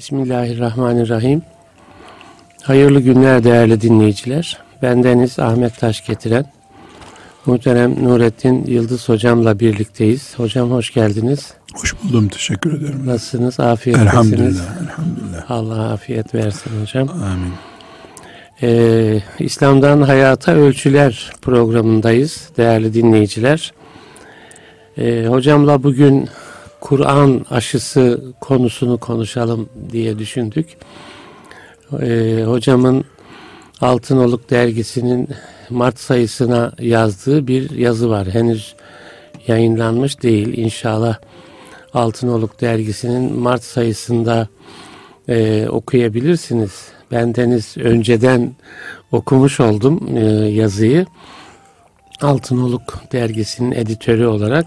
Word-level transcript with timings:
Bismillahirrahmanirrahim. 0.00 1.42
Hayırlı 2.62 3.00
günler 3.00 3.44
değerli 3.44 3.80
dinleyiciler. 3.80 4.58
Bendeniz 4.82 5.38
Ahmet 5.38 5.78
Taş 5.78 6.06
getiren 6.06 6.44
muhterem 7.46 8.04
Nurettin 8.04 8.66
Yıldız 8.66 9.08
hocamla 9.08 9.60
birlikteyiz. 9.60 10.34
Hocam 10.36 10.70
hoş 10.70 10.94
geldiniz. 10.94 11.54
Hoş 11.74 11.94
buldum. 12.04 12.28
Teşekkür 12.28 12.78
ederim. 12.78 13.06
Nasılsınız? 13.06 13.60
Afiyettesiniz. 13.60 14.12
Elhamdülillah. 14.12 14.82
Elhamdülillah. 14.82 15.50
Allah 15.50 15.92
afiyet 15.92 16.34
versin 16.34 16.70
hocam. 16.80 17.08
Amin. 17.08 17.52
Ee, 18.62 19.22
İslam'dan 19.38 20.02
Hayata 20.02 20.52
Ölçüler 20.52 21.32
programındayız 21.42 22.50
değerli 22.56 22.94
dinleyiciler. 22.94 23.72
Ee, 24.98 25.26
hocamla 25.28 25.82
bugün 25.82 26.28
Kur'an 26.80 27.46
aşısı 27.50 28.22
konusunu 28.40 28.98
konuşalım 28.98 29.68
diye 29.92 30.18
düşündük. 30.18 30.76
Ee, 32.00 32.42
hocamın 32.46 33.04
Altınoluk 33.80 34.50
dergisinin 34.50 35.28
Mart 35.70 35.98
sayısına 35.98 36.72
yazdığı 36.78 37.46
bir 37.46 37.70
yazı 37.70 38.10
var. 38.10 38.28
Henüz 38.28 38.74
yayınlanmış 39.46 40.22
değil. 40.22 40.58
İnşallah 40.58 41.18
Altınoluk 41.94 42.60
dergisinin 42.60 43.38
Mart 43.38 43.64
sayısında 43.64 44.48
e, 45.28 45.68
okuyabilirsiniz. 45.68 46.88
Bendeniz 47.10 47.76
önceden 47.76 48.54
okumuş 49.12 49.60
oldum 49.60 50.16
e, 50.16 50.20
yazıyı. 50.50 51.06
Altınoluk 52.20 53.12
dergisinin 53.12 53.72
editörü 53.72 54.26
olarak 54.26 54.66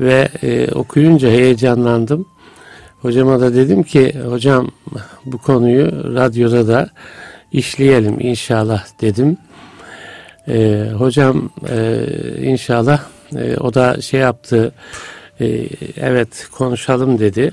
ve 0.00 0.28
e, 0.42 0.70
okuyunca 0.72 1.28
heyecanlandım. 1.28 2.26
Hocama 3.02 3.40
da 3.40 3.54
dedim 3.54 3.82
ki 3.82 4.14
hocam 4.28 4.70
bu 5.24 5.38
konuyu 5.38 6.14
radyoda 6.14 6.68
da 6.68 6.90
işleyelim 7.52 8.20
inşallah 8.20 8.84
dedim. 9.00 9.36
E, 10.48 10.86
hocam 10.98 11.50
e, 11.70 12.06
inşallah 12.42 13.00
e, 13.36 13.56
o 13.56 13.74
da 13.74 14.00
şey 14.00 14.20
yaptı 14.20 14.72
e, 15.40 15.66
evet 15.96 16.48
konuşalım 16.52 17.18
dedi. 17.18 17.52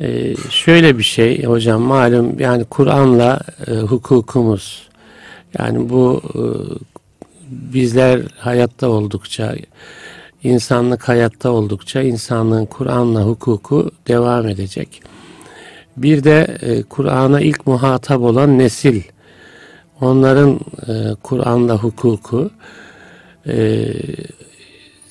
E, 0.00 0.34
şöyle 0.50 0.98
bir 0.98 1.02
şey 1.02 1.44
hocam 1.44 1.82
malum 1.82 2.40
yani 2.40 2.64
Kur'an'la 2.64 3.40
e, 3.66 3.74
hukukumuz 3.74 4.88
yani 5.58 5.88
bu 5.88 6.22
e, 6.34 6.42
bizler 7.50 8.20
hayatta 8.38 8.88
oldukça 8.88 9.54
insanlık 10.42 11.08
hayatta 11.08 11.50
oldukça 11.50 12.02
insanlığın 12.02 12.66
Kur'an'la 12.66 13.22
hukuku 13.22 13.90
devam 14.08 14.48
edecek. 14.48 15.02
Bir 15.96 16.24
de 16.24 16.58
e, 16.62 16.82
Kur'an'a 16.82 17.40
ilk 17.40 17.66
muhatap 17.66 18.20
olan 18.20 18.58
nesil, 18.58 19.02
onların 20.00 20.60
e, 20.88 21.14
Kur'an'la 21.22 21.76
hukuku, 21.76 22.50
e, 23.46 23.86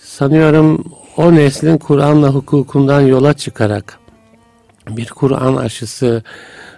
sanıyorum 0.01 0.85
o 1.17 1.35
neslin 1.35 1.77
Kur'an'la 1.77 2.27
hukukundan 2.27 3.01
yola 3.01 3.33
çıkarak 3.33 3.99
bir 4.89 5.05
Kur'an 5.05 5.55
aşısı 5.55 6.23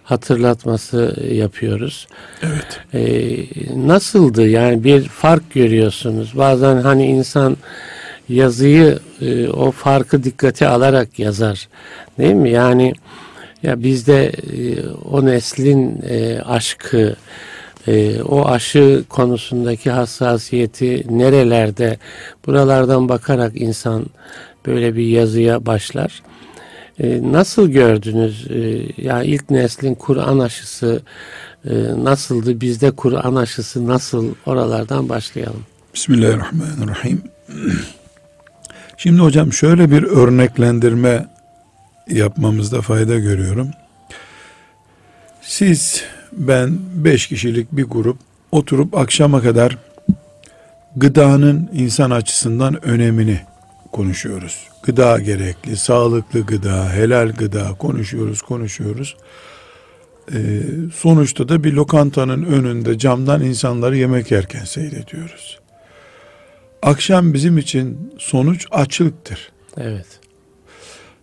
hatırlatması 0.04 1.16
yapıyoruz. 1.32 2.08
Evet. 2.42 2.80
Ee, 2.94 3.88
nasıldı 3.88 4.48
yani 4.48 4.84
bir 4.84 5.04
fark 5.04 5.54
görüyorsunuz. 5.54 6.38
Bazen 6.38 6.76
hani 6.82 7.06
insan 7.06 7.58
yazıyı 8.32 9.00
e, 9.22 9.48
o 9.50 9.72
farkı 9.72 10.24
dikkate 10.24 10.68
alarak 10.68 11.20
yazar. 11.20 11.68
Değil 12.18 12.34
mi? 12.34 12.50
Yani 12.50 12.94
ya 13.64 13.84
bizde 13.84 14.26
e, 14.28 14.90
o 14.90 15.26
neslin 15.26 16.02
e, 16.10 16.42
aşkı, 16.42 17.16
e, 17.88 18.22
o 18.22 18.48
aşı 18.48 19.04
konusundaki 19.10 19.92
hassasiyeti 19.92 21.06
nerelerde 21.10 21.98
buralardan 22.48 23.10
bakarak 23.10 23.62
insan 23.62 24.06
böyle 24.66 24.96
bir 24.96 25.06
yazıya 25.06 25.66
başlar. 25.66 26.22
E, 27.00 27.32
nasıl 27.32 27.68
gördünüz? 27.70 28.48
E, 28.52 28.88
yani 28.98 29.26
ilk 29.26 29.50
neslin 29.50 29.96
Kur'an 29.96 30.40
aşısı 30.40 31.02
e, 31.66 31.74
nasıldı? 31.98 32.62
Bizde 32.62 32.92
Kur'an 32.92 33.36
aşısı 33.36 33.88
nasıl? 33.88 34.36
Oralardan 34.46 35.10
başlayalım. 35.10 35.64
Bismillahirrahmanirrahim. 35.94 37.22
Şimdi 39.04 39.22
hocam 39.22 39.54
şöyle 39.54 39.92
bir 39.92 40.04
örneklendirme 40.04 41.28
yapmamızda 42.08 42.82
fayda 42.82 43.20
görüyorum. 43.20 43.70
Siz, 45.42 46.04
ben 46.32 46.80
beş 46.94 47.28
kişilik 47.28 47.72
bir 47.72 47.84
grup 47.84 48.18
oturup 48.52 48.98
akşama 48.98 49.42
kadar 49.42 49.78
gıdanın 50.96 51.70
insan 51.74 52.12
açısından 52.12 52.86
önemini 52.86 53.40
konuşuyoruz. 53.92 54.68
Gıda 54.84 55.20
gerekli, 55.20 55.78
sağlıklı 55.78 56.46
gıda, 56.46 56.94
helal 56.94 57.32
gıda 57.32 57.74
konuşuyoruz, 57.80 58.42
konuşuyoruz. 58.42 59.16
Ee, 60.34 60.62
sonuçta 60.96 61.50
da 61.50 61.64
bir 61.64 61.74
lokantanın 61.74 62.44
önünde 62.44 62.98
camdan 62.98 63.44
insanları 63.44 63.98
yemek 63.98 64.32
yerken 64.32 64.66
seyrediyoruz. 64.66 65.61
Akşam 66.82 67.34
bizim 67.34 67.58
için 67.58 68.14
sonuç 68.18 68.68
açlıktır. 68.72 69.52
Evet. 69.78 70.06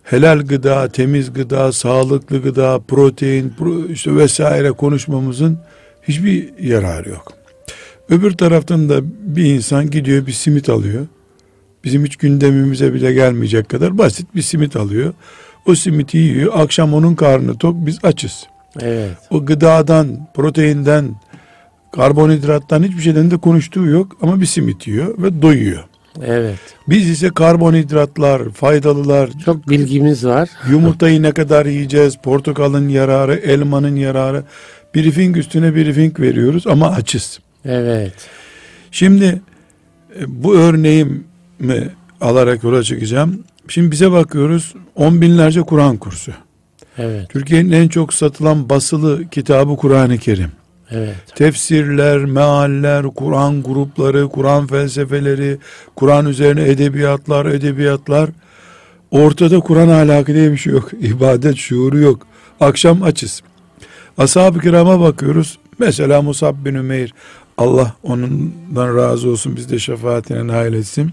Helal 0.03 0.39
gıda, 0.39 0.89
temiz 0.89 1.33
gıda, 1.33 1.71
sağlıklı 1.71 2.41
gıda, 2.41 2.79
protein 2.87 3.53
işte 3.89 4.15
vesaire 4.15 4.71
konuşmamızın 4.71 5.59
hiçbir 6.03 6.49
yararı 6.59 7.09
yok. 7.09 7.33
Öbür 8.09 8.31
taraftan 8.31 8.89
da 8.89 8.99
bir 9.35 9.45
insan 9.45 9.89
gidiyor 9.89 10.27
bir 10.27 10.31
simit 10.31 10.69
alıyor. 10.69 11.07
Bizim 11.83 12.05
hiç 12.05 12.15
gündemimize 12.15 12.93
bile 12.93 13.13
gelmeyecek 13.13 13.69
kadar 13.69 13.97
basit 13.97 14.35
bir 14.35 14.41
simit 14.41 14.75
alıyor. 14.75 15.13
O 15.65 15.75
simiti 15.75 16.17
yiyor. 16.17 16.53
Akşam 16.55 16.93
onun 16.93 17.15
karnı 17.15 17.57
tok 17.57 17.75
biz 17.85 17.99
açız. 18.03 18.47
Evet. 18.81 19.17
O 19.29 19.45
gıdadan, 19.45 20.27
proteinden, 20.33 21.15
karbonhidrattan 21.91 22.83
hiçbir 22.83 23.01
şeyden 23.01 23.31
de 23.31 23.37
konuştuğu 23.37 23.85
yok 23.85 24.17
ama 24.21 24.41
bir 24.41 24.45
simit 24.45 24.87
yiyor 24.87 25.23
ve 25.23 25.41
doyuyor. 25.41 25.83
Evet. 26.25 26.59
Biz 26.89 27.09
ise 27.09 27.29
karbonhidratlar, 27.29 28.49
faydalılar, 28.49 29.29
Çok 29.45 29.69
bilgimiz 29.69 30.25
var. 30.25 30.49
yumurtayı 30.71 31.21
ne 31.21 31.31
kadar 31.31 31.65
yiyeceğiz, 31.65 32.15
portakalın 32.23 32.89
yararı, 32.89 33.35
elmanın 33.35 33.95
yararı, 33.95 34.43
briefing 34.95 35.37
üstüne 35.37 35.75
briefing 35.75 36.19
veriyoruz 36.19 36.67
ama 36.67 36.87
açız. 36.89 37.39
Evet. 37.65 38.13
Şimdi 38.91 39.41
e, 40.19 40.21
bu 40.27 40.55
örneğimi 40.55 41.89
alarak 42.21 42.63
yola 42.63 42.83
çıkacağım. 42.83 43.43
Şimdi 43.67 43.91
bize 43.91 44.11
bakıyoruz 44.11 44.73
on 44.95 45.21
binlerce 45.21 45.61
Kur'an 45.61 45.97
kursu. 45.97 46.31
Evet. 46.97 47.29
Türkiye'nin 47.29 47.71
en 47.71 47.87
çok 47.87 48.13
satılan 48.13 48.69
basılı 48.69 49.29
kitabı 49.29 49.75
Kur'an-ı 49.75 50.17
Kerim. 50.17 50.51
Evet. 50.91 51.15
Tefsirler, 51.35 52.17
mealler, 52.17 53.03
Kur'an 53.03 53.63
grupları, 53.63 54.29
Kur'an 54.29 54.67
felsefeleri, 54.67 55.57
Kur'an 55.95 56.25
üzerine 56.25 56.69
edebiyatlar, 56.69 57.45
edebiyatlar. 57.45 58.29
Ortada 59.11 59.59
Kur'an 59.59 59.87
ahlakı 59.87 60.33
diye 60.33 60.51
bir 60.51 60.57
şey 60.57 60.73
yok. 60.73 60.89
İbadet 61.01 61.57
şuuru 61.57 61.99
yok. 61.99 62.27
Akşam 62.59 63.03
açız. 63.03 63.41
Ashab-ı 64.17 64.59
kirama 64.59 64.99
bakıyoruz. 64.99 65.59
Mesela 65.79 66.21
Musab 66.21 66.65
bin 66.65 66.75
Ümeyr, 66.75 67.13
Allah 67.57 67.93
onundan 68.03 68.97
razı 68.97 69.29
olsun 69.29 69.55
biz 69.55 69.71
de 69.71 69.79
şefaatine 69.79 70.47
nail 70.47 70.73
etsin. 70.73 71.11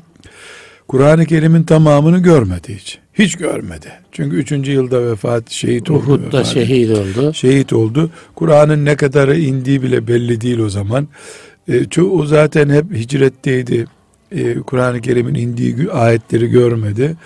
Kur'an-ı 0.88 1.26
Kerim'in 1.26 1.62
tamamını 1.62 2.18
görmedi 2.18 2.74
hiç. 2.74 2.98
Hiç 3.18 3.36
görmedi. 3.36 3.92
Çünkü 4.12 4.36
üçüncü 4.36 4.72
yılda 4.72 5.10
vefat 5.10 5.50
şehit 5.50 5.90
oldu. 5.90 5.98
Uhud'da 5.98 6.38
vefat 6.38 6.46
şehit 6.46 6.90
oldu. 6.90 7.34
şehit 7.34 7.72
oldu. 7.72 8.10
Kur'an'ın 8.34 8.84
ne 8.84 8.96
kadarı 8.96 9.38
indiği 9.38 9.82
bile 9.82 10.08
belli 10.08 10.40
değil 10.40 10.58
o 10.58 10.68
zaman. 10.68 11.08
E, 11.68 11.84
çoğu 11.84 12.26
zaten 12.26 12.70
hep 12.70 12.84
hicretteydi. 12.94 13.86
E, 14.32 14.54
Kur'an-ı 14.54 15.00
Kerim'in 15.00 15.34
indiği 15.34 15.90
ayetleri 15.90 16.46
görmedi. 16.46 17.16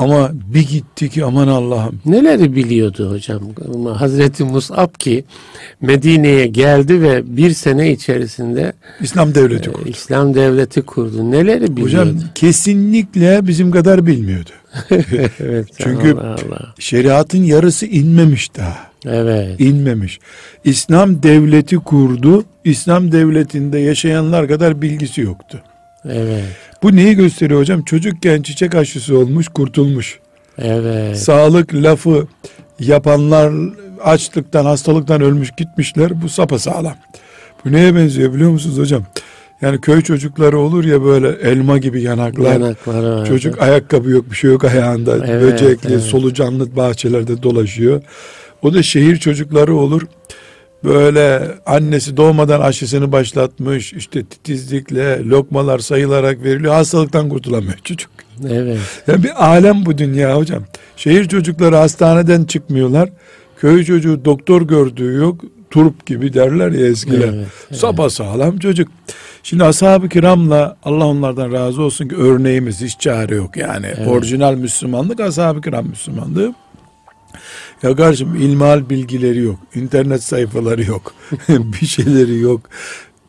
Ama 0.00 0.30
bir 0.54 0.68
gitti 0.68 1.08
ki 1.08 1.24
aman 1.24 1.48
Allah'ım. 1.48 2.00
Neleri 2.06 2.56
biliyordu 2.56 3.10
hocam? 3.10 3.40
Hazreti 3.94 4.44
Mus'ab 4.44 4.94
ki 4.98 5.24
Medine'ye 5.80 6.46
geldi 6.46 7.02
ve 7.02 7.36
bir 7.36 7.50
sene 7.50 7.92
içerisinde 7.92 8.72
İslam 9.00 9.34
devleti 9.34 9.70
e, 9.70 9.72
kurdu. 9.72 9.88
İslam 9.88 10.34
devleti 10.34 10.82
kurdu. 10.82 11.30
Neleri 11.30 11.76
biliyordu? 11.76 11.82
Hocam 11.84 12.08
kesinlikle 12.34 13.46
bizim 13.46 13.70
kadar 13.70 14.06
bilmiyordu. 14.06 14.50
evet. 15.40 15.68
Çünkü- 15.78 16.12
Allah 16.12 16.36
Allah. 16.46 16.74
Şeriatın 16.78 17.42
yarısı 17.42 17.86
inmemiş 17.86 18.56
daha. 18.56 18.78
Evet. 19.06 19.60
İnmemiş. 19.60 20.18
İslam 20.64 21.22
devleti 21.22 21.76
kurdu. 21.76 22.44
İslam 22.64 23.12
devletinde 23.12 23.78
yaşayanlar 23.78 24.48
kadar 24.48 24.82
bilgisi 24.82 25.20
yoktu. 25.20 25.62
Evet. 26.04 26.44
Bu 26.82 26.96
neyi 26.96 27.14
gösteriyor 27.14 27.60
hocam? 27.60 27.82
Çocukken 27.82 28.42
çiçek 28.42 28.74
aşısı 28.74 29.18
olmuş, 29.18 29.48
kurtulmuş. 29.48 30.18
Evet. 30.58 31.18
Sağlık 31.18 31.74
lafı 31.74 32.26
yapanlar 32.80 33.52
açlıktan, 34.04 34.64
hastalıktan 34.64 35.20
ölmüş 35.20 35.50
gitmişler. 35.56 36.22
Bu 36.22 36.28
sapasağlam. 36.28 36.96
Bu 37.64 37.72
neye 37.72 37.94
benziyor 37.94 38.34
biliyor 38.34 38.50
musunuz 38.50 38.78
hocam? 38.78 39.02
Yani 39.62 39.80
köy 39.80 40.02
çocukları 40.02 40.58
olur 40.58 40.84
ya 40.84 41.04
böyle 41.04 41.28
elma 41.28 41.78
gibi 41.78 42.02
yanaklar. 42.02 42.52
Yanakları 42.52 43.10
vardı. 43.10 43.28
Çocuk 43.28 43.62
ayakkabı 43.62 44.10
yok 44.10 44.30
bir 44.30 44.36
şey 44.36 44.50
yok 44.50 44.64
ayağında. 44.64 45.26
Evet, 45.26 45.42
Böcekli, 45.42 45.92
evet. 45.92 46.02
solucanlı 46.02 46.76
bahçelerde 46.76 47.42
dolaşıyor. 47.42 48.02
O 48.62 48.74
da 48.74 48.82
şehir 48.82 49.16
çocukları 49.16 49.74
olur. 49.74 50.02
Böyle 50.84 51.42
annesi 51.66 52.16
doğmadan 52.16 52.60
aşısını 52.60 53.12
başlatmış. 53.12 53.92
işte 53.92 54.24
titizlikle 54.24 55.24
lokmalar 55.24 55.78
sayılarak 55.78 56.44
veriliyor. 56.44 56.74
Hastalıktan 56.74 57.28
kurtulamıyor 57.28 57.78
çocuk. 57.84 58.10
Evet. 58.50 58.78
Ya 59.06 59.22
bir 59.22 59.46
alem 59.46 59.86
bu 59.86 59.98
dünya 59.98 60.36
hocam. 60.36 60.62
Şehir 60.96 61.28
çocukları 61.28 61.76
hastaneden 61.76 62.44
çıkmıyorlar. 62.44 63.08
Köy 63.60 63.84
çocuğu 63.84 64.24
doktor 64.24 64.62
gördüğü 64.62 65.14
yok. 65.14 65.40
Turp 65.70 66.06
gibi 66.06 66.34
derler 66.34 66.70
ya 66.70 66.86
eskiler. 66.86 67.28
Evet, 67.28 67.46
evet. 67.70 67.80
Sapa 67.80 68.10
sağlam 68.10 68.58
çocuk. 68.58 68.88
Şimdi 69.42 69.64
ashab-ı 69.64 70.08
kiramla 70.08 70.76
Allah 70.84 71.06
onlardan 71.06 71.52
razı 71.52 71.82
olsun 71.82 72.08
ki 72.08 72.16
örneğimiz 72.16 72.80
hiç 72.80 73.00
çare 73.00 73.34
yok 73.34 73.56
yani. 73.56 73.86
Evet. 73.96 74.08
Orijinal 74.08 74.54
Müslümanlık 74.54 75.20
ashab-ı 75.20 75.60
kiram 75.60 75.86
Müslümanlığı. 75.86 76.54
Ya 77.82 77.96
kardeşim 77.96 78.34
ilmihal 78.34 78.90
bilgileri 78.90 79.38
yok. 79.38 79.58
internet 79.74 80.22
sayfaları 80.22 80.84
yok. 80.84 81.14
bir 81.48 81.86
şeyleri 81.86 82.38
yok. 82.38 82.60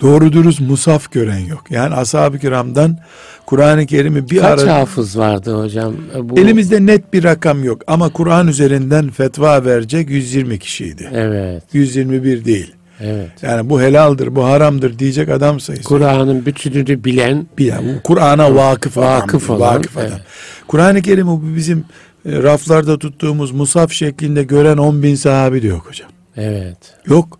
Doğru 0.01 0.33
dürüst 0.33 0.59
musaf 0.59 1.11
gören 1.11 1.39
yok. 1.39 1.63
Yani 1.69 1.95
ashab-ı 1.95 2.39
kiramdan 2.39 2.97
Kur'an-ı 3.45 3.85
Kerim'i 3.85 4.29
bir 4.29 4.39
Kaç 4.39 4.59
ara... 4.59 4.75
hafız 4.75 5.17
vardı 5.17 5.63
hocam? 5.63 5.93
Bu, 6.21 6.39
Elimizde 6.39 6.85
net 6.85 7.13
bir 7.13 7.23
rakam 7.23 7.63
yok 7.63 7.81
ama 7.87 8.09
Kur'an 8.09 8.47
üzerinden 8.47 9.09
fetva 9.09 9.65
verecek 9.65 10.09
120 10.09 10.59
kişiydi. 10.59 11.09
Evet. 11.13 11.63
121 11.73 12.45
değil. 12.45 12.73
Evet. 13.03 13.29
Yani 13.41 13.69
bu 13.69 13.81
helaldir, 13.81 14.35
bu 14.35 14.45
haramdır 14.45 14.99
diyecek 14.99 15.29
adam 15.29 15.59
sayısı. 15.59 15.83
Kur'an'ın 15.83 16.45
bütününü 16.45 17.03
bilen 17.03 17.47
Bilen, 17.57 18.01
Kur'an'a 18.03 18.55
vakıf 18.55 18.97
adam. 18.97 19.21
Vakıf 19.21 19.49
olan, 19.49 19.75
vakıf 19.75 19.97
adam. 19.97 20.07
evet. 20.11 20.21
Kur'an-ı 20.67 21.01
Kerim'i 21.01 21.27
bu 21.27 21.55
bizim 21.55 21.85
e, 22.25 22.43
raflarda 22.43 22.99
tuttuğumuz 22.99 23.51
musaf 23.51 23.91
şeklinde 23.91 24.43
gören 24.43 24.77
10 24.77 25.03
bin 25.03 25.15
sahabi 25.15 25.63
de 25.63 25.67
yok 25.67 25.85
hocam. 25.89 26.09
evet. 26.37 26.77
Yok. 27.07 27.39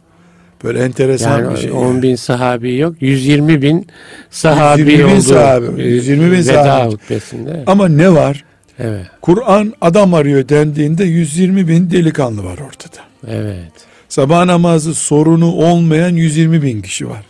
Böyle 0.64 0.80
enteresan 0.84 1.40
Yani 1.40 1.54
bir 1.54 1.58
şey. 1.62 1.72
10 1.72 1.88
yani. 1.88 2.02
bin 2.02 2.16
sahabi 2.16 2.78
yok. 2.78 2.96
120 3.02 3.62
bin 3.62 3.88
sahabi 4.30 4.82
120 4.82 5.08
bin 5.10 5.14
oldu. 5.16 5.22
sahabi, 5.22 5.82
e, 5.82 5.86
120 5.86 6.26
bin 6.26 6.32
Veda 6.32 6.44
sahabi. 6.44 6.92
hutbesinde. 6.94 7.64
Ama 7.68 7.88
ne 7.88 8.14
var? 8.14 8.44
Evet. 8.80 9.06
Kur'an 9.22 9.74
adam 9.82 10.14
arıyor 10.14 10.50
dendiğinde 10.50 11.04
120 11.04 11.68
bin 11.68 11.92
delikanlı 11.92 12.44
var 12.44 12.58
ortada. 12.68 13.02
Evet. 13.28 13.72
Sabah 14.10 14.46
namazı 14.46 14.94
sorunu 14.96 15.52
olmayan 15.52 16.10
120 16.16 16.62
bin 16.62 16.82
kişi 16.82 17.10
var. 17.10 17.22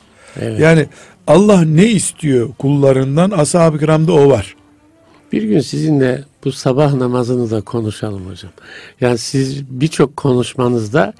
Evet. 0.42 0.60
Yani 0.60 0.86
Allah 1.28 1.62
ne 1.62 1.86
istiyor 1.88 2.50
kullarından? 2.58 3.32
Ashab-ı 3.32 3.80
kiramda 3.80 4.14
o 4.14 4.30
var. 4.30 4.56
Bir 5.32 5.44
gün 5.44 5.60
sizinle 5.60 6.24
bu 6.46 6.52
sabah 6.52 6.94
namazını 6.94 7.52
da 7.52 7.62
konuşalım 7.62 8.26
hocam. 8.30 8.52
Yani 9.02 9.18
siz 9.18 9.70
birçok 9.70 10.18
konuşmanızda 10.18 11.14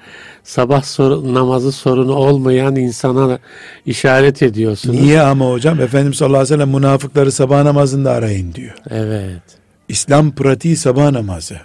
sabah 0.44 0.82
soru, 0.82 1.34
namazı 1.34 1.72
sorunu 1.72 2.12
olmayan 2.12 2.76
insana 2.76 3.38
işaret 3.86 4.42
ediyorsunuz. 4.42 5.00
Niye 5.00 5.20
ama 5.20 5.50
hocam? 5.50 5.80
Efendimiz 5.80 6.16
sallallahu 6.16 6.40
aleyhi 6.40 6.54
ve 6.54 6.64
sellem 6.64 6.74
münafıkları 6.74 7.32
sabah 7.32 7.62
namazında 7.62 8.10
arayın 8.10 8.54
diyor. 8.54 8.74
Evet. 8.90 9.42
İslam 9.88 10.34
pratiği 10.34 10.76
sabah 10.76 11.10
namazı. 11.10 11.56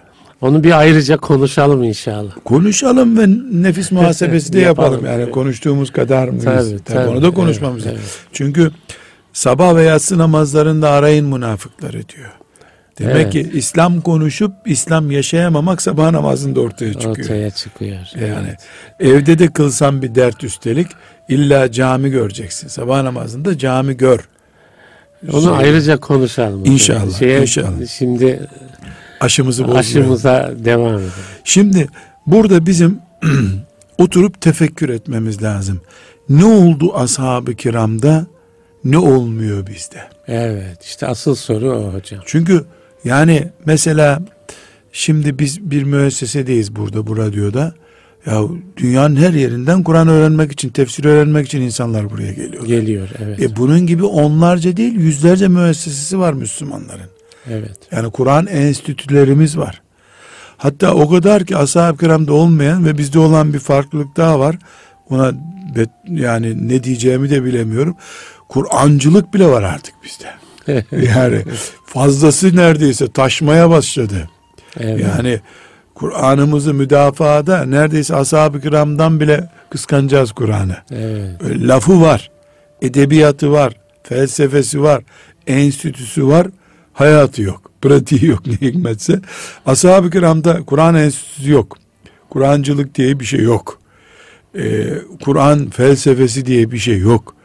Onu 0.41 0.63
bir 0.63 0.79
ayrıca 0.79 1.17
konuşalım 1.17 1.83
inşallah. 1.83 2.31
Konuşalım 2.45 3.17
ve 3.17 3.27
nefis 3.63 3.91
muhasebesi 3.91 4.53
de 4.53 4.59
yapalım. 4.59 4.93
Yapalım. 4.93 5.21
Yani 5.21 5.31
konuştuğumuz 5.31 5.91
kadar 5.91 6.27
mıyız? 6.27 6.43
Tabii, 6.43 6.79
tabii. 6.85 7.07
onu 7.07 7.21
da 7.21 7.31
konuşmamız 7.31 7.85
Evet, 7.85 7.95
lazım. 7.95 8.09
Çünkü 8.33 8.71
sabah 9.37 9.75
ve 9.75 9.83
yatsı 9.83 10.17
namazlarında 10.17 10.89
arayın 10.89 11.25
münafıkları 11.25 12.09
diyor. 12.09 12.31
Demek 12.99 13.15
Evet. 13.15 13.31
ki 13.31 13.49
İslam 13.53 14.01
konuşup 14.01 14.53
İslam 14.65 15.11
yaşayamamak 15.11 15.81
sabah 15.81 16.11
namazında 16.11 16.59
ortaya 16.61 16.93
çıkıyor. 16.93 17.17
Ortaya 17.17 17.51
çıkıyor. 17.51 17.97
Yani 18.21 18.47
Evet. 18.47 18.59
evde 18.99 19.39
de 19.39 19.47
kılsan 19.47 20.01
bir 20.01 20.15
dert 20.15 20.43
üstelik 20.43 20.87
illa 21.29 21.71
cami 21.71 22.09
göreceksin. 22.09 22.67
Sabah 22.67 23.01
namazında 23.03 23.57
cami 23.57 23.97
gör. 23.97 24.27
Onu 25.33 25.41
Şey, 25.41 25.51
ayrıca 25.57 25.97
konuşalım. 25.97 26.65
İnşallah, 26.65 27.41
inşallah. 27.41 27.87
Şimdi 27.97 28.47
aşımızı 29.19 29.63
bozmayalım. 29.63 29.89
aşımıza 29.89 30.51
devam 30.65 30.93
edelim. 30.93 31.11
Şimdi 31.43 31.87
burada 32.27 32.65
bizim 32.65 32.99
oturup 33.97 34.41
tefekkür 34.41 34.89
etmemiz 34.89 35.43
lazım. 35.43 35.81
Ne 36.29 36.45
oldu 36.45 36.95
ashab-ı 36.95 37.55
kiramda? 37.55 38.25
Ne 38.87 38.97
olmuyor 38.97 39.67
bizde? 39.67 39.99
Evet 40.27 40.83
işte 40.83 41.07
asıl 41.07 41.35
soru 41.35 41.71
o 41.71 41.93
hocam. 41.93 42.19
Çünkü 42.25 42.65
yani 43.03 43.47
mesela 43.65 44.21
şimdi 44.91 45.39
biz 45.39 45.71
bir 45.71 45.83
müessesedeyiz 45.83 46.75
burada 46.75 47.07
bu 47.07 47.17
radyoda. 47.17 47.73
Ya 48.25 48.41
dünyanın 48.77 49.15
her 49.15 49.33
yerinden 49.33 49.83
Kur'an 49.83 50.07
öğrenmek 50.07 50.51
için, 50.51 50.69
tefsir 50.69 51.05
öğrenmek 51.05 51.45
için 51.45 51.61
insanlar 51.61 52.09
buraya 52.09 52.33
geliyor. 52.33 52.65
Geliyor 52.65 53.09
evet. 53.23 53.41
E 53.41 53.55
bunun 53.55 53.87
gibi 53.87 54.03
onlarca 54.03 54.77
değil 54.77 54.93
yüzlerce 54.93 55.47
müessesesi 55.47 56.19
var 56.19 56.33
Müslümanların. 56.33 57.09
evet. 57.49 57.77
Yani 57.91 58.11
Kur'an 58.11 58.47
enstitülerimiz 58.47 59.57
var. 59.57 59.81
Hatta 60.57 60.93
o 60.93 61.09
kadar 61.09 61.45
ki 61.45 61.57
ashab-ı 61.57 61.97
kiramda 61.97 62.33
olmayan 62.33 62.85
ve 62.85 62.97
bizde 62.97 63.19
olan 63.19 63.53
bir 63.53 63.59
farklılık 63.59 64.17
daha 64.17 64.39
var. 64.39 64.55
Ona 65.09 65.29
bet- 65.75 66.21
yani 66.21 66.67
ne 66.67 66.83
diyeceğimi 66.83 67.29
de 67.29 67.43
bilemiyorum. 67.43 67.95
Kur'ancılık 68.49 69.33
bile 69.33 69.47
var 69.47 69.63
artık 69.63 69.95
bizde. 70.03 70.33
Yani 70.91 71.43
fazlası 71.85 72.55
neredeyse 72.55 73.11
taşmaya 73.11 73.69
başladı. 73.69 74.29
evet. 74.79 75.01
Yani 75.01 75.39
Kur'an'ımızı 75.95 76.73
müdafaada 76.73 77.65
neredeyse 77.65 78.15
ashab-ı 78.15 78.61
kiramdan 78.61 79.19
bile 79.19 79.49
kıskanacağız 79.69 80.31
Kur'an'ı. 80.31 80.77
evet. 80.91 81.41
Lafı 81.41 82.01
var, 82.01 82.31
edebiyatı 82.81 83.51
var, 83.51 83.73
felsefesi 84.03 84.81
var, 84.81 85.03
enstitüsü 85.47 86.27
var, 86.27 86.47
hayatı 86.93 87.41
yok, 87.41 87.71
pratiği 87.81 88.25
yok 88.25 88.47
ne 88.47 88.53
hikmetse. 88.53 89.19
Ashab-ı 89.65 90.09
kiramda 90.09 90.63
Kur'an 90.65 90.95
enstitüsü 90.95 91.51
yok. 91.51 91.77
Kur'ancılık 92.29 92.95
diye 92.95 93.19
bir 93.19 93.25
şey 93.25 93.39
yok. 93.39 93.79
Ee, 94.57 94.87
Kur'an 95.23 95.69
felsefesi 95.69 96.45
diye 96.45 96.71
bir 96.71 96.77
şey 96.77 96.97
yok. 96.99 97.35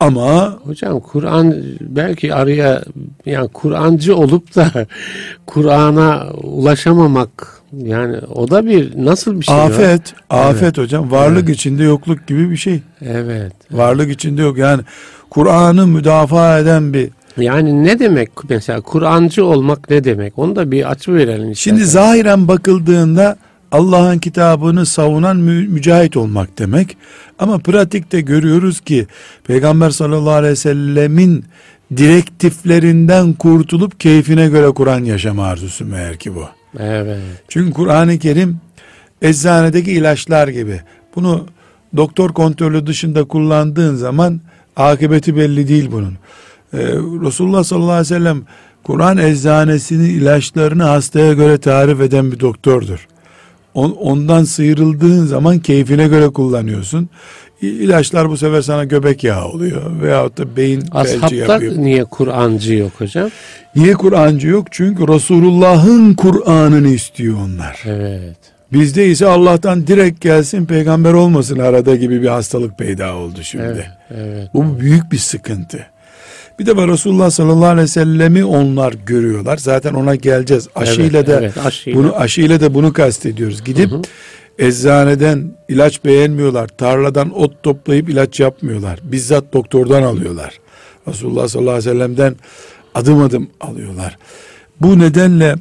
Ama 0.00 0.58
Hocam 0.64 1.00
Kur'an 1.00 1.54
belki 1.80 2.34
araya 2.34 2.82
yani 3.26 3.48
Kur'ancı 3.48 4.16
olup 4.16 4.56
da 4.56 4.86
Kur'an'a 5.46 6.26
ulaşamamak 6.32 7.60
yani 7.72 8.16
o 8.34 8.50
da 8.50 8.66
bir 8.66 9.04
nasıl 9.04 9.40
bir 9.40 9.44
şey? 9.44 9.54
afet, 9.54 10.14
afet 10.30 10.78
hocam 10.78 11.10
varlık 11.10 11.48
içinde 11.48 11.84
yokluk 11.84 12.26
gibi 12.26 12.50
bir 12.50 12.56
şey. 12.56 12.82
Evet. 13.02 13.52
Varlık 13.70 14.10
içinde 14.10 14.42
yok 14.42 14.58
yani 14.58 14.82
Kur'an'ı 15.30 15.86
müdafaa 15.86 16.58
eden 16.58 16.92
bir 16.94 17.10
Yani 17.36 17.84
ne 17.84 17.98
demek 17.98 18.30
mesela 18.48 18.80
Kur'ancı 18.80 19.44
olmak 19.44 19.90
ne 19.90 20.04
demek? 20.04 20.38
Onu 20.38 20.56
da 20.56 20.70
bir 20.70 20.90
açı 20.90 21.14
verelim. 21.14 21.56
Şimdi 21.56 21.84
zahiren 21.84 22.48
bakıldığında 22.48 23.36
Allah'ın 23.72 24.18
kitabını 24.18 24.86
savunan 24.86 25.36
mü- 25.36 25.68
mücahit 25.68 26.16
olmak 26.16 26.58
demek. 26.58 26.96
Ama 27.38 27.58
pratikte 27.58 28.20
görüyoruz 28.20 28.80
ki 28.80 29.06
Peygamber 29.44 29.90
sallallahu 29.90 30.34
aleyhi 30.34 30.52
ve 30.52 30.56
sellemin 30.56 31.44
direktiflerinden 31.96 33.32
kurtulup 33.32 34.00
keyfine 34.00 34.48
göre 34.48 34.66
Kur'an 34.70 35.04
yaşama 35.04 35.46
arzusu 35.46 35.84
meğer 35.84 36.16
ki 36.16 36.34
bu. 36.34 36.44
Evet. 36.78 37.20
Çünkü 37.48 37.72
Kur'an-ı 37.72 38.18
Kerim 38.18 38.56
eczanedeki 39.22 39.92
ilaçlar 39.92 40.48
gibi. 40.48 40.80
Bunu 41.16 41.46
doktor 41.96 42.32
kontrolü 42.32 42.86
dışında 42.86 43.24
kullandığın 43.24 43.94
zaman 43.94 44.40
akıbeti 44.76 45.36
belli 45.36 45.68
değil 45.68 45.88
bunun. 45.92 46.14
Ee, 46.74 46.78
Resulullah 47.26 47.64
sallallahu 47.64 47.90
aleyhi 47.90 48.14
ve 48.14 48.18
sellem 48.18 48.42
Kur'an 48.84 49.18
eczanesinin 49.18 50.10
ilaçlarını 50.10 50.82
hastaya 50.82 51.32
göre 51.32 51.58
tarif 51.58 52.00
eden 52.00 52.32
bir 52.32 52.40
doktordur. 52.40 53.08
On- 53.74 53.96
ondan 54.00 54.44
sıyrıldığın 54.44 55.24
zaman 55.26 55.58
keyfine 55.58 56.08
göre 56.08 56.28
kullanıyorsun. 56.28 57.08
İlaçlar 57.60 58.30
bu 58.30 58.36
sefer 58.36 58.62
sana 58.62 58.84
göbek 58.84 59.24
yağı 59.24 59.44
oluyor 59.44 60.02
veyahut 60.02 60.38
da 60.38 60.56
beyin 60.56 60.80
felci 60.80 60.98
Ashabta 61.16 61.34
yapıyor. 61.34 61.76
niye 61.76 62.04
Kur'ancı 62.04 62.74
yok 62.74 62.92
hocam? 62.98 63.30
Niye 63.76 63.94
Kur'ancı 63.94 64.48
yok? 64.48 64.66
Çünkü 64.70 65.08
Resulullah'ın 65.08 66.14
Kur'an'ını 66.14 66.88
istiyor 66.88 67.36
onlar. 67.44 67.82
Evet. 67.86 68.36
Bizde 68.72 69.06
ise 69.08 69.26
Allah'tan 69.26 69.86
direkt 69.86 70.20
gelsin 70.20 70.66
peygamber 70.66 71.12
olmasın 71.12 71.58
arada 71.58 71.96
gibi 71.96 72.22
bir 72.22 72.28
hastalık 72.28 72.78
peyda 72.78 73.14
oldu 73.16 73.42
şimdi. 73.42 73.64
Evet. 73.64 73.86
Evet. 74.14 74.48
Bu 74.54 74.80
büyük 74.80 75.12
bir 75.12 75.18
sıkıntı. 75.18 75.86
Bir 76.60 76.66
de 76.66 76.76
var 76.76 76.90
Resulullah 76.90 77.30
sallallahu 77.30 77.66
aleyhi 77.66 77.82
ve 77.82 77.88
sellemi 77.88 78.44
onlar 78.44 78.92
görüyorlar. 79.06 79.56
Zaten 79.56 79.94
ona 79.94 80.14
geleceğiz. 80.14 80.68
Aşıyla 80.74 81.18
Evet, 81.18 81.28
da 81.28 81.40
evet, 81.40 81.58
aşıyla. 81.58 81.98
bunu 81.98 82.16
aşıyla 82.16 82.60
da 82.60 82.74
bunu 82.74 82.92
kastediyoruz. 82.92 83.64
Gidip 83.64 83.90
eczaneden 84.58 85.52
ilaç 85.68 86.04
beğenmiyorlar. 86.04 86.68
Tarladan 86.68 87.38
ot 87.38 87.62
toplayıp 87.62 88.08
ilaç 88.08 88.40
yapmıyorlar. 88.40 89.00
Bizzat 89.02 89.52
doktordan 89.52 90.02
alıyorlar. 90.02 90.60
Resulullah 91.08 91.48
sallallahu 91.48 91.70
aleyhi 91.74 91.90
ve 91.90 91.92
sellem'den 91.92 92.36
adım 92.94 93.22
adım 93.22 93.50
alıyorlar. 93.60 94.18
Bu 94.80 94.98
nedenle 94.98 95.54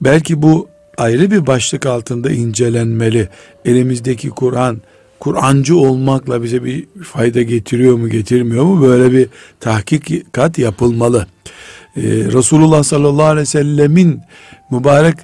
belki 0.00 0.42
bu 0.42 0.68
ayrı 0.98 1.30
bir 1.30 1.46
başlık 1.46 1.86
altında 1.86 2.30
incelenmeli. 2.30 3.28
Elimizdeki 3.64 4.28
Kur'an 4.28 4.80
Kur'ancı 5.22 5.76
olmakla 5.76 6.42
bize 6.42 6.64
bir 6.64 6.86
fayda 7.04 7.42
getiriyor 7.42 7.96
mu 7.96 8.08
getirmiyor 8.08 8.64
mu 8.64 8.82
böyle 8.82 9.12
bir 9.12 9.28
tahkikat 9.60 10.58
yapılmalı. 10.58 11.26
Ee, 11.96 12.02
Resulullah 12.06 12.82
sallallahu 12.82 13.26
aleyhi 13.26 13.40
ve 13.40 13.46
sellemin 13.46 14.20
mübarek 14.70 15.14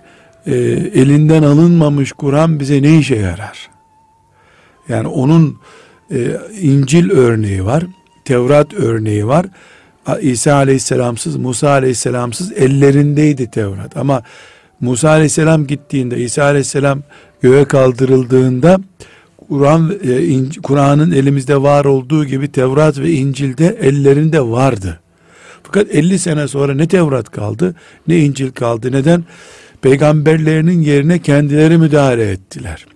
e, 0.47 0.55
elinden 0.95 1.43
alınmamış 1.43 2.13
Kur'an 2.13 2.61
bize 2.61 2.83
ne 2.83 2.99
işe 2.99 3.17
yarar? 3.17 3.69
Yani 4.89 5.09
onun 5.09 5.59
e, 6.11 6.37
İncil 6.61 7.11
örneği 7.11 7.65
var, 7.65 7.85
Tevrat 8.25 8.75
örneği 8.75 9.27
var. 9.27 9.47
İsa 10.21 10.55
aleyhisselamsız, 10.55 11.37
Musa 11.37 11.71
aleyhisselamsız 11.71 12.53
ellerindeydi 12.53 13.51
Tevrat. 13.51 13.97
Ama 13.97 14.23
Musa 14.81 15.09
aleyhisselam 15.09 15.67
gittiğinde, 15.67 16.19
İsa 16.19 16.45
aleyhisselam 16.45 17.03
göğe 17.43 17.65
kaldırıldığında 17.65 18.81
Kur'an 19.49 19.99
e, 20.05 20.61
Kur'an'ın 20.63 21.13
elimizde 21.13 21.63
var 21.63 21.85
olduğu 21.85 22.25
gibi 22.25 22.53
Tevrat 22.53 22.99
ve 22.99 23.11
İncil'de 23.13 23.79
ellerinde 23.81 24.41
vardı. 24.41 25.01
Fakat 25.63 25.95
50 25.95 26.19
sene 26.19 26.49
sonra 26.49 26.75
ne 26.75 26.89
Tevrat 26.89 27.31
kaldı 27.31 27.75
ne 28.09 28.19
İncil 28.19 28.51
kaldı. 28.51 28.93
Neden? 28.93 29.25
Peygamberlerinin 29.83 30.81
yerine 30.81 31.19
kendileri 31.19 31.79
müdahale 31.79 32.31
ettiler. 32.31 32.87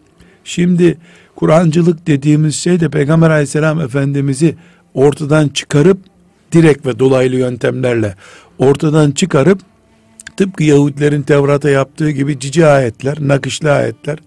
Şimdi 0.44 0.98
Kur'ancılık 1.36 2.06
dediğimiz 2.06 2.56
şey 2.56 2.80
de 2.80 2.88
Peygamber 2.88 3.30
aleyhisselam 3.30 3.80
efendimizi 3.80 4.56
ortadan 4.94 5.48
çıkarıp 5.48 5.98
direkt 6.52 6.86
ve 6.86 6.98
dolaylı 6.98 7.36
yöntemlerle 7.36 8.14
ortadan 8.58 9.10
çıkarıp 9.10 9.60
tıpkı 10.36 10.64
Yahudilerin 10.64 11.22
Tevrat'a 11.22 11.70
yaptığı 11.70 12.10
gibi 12.10 12.38
cici 12.38 12.66
ayetler, 12.66 13.16
nakışlı 13.20 13.72
ayetler, 13.72 14.18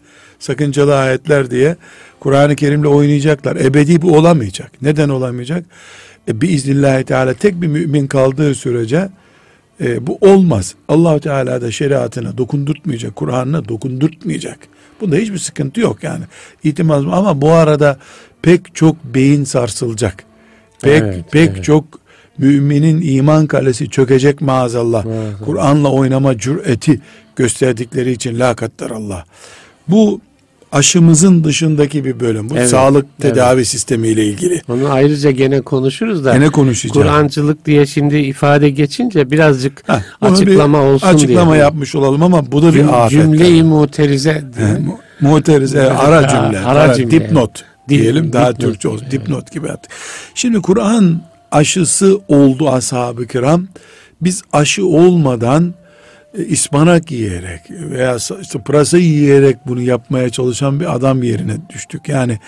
sakıncalı 0.45 0.97
ayetler 0.97 1.51
diye 1.51 1.75
Kur'an-ı 2.19 2.55
Kerim'le 2.55 2.85
oynayacaklar. 2.85 3.55
Ebedi 3.55 4.01
bu 4.01 4.17
olamayacak. 4.17 4.71
Neden 4.81 5.09
olamayacak? 5.09 5.65
E, 6.27 6.41
biiznillahü 6.41 7.03
teala 7.03 7.33
tek 7.33 7.61
bir 7.61 7.67
mümin 7.67 8.07
kaldığı 8.07 8.55
sürece 8.55 9.09
e, 9.81 10.07
bu 10.07 10.17
olmaz. 10.21 10.75
Allahu 10.87 11.19
Teala 11.19 11.61
da 11.61 11.71
şeriatına 11.71 12.37
dokundurtmayacak, 12.37 13.15
Kur'an'ına 13.15 13.67
dokundurtmayacak. 13.67 14.59
Bunda 15.01 15.15
hiçbir 15.15 15.37
sıkıntı 15.37 15.79
yok 15.81 16.03
yani. 16.03 16.23
İtimat 16.63 17.05
ama 17.11 17.41
bu 17.41 17.51
arada 17.51 17.97
pek 18.41 18.75
çok 18.75 19.03
beyin 19.03 19.43
sarsılacak. 19.43 20.23
Pek 20.81 21.03
Evet, 21.03 21.25
pek 21.31 21.49
evet. 21.49 21.63
çok 21.63 21.85
müminin 22.37 23.01
iman 23.01 23.47
kalesi 23.47 23.89
çökecek 23.89 24.41
maazallah. 24.41 25.05
Maazallah. 25.05 25.45
Kur'an'la 25.45 25.91
oynama 25.91 26.37
cüreti 26.37 27.01
gösterdikleri 27.35 28.11
için 28.11 28.39
la 28.39 28.55
Allah. 28.91 29.25
Bu 29.87 30.21
aşımızın 30.75 31.43
dışındaki 31.43 32.05
bir 32.05 32.19
bölüm. 32.19 32.49
Bu 32.49 32.53
Evet, 32.57 32.69
sağlık 32.69 33.05
evet. 33.21 33.33
tedavi 33.35 33.65
sistemiyle 33.65 34.25
ilgili. 34.25 34.61
Onu 34.69 34.91
ayrıca 34.91 35.31
gene 35.31 35.61
konuşuruz 35.61 36.25
da. 36.25 36.33
Gene 36.33 36.49
konuşacağız. 36.49 36.93
Kur'ancılık 37.07 37.65
diye 37.65 37.85
şimdi 37.85 38.17
ifade 38.17 38.69
geçince 38.69 39.31
birazcık 39.31 39.83
Heh, 39.89 39.99
açıklama 40.21 40.79
bir 40.81 40.83
olsun 40.87 41.07
açıklama 41.07 41.51
diye. 41.53 41.61
yapmış 41.63 41.95
olalım 41.95 42.23
ama 42.23 42.51
bu 42.51 42.61
da 42.61 42.73
bir 42.73 42.79
Cüm- 42.79 42.89
afet. 42.91 43.11
Cümle-i 43.11 43.63
muterize 43.63 44.33
He, 44.33 44.57
diye. 44.57 44.79
mu- 44.79 44.99
evet, 45.47 45.77
ara 45.79 46.27
cümle, 46.27 46.59
ara 46.59 46.79
ara, 46.79 46.93
cümle. 46.93 47.11
dipnot 47.11 47.51
Dip- 47.59 47.63
diyelim 47.89 48.33
daha 48.33 48.49
dipnot 48.51 48.71
Türkçe 48.71 48.87
olsun, 48.89 49.09
gibi, 49.09 49.21
dipnot 49.21 49.51
gibi 49.51 49.67
yaptık. 49.67 49.91
Şimdi 50.35 50.61
Kur'an 50.61 51.21
aşısı 51.51 52.19
oldu 52.27 52.69
ashab-ı 52.69 53.27
kiram. 53.27 53.67
Biz 54.21 54.41
aşı 54.53 54.85
olmadan 54.85 55.73
ıspanak 56.51 57.11
yiyerek 57.11 57.61
veya 57.69 58.15
işte 58.41 58.59
pırasa 58.59 58.97
yiyerek 58.97 59.57
bunu 59.67 59.81
yapmaya 59.81 60.29
çalışan 60.29 60.79
bir 60.79 60.95
adam 60.95 61.23
yerine 61.23 61.53
düştük. 61.69 62.09
Yani 62.09 62.39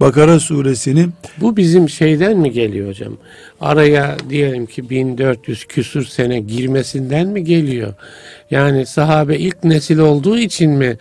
Bakara 0.00 0.40
suresini 0.40 1.06
Bu 1.40 1.56
bizim 1.56 1.88
şeyden 1.88 2.38
mi 2.38 2.52
geliyor 2.52 2.88
hocam? 2.88 3.16
Araya 3.60 4.16
diyelim 4.30 4.66
ki 4.66 4.90
1400 4.90 5.64
küsür 5.64 6.04
sene 6.04 6.40
girmesinden 6.40 7.28
mi 7.28 7.44
geliyor? 7.44 7.94
Yani 8.50 8.86
sahabe 8.86 9.36
ilk 9.36 9.64
nesil 9.64 9.98
olduğu 9.98 10.38
için 10.38 10.70
mi 10.70 10.96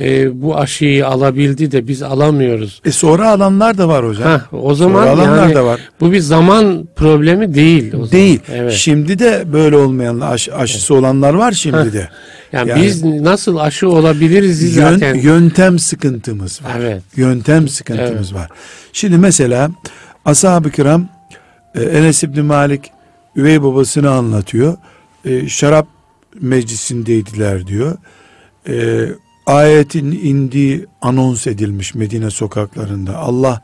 e, 0.00 0.42
bu 0.42 0.56
aşıyı 0.56 1.06
alabildi 1.06 1.72
de 1.72 1.88
biz 1.88 2.02
alamıyoruz? 2.02 2.80
e 2.84 2.90
sonra 2.90 3.30
alanlar 3.30 3.78
da 3.78 3.88
var 3.88 4.06
hocam. 4.08 4.24
Hah, 4.28 4.54
o 4.64 4.74
zaman 4.74 5.02
Sonra 5.02 5.10
alanlar 5.10 5.42
yani 5.42 5.54
da 5.54 5.64
var. 5.64 5.80
bu 6.00 6.12
bir 6.12 6.20
zaman 6.20 6.88
problemi 6.96 7.54
değil. 7.54 7.88
O 7.88 7.96
zaman. 7.96 8.10
Değil. 8.12 8.40
Evet. 8.52 8.72
Şimdi 8.72 9.18
de 9.18 9.44
böyle 9.52 9.76
olmayanlar 9.76 10.32
aşı- 10.32 10.56
aşısı 10.56 10.94
olanlar 10.94 11.34
var 11.34 11.52
şimdi 11.52 11.92
de. 11.92 12.08
Yani, 12.52 12.70
yani- 12.70 12.82
biz 12.82 13.04
nasıl 13.04 13.56
aşı 13.56 13.88
olabiliriz 13.88 14.76
Yön- 14.76 14.92
zaten? 14.92 15.14
yöntem 15.14 15.78
sıkıntımız 15.78 16.62
var. 16.64 16.70
Evet. 16.78 17.02
Yöntem 17.16 17.68
sıkıntımız 17.68 18.34
var. 18.34 18.48
Şimdi 18.92 19.18
mesela 19.18 19.70
ashab-ı 20.24 20.70
kiram 20.70 21.08
e, 21.74 21.82
Enes 21.82 22.22
İbni 22.22 22.42
Malik 22.42 22.90
üvey 23.36 23.62
babasını 23.62 24.10
anlatıyor. 24.10 24.76
E, 25.24 25.48
şarap 25.48 25.86
meclisindeydiler 26.40 27.66
diyor. 27.66 27.96
E, 28.68 28.74
ayetin 29.46 30.12
indiği 30.12 30.86
anons 31.02 31.46
edilmiş 31.46 31.94
Medine 31.94 32.30
sokaklarında. 32.30 33.18
Allah 33.18 33.62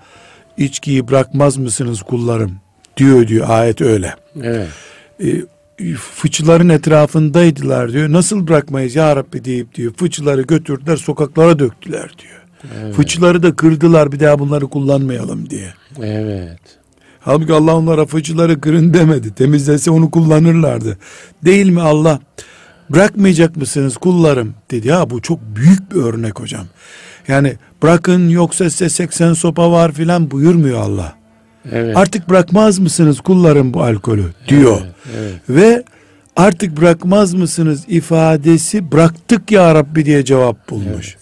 içkiyi 0.56 1.08
bırakmaz 1.08 1.56
mısınız 1.56 2.02
kullarım 2.02 2.52
diyor 2.96 3.26
diyor 3.28 3.46
ayet 3.48 3.80
öyle. 3.80 4.14
Evet. 4.42 4.68
E, 5.24 5.42
fıçıların 5.94 6.68
etrafındaydılar 6.68 7.92
diyor. 7.92 8.12
Nasıl 8.12 8.48
bırakmayız 8.48 8.94
ya 8.94 9.16
Rabbi 9.16 9.44
deyip 9.44 9.74
diyor. 9.74 9.92
Fıçıları 9.96 10.42
götürdüler 10.42 10.96
sokaklara 10.96 11.58
döktüler 11.58 12.14
diyor. 12.18 12.40
Evet. 12.80 12.94
Fıçıları 12.94 13.42
da 13.42 13.56
kırdılar 13.56 14.12
bir 14.12 14.20
daha 14.20 14.38
bunları 14.38 14.66
kullanmayalım 14.66 15.50
diye. 15.50 15.74
Evet. 16.02 16.60
Halbuki 17.20 17.52
Allah 17.52 17.76
onlara 17.76 18.06
fıçıları 18.06 18.60
kırın 18.60 18.94
demedi. 18.94 19.34
Temizlese 19.34 19.90
onu 19.90 20.10
kullanırlardı. 20.10 20.98
Değil 21.44 21.70
mi 21.70 21.80
Allah? 21.80 22.20
Bırakmayacak 22.90 23.56
mısınız 23.56 23.96
kullarım 23.96 24.54
dedi. 24.70 24.88
Ya 24.88 25.10
bu 25.10 25.22
çok 25.22 25.40
büyük 25.56 25.92
bir 25.92 25.96
örnek 25.96 26.40
hocam. 26.40 26.66
Yani 27.28 27.54
bırakın 27.82 28.28
yoksa 28.28 28.70
size 28.70 28.88
80 28.88 29.32
sopa 29.32 29.72
var 29.72 29.92
filan 29.92 30.30
buyurmuyor 30.30 30.80
Allah. 30.80 31.14
Evet. 31.72 31.96
Artık 31.96 32.28
bırakmaz 32.30 32.78
mısınız 32.78 33.20
kullarım 33.20 33.74
bu 33.74 33.82
alkolü 33.82 34.24
diyor. 34.48 34.80
Evet, 34.80 34.94
evet. 35.18 35.34
Ve 35.48 35.84
artık 36.36 36.76
bırakmaz 36.80 37.34
mısınız 37.34 37.84
ifadesi 37.88 38.92
bıraktık 38.92 39.50
ya 39.52 39.74
Rabbi 39.74 40.04
diye 40.04 40.24
cevap 40.24 40.70
bulmuş. 40.70 41.16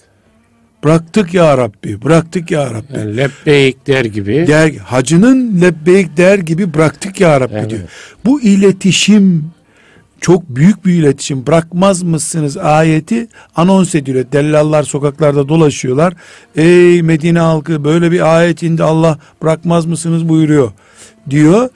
Bıraktık 0.84 1.34
ya 1.34 1.58
Rabbi, 1.58 2.02
bıraktık 2.02 2.50
ya 2.50 2.74
Rabbi. 2.74 2.98
Yani 2.98 3.16
lebbeyk 3.16 3.86
der 3.86 4.04
gibi. 4.04 4.44
Der, 4.48 4.72
hacının 4.74 5.60
lebbeyk 5.60 6.16
der 6.16 6.38
gibi 6.38 6.74
bıraktık 6.74 7.20
ya 7.20 7.40
Rabbi 7.40 7.54
Evet. 7.54 7.70
diyor. 7.70 7.82
Bu 8.24 8.40
iletişim 8.40 9.44
çok 10.20 10.48
büyük 10.48 10.86
bir 10.86 10.94
iletişim. 10.94 11.46
Bırakmaz 11.46 12.02
mısınız 12.02 12.56
ayeti 12.56 13.28
anons 13.56 13.94
ediliyor. 13.94 14.24
Dellallar 14.32 14.82
sokaklarda 14.82 15.48
dolaşıyorlar. 15.48 16.14
Ey 16.56 17.02
Medine 17.02 17.40
halkı 17.40 17.84
böyle 17.84 18.10
bir 18.10 18.36
ayet 18.36 18.62
indi 18.62 18.82
Allah 18.82 19.18
bırakmaz 19.42 19.86
mısınız 19.86 20.28
buyuruyor 20.28 20.72
diyor. 21.30 21.68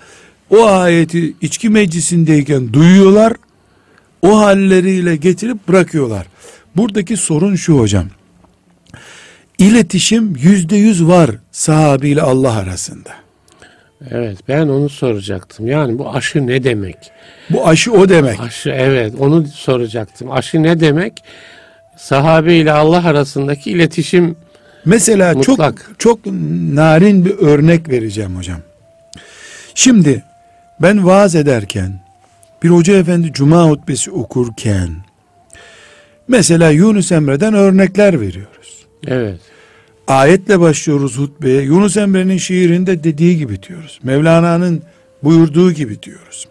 O 0.50 0.66
ayeti 0.66 1.34
içki 1.40 1.68
meclisindeyken 1.68 2.72
duyuyorlar. 2.72 3.32
O 4.22 4.38
halleriyle 4.38 5.16
getirip 5.16 5.68
bırakıyorlar. 5.68 6.26
Buradaki 6.76 7.16
sorun 7.16 7.54
şu 7.54 7.78
hocam. 7.78 8.06
İletişim 9.58 10.36
yüzde 10.36 10.76
yüz 10.76 11.04
var 11.04 11.30
sahabiyle 11.52 12.22
Allah 12.22 12.52
arasında. 12.52 13.10
Evet 14.10 14.38
ben 14.48 14.68
onu 14.68 14.88
soracaktım. 14.88 15.66
Yani 15.66 15.98
bu 15.98 16.14
aşı 16.14 16.46
ne 16.46 16.64
demek? 16.64 16.96
Bu 17.50 17.68
aşı 17.68 17.92
o 17.92 18.08
demek. 18.08 18.40
Aşı 18.40 18.70
evet 18.70 19.14
onu 19.18 19.46
soracaktım. 19.46 20.30
Aşı 20.30 20.62
ne 20.62 20.80
demek? 20.80 21.24
Sahabe 21.96 22.54
ile 22.54 22.72
Allah 22.72 23.06
arasındaki 23.06 23.70
iletişim 23.70 24.36
Mesela 24.84 25.34
Mutlak. 25.34 25.78
çok 25.98 25.98
çok 25.98 26.26
narin 26.72 27.24
bir 27.24 27.38
örnek 27.38 27.88
vereceğim 27.88 28.36
hocam. 28.36 28.60
Şimdi 29.74 30.22
ben 30.82 31.06
vaaz 31.06 31.34
ederken 31.34 32.00
bir 32.62 32.68
hoca 32.68 32.94
efendi 32.96 33.32
cuma 33.32 33.64
hutbesi 33.68 34.10
okurken 34.10 34.90
mesela 36.28 36.70
Yunus 36.70 37.12
Emre'den 37.12 37.54
örnekler 37.54 38.20
veriyoruz. 38.20 38.86
evet. 39.06 39.40
Ayetle 40.06 40.60
başlıyoruz 40.60 41.18
hutbeye. 41.18 41.62
Yunus 41.62 41.96
Emre'nin 41.96 42.38
şiirinde 42.38 43.04
dediği 43.04 43.38
gibi 43.38 43.62
diyoruz. 43.62 44.00
Mevlana'nın 44.02 44.82
buyurduğu 45.22 45.72
gibi 45.72 46.02
diyoruz. 46.02 46.48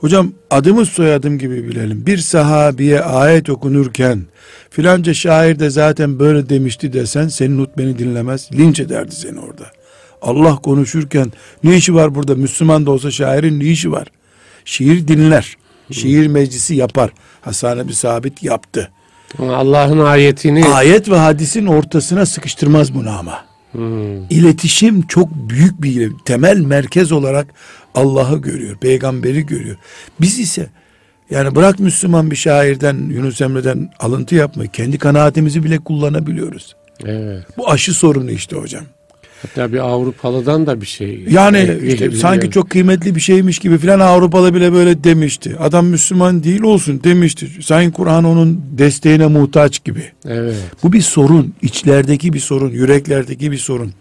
Hocam 0.00 0.32
adımız 0.50 0.88
soyadım 0.88 1.38
gibi 1.38 1.68
bilelim. 1.68 2.06
Bir 2.06 2.18
sahabiye 2.18 3.00
ayet 3.00 3.50
okunurken 3.50 4.22
filanca 4.70 5.14
şair 5.14 5.58
de 5.58 5.70
zaten 5.70 6.18
böyle 6.18 6.48
demişti 6.48 6.92
desen 6.92 7.28
senin 7.28 7.58
hutbeni 7.58 7.98
dinlemez. 7.98 8.48
Linç 8.52 8.80
ederdi 8.80 9.14
seni 9.14 9.40
orada. 9.40 9.66
Allah 10.22 10.56
konuşurken 10.56 11.32
ne 11.64 11.76
işi 11.76 11.94
var 11.94 12.14
burada? 12.14 12.34
Müslüman 12.34 12.86
da 12.86 12.90
olsa 12.90 13.10
şairin 13.10 13.60
ne 13.60 13.64
işi 13.64 13.92
var? 13.92 14.08
Şiir 14.64 15.08
dinler. 15.08 15.56
Şiir 15.90 16.26
meclisi 16.26 16.74
yapar. 16.74 17.10
Hasan 17.40 17.88
bir 17.88 17.92
sabit 17.92 18.42
yaptı. 18.42 18.90
Allah'ın 19.38 19.98
ayetini 19.98 20.64
Ayet 20.64 21.10
ve 21.10 21.16
hadisin 21.16 21.66
ortasına 21.66 22.26
sıkıştırmaz 22.26 22.94
bunu 22.94 23.10
ama. 23.18 23.44
Hmm, 23.72 24.24
İletişim 24.30 25.06
çok 25.06 25.28
büyük 25.34 25.82
bir 25.82 26.12
temel 26.24 26.60
merkez 26.60 27.12
olarak 27.12 27.46
Allah'ı 27.94 28.38
görüyor, 28.40 28.76
peygamberi 28.76 29.46
görüyor. 29.46 29.76
Biz 30.20 30.38
ise 30.38 30.66
yani 31.30 31.54
bırak 31.54 31.78
Müslüman 31.78 32.30
bir 32.30 32.36
şairden, 32.36 33.10
Yunus 33.10 33.40
Emre'den 33.40 33.90
alıntı 34.00 34.34
yapmayı, 34.34 34.70
kendi 34.70 34.98
kanaatimizi 34.98 35.64
bile 35.64 35.78
kullanabiliyoruz. 35.78 36.76
evet. 37.04 37.46
Bu 37.56 37.70
aşı 37.70 37.94
sorunu 37.94 38.30
işte 38.30 38.56
hocam. 38.56 38.84
Hatta 39.42 39.72
bir 39.72 39.78
Avrupalı'dan 39.78 40.66
da 40.66 40.80
bir 40.80 40.86
şey. 40.86 41.24
Yani 41.30 41.58
e, 41.58 41.86
işte 41.86 42.10
sanki 42.10 42.50
çok 42.50 42.70
kıymetli 42.70 43.14
bir 43.14 43.20
şeymiş 43.20 43.58
gibi 43.58 43.78
filan 43.78 44.00
Avrupalı 44.00 44.54
bile 44.54 44.72
böyle 44.72 45.04
demişti. 45.04 45.56
Adam 45.60 45.86
Müslüman 45.86 46.44
değil 46.44 46.62
olsun 46.62 47.00
demişti. 47.04 47.48
Sanki 47.62 47.92
Kur'an 47.92 48.24
onun 48.24 48.62
desteğine 48.78 49.26
muhtaç 49.26 49.84
gibi. 49.84 50.04
Evet. 50.26 50.56
Bu 50.82 50.92
bir 50.92 51.00
sorun. 51.00 51.54
içlerdeki 51.62 52.32
bir 52.32 52.40
sorun. 52.40 52.70
Yüreklerdeki 52.70 53.52
bir 53.52 53.58
sorun. 53.58 53.92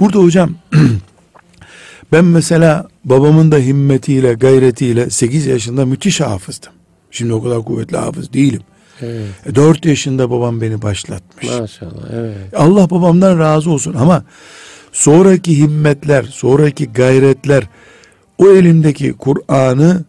Burada 0.00 0.18
hocam 0.18 0.54
ben 2.12 2.24
mesela 2.24 2.88
babamın 3.04 3.52
da 3.52 3.58
himmetiyle 3.58 4.34
gayretiyle 4.34 5.10
8 5.10 5.46
yaşında 5.46 5.86
müthiş 5.86 6.20
hafızdım. 6.20 6.72
Şimdi 7.10 7.32
o 7.32 7.42
kadar 7.42 7.62
kuvvetli 7.62 7.96
hafız 7.96 8.32
değilim. 8.32 8.60
Evet. 9.02 9.54
4 9.54 9.86
yaşında 9.86 10.30
babam 10.30 10.60
beni 10.60 10.82
başlatmış. 10.82 11.46
Maşallah. 11.60 12.10
Evet. 12.14 12.36
Allah 12.56 12.90
babamdan 12.90 13.38
razı 13.38 13.70
olsun 13.70 13.94
ama 13.94 14.24
sonraki 14.94 15.58
himmetler, 15.58 16.24
sonraki 16.24 16.92
gayretler 16.92 17.64
o 18.38 18.48
elimdeki 18.48 19.12
Kur'an'ı 19.12 20.04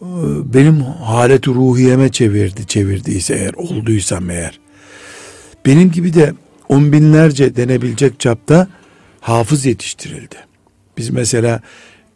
e, 0.00 0.06
benim 0.54 0.80
haleti 0.80 1.50
ruhiyeme 1.50 2.08
çevirdi, 2.12 2.66
çevirdiyse 2.66 3.34
eğer, 3.34 3.54
olduysam 3.54 4.30
eğer. 4.30 4.60
Benim 5.66 5.90
gibi 5.90 6.14
de 6.14 6.34
on 6.68 6.92
binlerce 6.92 7.56
denebilecek 7.56 8.20
çapta 8.20 8.68
hafız 9.20 9.66
yetiştirildi. 9.66 10.36
Biz 10.98 11.10
mesela 11.10 11.60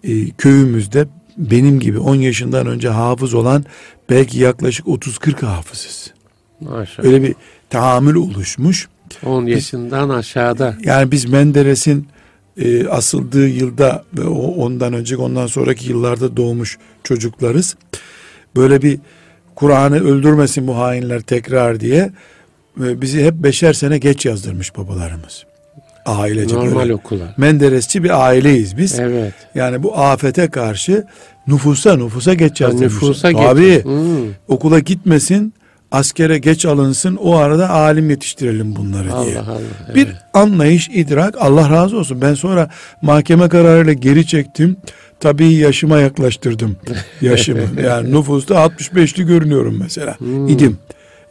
e, 0.05 0.31
köyümüzde 0.31 1.07
benim 1.37 1.81
gibi 1.81 1.99
10 1.99 2.15
yaşından 2.15 2.67
önce 2.67 2.89
hafız 2.89 3.35
olan 3.35 3.65
belki 4.11 4.39
yaklaşık 4.39 4.87
30-40 4.87 5.47
hafızız. 5.47 6.13
Maşallah. 6.61 7.07
Öyle 7.07 7.23
bir 7.23 7.35
tahammül 7.71 8.15
oluşmuş. 8.15 8.89
10 9.27 9.47
yaşından 9.47 10.09
aşağıda. 10.09 10.75
Yani 10.85 11.11
biz 11.11 11.25
Menderes'in 11.25 12.09
e, 12.57 12.87
asıldığı 12.89 13.49
yılda 13.49 14.05
ve 14.19 14.29
o 14.29 14.43
ondan 14.65 14.93
önceki 14.93 15.23
ondan 15.23 15.47
sonraki 15.47 15.91
yıllarda 15.91 16.37
doğmuş 16.37 16.79
çocuklarız. 17.05 17.77
Böyle 18.57 18.83
bir 18.83 18.99
Kur'an'ı 19.55 20.05
öldürmesin 20.05 20.67
bu 20.67 20.77
hainler 20.77 21.21
tekrar 21.21 21.81
diye 21.81 22.11
e, 22.85 23.01
bizi 23.01 23.25
hep 23.25 23.35
beşer 23.35 23.73
sene 23.73 23.99
geç 23.99 24.27
yazdırmış 24.27 24.77
babalarımız. 24.77 25.45
Ailece 26.07 26.55
Normal 26.55 26.77
böyle. 26.81 26.95
okula. 26.95 27.35
Menderesçi 27.37 28.05
bir 28.05 28.27
aileyiz 28.27 28.77
biz. 28.79 28.99
Evet. 28.99 29.35
Yani 29.55 29.83
bu 29.83 29.99
afete 29.99 30.49
karşı 30.49 31.05
nüfusa 31.47 31.97
nüfusa 31.97 32.35
geç 32.35 32.61
Yani 32.61 32.71
yazdırmışlar. 32.71 33.09
nüfusa 33.09 33.33
Tabii. 33.33 33.85
Hmm. 33.85 34.33
Okula 34.49 34.79
gitmesin, 34.79 35.55
askere 35.93 36.39
geç 36.39 36.65
alınsın, 36.67 37.17
o 37.17 37.37
arada 37.37 37.71
alim 37.71 38.11
yetiştirelim 38.11 38.77
bunları 38.77 39.05
diye. 39.05 39.39
Allah 39.39 39.51
Allah. 39.53 39.61
Evet. 39.87 39.95
Bir 39.97 40.09
anlayış, 40.35 40.89
idrak 40.89 41.35
Allah 41.41 41.71
razı 41.71 41.99
olsun. 41.99 42.21
Ben 42.21 42.35
sonra 42.35 42.71
mahkeme 43.03 43.49
kararıyla 43.49 43.93
geri 43.93 44.27
çektim. 44.27 44.77
Tabii 45.21 45.53
yaşıma 45.53 45.99
yaklaştırdım 45.99 46.77
yaşımı. 47.21 47.81
yani 47.83 48.15
nüfusta 48.15 48.55
65'li 48.55 49.27
görünüyorum 49.27 49.79
mesela. 49.81 50.19
Hmm. 50.21 50.49
İdim. 50.49 50.79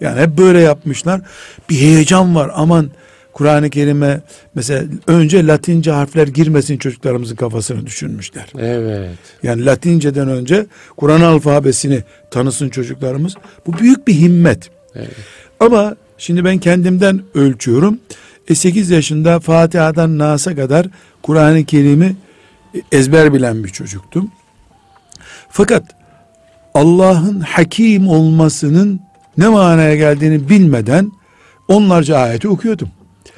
Yani 0.01 0.21
hep 0.21 0.37
böyle 0.37 0.59
yapmışlar. 0.59 1.21
Bir 1.69 1.75
heyecan 1.75 2.35
var. 2.35 2.51
Aman 2.55 2.89
Kur'an-ı 3.37 3.69
Kerim'e 3.69 4.21
mesela 4.55 4.83
önce 5.07 5.47
Latince 5.47 5.91
harfler 5.91 6.27
girmesin 6.27 6.77
çocuklarımızın 6.77 7.35
kafasını 7.35 7.85
düşünmüşler. 7.85 8.45
Evet. 8.59 9.17
Yani 9.43 9.65
Latinceden 9.65 10.29
önce 10.29 10.65
Kur'an 10.97 11.21
alfabesini 11.21 12.03
tanısın 12.31 12.69
çocuklarımız. 12.69 13.35
Bu 13.67 13.79
büyük 13.79 14.07
bir 14.07 14.13
himmet. 14.13 14.69
Evet. 14.95 15.15
Ama 15.59 15.95
şimdi 16.17 16.45
ben 16.45 16.57
kendimden 16.57 17.21
ölçüyorum. 17.35 17.99
E 18.47 18.55
8 18.55 18.89
yaşında 18.89 19.39
Fatiha'dan 19.39 20.17
Nas'a 20.17 20.55
kadar 20.55 20.87
Kur'an-ı 21.21 21.65
Kerim'i 21.65 22.15
ezber 22.91 23.33
bilen 23.33 23.63
bir 23.63 23.69
çocuktum. 23.69 24.31
Fakat 25.49 25.83
Allah'ın 26.73 27.39
hakim 27.39 28.07
olmasının 28.07 28.99
ne 29.37 29.47
manaya 29.47 29.95
geldiğini 29.95 30.49
bilmeden 30.49 31.11
onlarca 31.67 32.17
ayeti 32.17 32.47
okuyordum. 32.47 32.89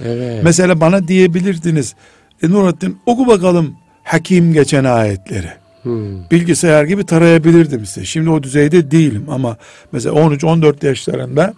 Evet. 0.05 0.43
Mesela 0.43 0.81
bana 0.81 1.07
diyebilirdiniz, 1.07 1.95
e 2.43 2.49
Nurattin 2.49 2.97
oku 3.05 3.27
bakalım 3.27 3.75
hakim 4.03 4.53
geçen 4.53 4.83
ayetleri. 4.83 5.49
Hmm. 5.83 6.29
Bilgisayar 6.31 6.83
gibi 6.83 7.05
tarayabilirdim 7.05 7.85
size. 7.85 8.05
Şimdi 8.05 8.29
o 8.29 8.43
düzeyde 8.43 8.91
değilim 8.91 9.25
ama 9.29 9.57
mesela 9.91 10.15
13-14 10.15 10.85
yaşlarında 10.85 11.53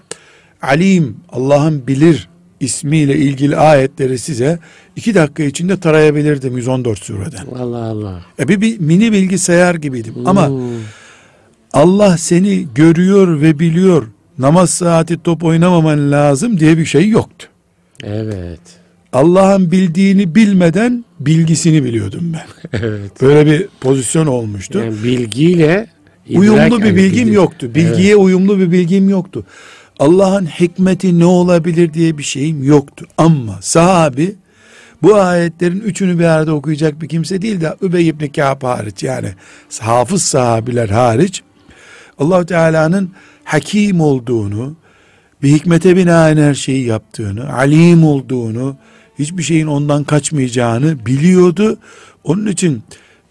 Alim, 0.62 1.17
Allah'ın 1.30 1.88
bilir 1.88 2.30
ismiyle 2.60 3.17
ilgili 3.17 3.58
ayetleri 3.58 4.19
size 4.19 4.60
iki 4.95 5.15
dakika 5.15 5.43
içinde 5.43 5.80
tarayabilirdim 5.80 6.58
114 6.58 6.99
sureden. 6.99 7.45
Allah 7.60 7.84
Allah. 7.84 8.21
E 8.39 8.47
bir, 8.47 8.62
bir 8.62 8.80
mini 8.80 9.12
bilgisayar 9.12 9.75
gibiydim 9.75 10.13
ama 10.25 10.47
Hmm. 10.47 10.58
Allah 11.73 12.17
seni 12.17 12.67
görüyor 12.75 13.41
ve 13.41 13.60
biliyor. 13.60 14.08
Namaz 14.38 14.69
saati 14.69 15.23
top 15.23 15.43
oynamaman 15.43 16.12
lazım 16.12 16.60
diye 16.60 16.77
bir 16.77 16.86
şey 16.86 17.10
yoktu. 17.10 17.47
Evet. 18.04 18.60
Allah'ın 19.14 19.72
bildiğini 19.72 20.36
bilmeden 20.36 21.06
bilgisini 21.20 21.84
biliyordum 21.84 22.34
ben. 22.34 22.80
Evet. 22.84 23.22
Böyle 23.22 23.52
bir 23.52 23.68
pozisyon 23.82 24.28
olmuştu. 24.28 24.80
Yani 24.80 25.04
bilgiyle 25.04 25.88
idrak- 26.30 26.40
uyumlu 26.40 26.80
bir 26.80 26.86
yani 26.86 26.96
bilgim 26.96 27.28
bilgi- 27.28 27.34
yoktu. 27.36 27.76
Bilgiye 27.76 28.16
uyumlu 28.16 28.60
bir 28.60 28.72
bilgim 28.72 29.10
yoktu. 29.10 29.46
Allah'ın 30.00 30.46
hikmeti 30.46 31.20
ne 31.20 31.26
olabilir 31.26 31.94
diye 31.94 32.18
bir 32.18 32.24
şeyim 32.24 32.64
yoktu. 32.64 33.06
Ama 33.18 33.58
sahabi 33.62 34.36
bu 35.04 35.16
ayetlerin 35.16 35.80
üçünü 35.82 36.20
bir 36.20 36.24
arada 36.26 36.54
okuyacak 36.54 37.02
bir 37.02 37.08
kimse 37.10 37.42
değil 37.42 37.62
de 37.62 37.76
Übey 37.82 38.08
ibn 38.08 38.28
Kâb 38.28 38.64
hariç 38.64 39.04
yani 39.04 39.30
hafız 39.80 40.24
sahabiler 40.24 40.90
hariç 40.90 41.42
allah 42.18 42.46
Teala'nın 42.46 43.12
hakim 43.44 44.02
olduğunu, 44.02 44.76
bir 45.43 45.49
hikmete 45.49 45.95
binaen 45.95 46.38
her 46.38 46.54
şeyi 46.54 46.86
yaptığını, 46.86 47.54
alim 47.54 48.04
olduğunu, 48.04 48.75
hiçbir 49.19 49.43
şeyin 49.43 49.67
ondan 49.67 50.04
kaçmayacağını 50.04 51.06
biliyordu. 51.06 51.77
Onun 52.23 52.47
için 52.47 52.84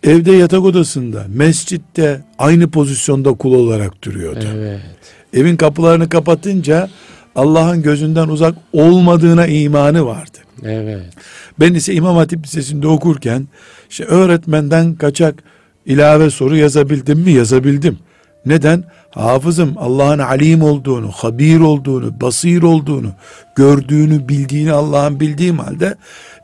evde 0.02 0.32
yatak 0.32 0.64
odasında, 0.64 1.24
mescitte 1.28 2.20
aynı 2.38 2.70
pozisyonda 2.70 3.32
kul 3.32 3.54
olarak 3.54 4.04
duruyordu. 4.04 4.44
Evet. 4.54 4.80
Evin 5.34 5.56
kapılarını 5.56 6.08
kapatınca 6.08 6.88
Allah'ın 7.34 7.82
gözünden 7.82 8.28
uzak 8.28 8.54
olmadığına 8.72 9.46
imanı 9.46 10.06
vardı. 10.06 10.38
Evet. 10.64 11.04
Ben 11.60 11.74
ise 11.74 11.94
İmam 11.94 12.16
Hatip 12.16 12.44
Lisesi'nde 12.44 12.86
okurken 12.86 13.48
işte 13.90 14.04
öğretmenden 14.04 14.94
kaçak 14.94 15.42
ilave 15.86 16.30
soru 16.30 16.56
yazabildim 16.56 17.18
mi? 17.18 17.32
Yazabildim. 17.32 17.98
Neden? 18.46 18.84
Hafızım 19.10 19.74
Allah'ın 19.78 20.18
alim 20.18 20.62
olduğunu, 20.62 21.10
habir 21.10 21.60
olduğunu, 21.60 22.20
basir 22.20 22.62
olduğunu, 22.62 23.12
gördüğünü, 23.56 24.28
bildiğini 24.28 24.72
Allah'ın 24.72 25.20
bildiğim 25.20 25.58
halde 25.58 25.94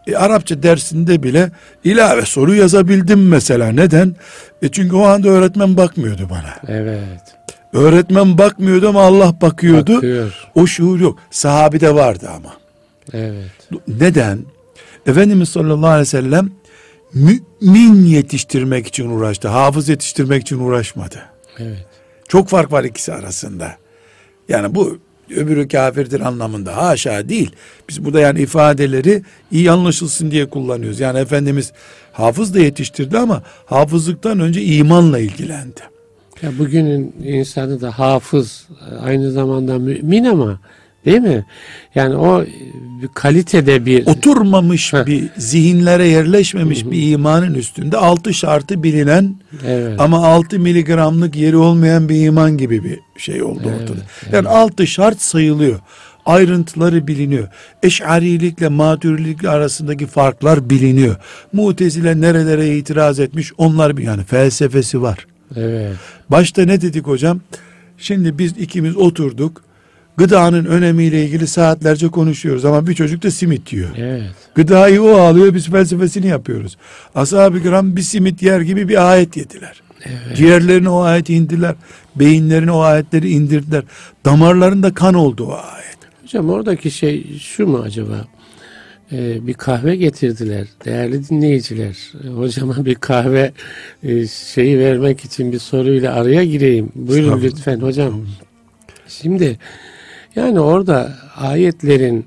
e, 0.06 0.16
Arapça 0.16 0.62
dersinde 0.62 1.22
bile 1.22 1.50
ilave 1.84 2.22
soru 2.22 2.54
yazabildim 2.54 3.28
mesela. 3.28 3.68
Neden? 3.72 4.16
E 4.62 4.68
çünkü 4.68 4.96
o 4.96 5.02
anda 5.06 5.28
öğretmen 5.28 5.76
bakmıyordu 5.76 6.28
bana. 6.30 6.76
Evet. 6.78 7.36
Öğretmen 7.72 8.38
bakmıyordu 8.38 8.88
ama 8.88 9.02
Allah 9.02 9.40
bakıyordu. 9.40 9.96
Bakıyor. 9.96 10.48
O 10.54 10.66
şuur 10.66 11.00
yok. 11.00 11.18
Sahabide 11.30 11.94
vardı 11.94 12.30
ama. 12.36 12.52
Evet. 13.12 13.50
Neden? 13.88 14.38
Efendimiz 15.06 15.48
sallallahu 15.48 15.90
aleyhi 15.90 16.00
ve 16.00 16.04
sellem 16.04 16.50
mümin 17.60 18.04
yetiştirmek 18.04 18.86
için 18.86 19.10
uğraştı. 19.10 19.48
Hafız 19.48 19.88
yetiştirmek 19.88 20.42
için 20.42 20.58
uğraşmadı. 20.58 21.22
Evet. 21.58 21.86
Çok 22.28 22.48
fark 22.48 22.72
var 22.72 22.84
ikisi 22.84 23.12
arasında. 23.12 23.76
Yani 24.48 24.74
bu 24.74 24.98
öbürü 25.36 25.68
kafirdir 25.68 26.20
anlamında 26.20 26.76
haşa 26.76 27.28
değil. 27.28 27.50
Biz 27.88 28.04
burada 28.04 28.20
yani 28.20 28.40
ifadeleri 28.40 29.22
iyi 29.50 29.70
anlaşılsın 29.70 30.30
diye 30.30 30.46
kullanıyoruz. 30.46 31.00
Yani 31.00 31.18
Efendimiz 31.18 31.72
hafız 32.12 32.54
da 32.54 32.58
yetiştirdi 32.58 33.18
ama 33.18 33.42
hafızlıktan 33.66 34.40
önce 34.40 34.62
imanla 34.62 35.18
ilgilendi. 35.18 35.80
Ya 36.42 36.58
bugünün 36.58 37.14
insanı 37.24 37.80
da 37.80 37.98
hafız, 37.98 38.68
aynı 39.00 39.32
zamanda 39.32 39.78
mümin 39.78 40.24
ama 40.24 40.60
değil 41.06 41.20
mi? 41.20 41.44
Yani 41.94 42.16
o 42.16 42.44
bir 43.02 43.08
kalitede 43.08 43.86
bir 43.86 44.06
Oturmamış 44.06 44.92
bir 44.92 45.28
zihinlere 45.36 46.08
yerleşmemiş 46.08 46.84
bir 46.84 47.10
imanın 47.12 47.54
üstünde 47.54 47.96
altı 47.96 48.34
şartı 48.34 48.82
bilinen 48.82 49.34
evet. 49.66 50.00
ama 50.00 50.26
altı 50.26 50.58
miligramlık 50.58 51.36
yeri 51.36 51.56
olmayan 51.56 52.08
bir 52.08 52.26
iman 52.26 52.58
gibi 52.58 52.84
bir 52.84 52.98
şey 53.20 53.42
oldu 53.42 53.72
ortada. 53.82 54.00
Yani 54.32 54.48
altı 54.48 54.86
şart 54.86 55.20
sayılıyor. 55.20 55.80
Ayrıntıları 56.26 57.06
biliniyor. 57.06 57.48
Eş'arilikle 57.82 58.68
maturilikle 58.68 59.48
arasındaki 59.48 60.06
farklar 60.06 60.70
biliniyor. 60.70 61.16
Mutezile 61.52 62.20
nerelere 62.20 62.76
itiraz 62.76 63.20
etmiş 63.20 63.52
onlar 63.58 63.96
bir 63.96 64.02
yani 64.02 64.24
felsefesi 64.24 65.02
var. 65.02 65.26
Evet. 65.56 65.92
Başta 66.30 66.64
ne 66.64 66.80
dedik 66.80 67.06
hocam? 67.06 67.40
Şimdi 67.98 68.38
biz 68.38 68.52
ikimiz 68.58 68.96
oturduk. 68.96 69.65
Gıdanın 70.16 70.64
önemiyle 70.64 71.24
ilgili 71.24 71.46
saatlerce 71.46 72.08
konuşuyoruz 72.08 72.64
ama 72.64 72.86
bir 72.86 72.94
çocuk 72.94 73.22
da 73.22 73.30
simit 73.30 73.72
yiyor. 73.72 73.90
Evet. 73.96 74.30
Gıdayı 74.54 75.02
o 75.02 75.16
alıyor 75.16 75.54
biz 75.54 75.66
felsefesini 75.70 76.26
yapıyoruz. 76.26 76.76
Ashab-ı 77.14 77.62
kiram 77.62 77.96
bir 77.96 78.02
simit 78.02 78.42
yer 78.42 78.60
gibi 78.60 78.88
bir 78.88 79.10
ayet 79.10 79.36
yediler. 79.36 79.82
Evet. 80.04 80.36
Ciğerlerine 80.36 80.88
o 80.88 81.00
ayeti 81.00 81.34
indirdiler. 81.34 81.74
Beyinlerine 82.16 82.70
o 82.70 82.80
ayetleri 82.80 83.30
indirdiler. 83.30 83.84
Damarlarında 84.24 84.94
kan 84.94 85.14
oldu 85.14 85.44
o 85.46 85.52
ayet. 85.52 85.98
Hocam 86.22 86.50
oradaki 86.50 86.90
şey 86.90 87.38
şu 87.38 87.66
mu 87.66 87.78
acaba? 87.78 88.24
Ee, 89.12 89.46
bir 89.46 89.54
kahve 89.54 89.96
getirdiler 89.96 90.66
değerli 90.84 91.28
dinleyiciler. 91.28 91.96
Hocama 92.36 92.84
bir 92.84 92.94
kahve 92.94 93.52
e, 94.02 94.26
şeyi 94.26 94.78
vermek 94.78 95.24
için 95.24 95.52
bir 95.52 95.58
soruyla 95.58 96.14
araya 96.14 96.44
gireyim. 96.44 96.92
Buyurun 96.94 97.42
lütfen 97.42 97.80
hocam. 97.80 98.26
Şimdi 99.08 99.58
yani 100.36 100.60
orada 100.60 101.12
ayetlerin 101.36 102.26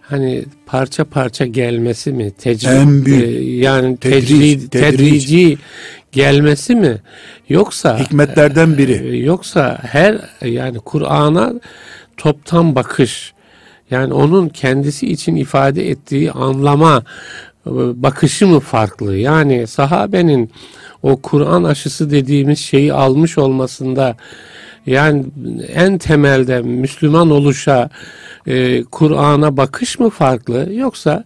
hani 0.00 0.44
parça 0.66 1.04
parça 1.04 1.46
gelmesi 1.46 2.12
mi? 2.12 2.30
Tecri, 2.30 2.68
En 2.68 3.04
büyük. 3.04 3.22
e, 3.22 3.40
yani 3.44 3.96
Tedric, 3.96 4.26
tecri, 4.28 4.68
tedric. 4.68 4.96
tedrici 4.96 5.58
gelmesi 6.12 6.74
mi? 6.74 6.96
Yoksa 7.48 7.98
Hikmetlerden 7.98 8.78
biri. 8.78 8.92
e, 8.92 9.16
Yoksa 9.16 9.78
her 9.82 10.18
yani 10.44 10.78
Kur'an'a 10.78 11.52
toptan 12.16 12.74
bakış 12.74 13.34
yani 13.90 14.14
onun 14.14 14.48
kendisi 14.48 15.06
için 15.12 15.36
ifade 15.36 15.90
ettiği 15.90 16.32
anlama 16.32 17.02
e, 17.66 17.70
bakışı 18.02 18.46
mı 18.46 18.60
farklı? 18.60 19.16
Yani 19.16 19.66
sahabenin 19.66 20.50
o 21.02 21.16
Kur'an 21.16 21.64
aşısı 21.64 22.10
dediğimiz 22.10 22.58
şeyi 22.58 22.92
almış 22.92 23.38
olmasında 23.38 24.16
yani 24.86 25.24
en 25.74 25.98
temelde 25.98 26.62
Müslüman 26.62 27.30
oluşa 27.30 27.90
e, 28.46 28.84
Kur'an'a 28.84 29.56
bakış 29.56 29.98
mı 29.98 30.10
farklı 30.10 30.68
yoksa 30.72 31.24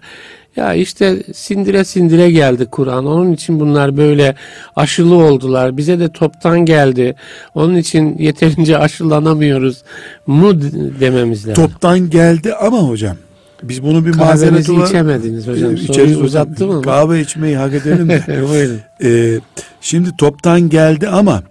ya 0.57 0.75
işte 0.75 1.23
sindire 1.35 1.85
sindire 1.85 2.31
geldi 2.31 2.67
Kur'an. 2.71 3.07
Onun 3.07 3.33
için 3.33 3.61
bunlar 3.61 3.97
böyle 3.97 4.35
aşılı 4.77 5.15
oldular. 5.15 5.77
Bize 5.77 6.01
de 6.01 6.13
toptan 6.13 6.65
geldi. 6.65 7.15
Onun 7.55 7.77
için 7.77 8.19
yeterince 8.19 8.79
aşılanamıyoruz 8.79 9.83
mu 10.27 10.63
dememiz 11.01 11.49
lazım. 11.49 11.67
Toptan 11.67 12.11
geldi 12.11 12.55
ama 12.55 12.79
hocam 12.79 13.17
biz 13.63 13.83
bunu 13.83 14.07
bir 14.07 14.13
Kahvenizi 14.13 14.73
olarak 14.73 14.89
içemediniz 14.89 15.47
hocam. 15.47 15.75
İçeriz 15.75 16.11
hocam. 16.11 16.25
uzattım 16.25 16.71
ama. 16.71 16.83
Kahve 16.83 17.21
içmeyi 17.21 17.57
hak 17.57 17.75
edelim 17.75 18.09
de. 18.09 18.23
Buyurun. 18.49 18.81
Ee, 19.05 19.41
şimdi 19.81 20.17
toptan 20.17 20.61
geldi 20.69 21.09
ama 21.09 21.43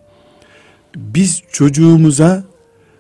biz 0.98 1.42
çocuğumuza 1.52 2.44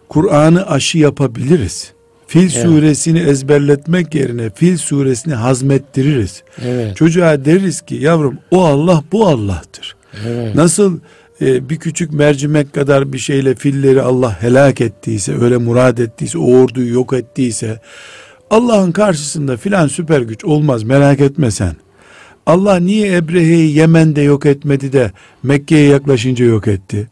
Kur'an'ı 0.10 0.68
aşı 0.68 0.98
yapabiliriz. 0.98 1.92
Fil 2.28 2.50
suresini 2.50 3.20
ezberletmek 3.20 4.16
yerine 4.16 4.50
Fil 4.50 4.78
suresini 4.78 5.34
hazmettiririz. 5.34 6.44
Evet. 6.66 6.96
Çocuğa 6.96 7.46
deriz 7.46 7.82
ki 7.82 7.96
yavrum 7.96 8.38
o 8.52 8.66
Allah 8.66 9.04
bu 9.12 9.28
Allah'tır. 9.28 9.96
Evet. 10.28 10.56
Nasıl 10.56 11.00
e, 11.42 11.70
bir 11.70 11.78
küçük 11.78 12.14
mercimek 12.14 12.74
kadar 12.74 13.14
bir 13.14 13.18
şeyle 13.18 13.56
filleri 13.56 14.02
Allah 14.02 14.42
helak 14.42 14.82
ettiyse, 14.82 15.38
öyle 15.42 15.58
murad 15.58 15.98
ettiyse, 15.98 16.38
o 16.38 16.54
orduyu 16.54 16.94
yok 16.94 17.14
ettiyse, 17.14 17.80
Allah'ın 18.50 18.92
karşısında 18.92 19.58
filan 19.58 19.88
süper 19.88 20.22
güç 20.22 20.46
olmaz 20.46 20.84
merak 20.84 21.20
etme 21.20 21.52
sen. 21.52 21.76
Allah 22.46 22.80
niye 22.80 23.16
Ebrehe'yi 23.16 23.78
Yemen'de 23.78 24.22
yok 24.22 24.46
etmedi 24.46 24.94
de 24.94 25.12
Mekke'ye 25.44 25.90
yaklaşınca 25.90 26.46
yok 26.46 26.68
etti? 26.68 27.08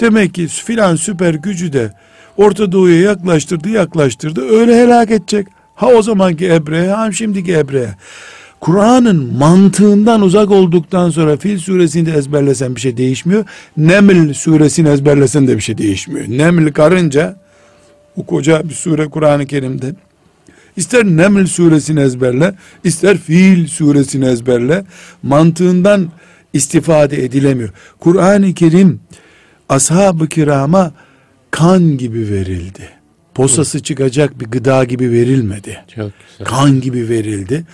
Demek 0.00 0.34
ki 0.34 0.46
filan 0.46 0.96
süper 0.96 1.34
gücü 1.34 1.72
de 1.72 1.92
Orta 2.36 2.72
Doğu'ya 2.72 3.00
yaklaştırdı 3.00 3.68
yaklaştırdı 3.68 4.48
öyle 4.48 4.82
helak 4.82 5.10
edecek. 5.10 5.46
Ha 5.74 5.86
o 5.86 6.02
zamanki 6.02 6.52
Ebrehe 6.52 6.88
ha 6.88 7.12
şimdiki 7.12 7.52
Ebrehe. 7.52 7.94
Kur'an'ın 8.60 9.38
mantığından 9.38 10.22
uzak 10.22 10.50
olduktan 10.50 11.10
sonra 11.10 11.36
Fil 11.36 11.58
suresini 11.58 12.06
de 12.06 12.12
ezberlesen 12.12 12.76
bir 12.76 12.80
şey 12.80 12.96
değişmiyor. 12.96 13.44
Neml 13.76 14.32
suresini 14.32 14.88
ezberlesen 14.88 15.48
de 15.48 15.56
bir 15.56 15.62
şey 15.62 15.78
değişmiyor. 15.78 16.26
Neml 16.28 16.72
karınca 16.72 17.36
o 18.16 18.26
koca 18.26 18.68
bir 18.68 18.74
sure 18.74 19.08
Kur'an-ı 19.08 19.46
Kerim'de. 19.46 19.94
İster 20.76 21.04
Neml 21.04 21.46
suresini 21.46 22.00
ezberle, 22.00 22.54
ister 22.84 23.18
Fil 23.18 23.66
suresini 23.66 24.24
ezberle. 24.24 24.84
Mantığından 25.22 26.08
istifade 26.52 27.24
edilemiyor. 27.24 27.70
Kur'an-ı 28.00 28.54
Kerim 28.54 29.00
ashab-ı 29.72 30.28
kirama 30.28 30.92
kan 31.50 31.98
gibi 31.98 32.30
verildi. 32.30 32.88
Posası 33.34 33.82
çıkacak 33.82 34.40
bir 34.40 34.46
gıda 34.46 34.84
gibi 34.84 35.10
verilmedi. 35.10 35.84
Çok 35.94 36.10
güzel. 36.28 36.46
Kan 36.46 36.80
gibi 36.80 37.08
verildi. 37.08 37.64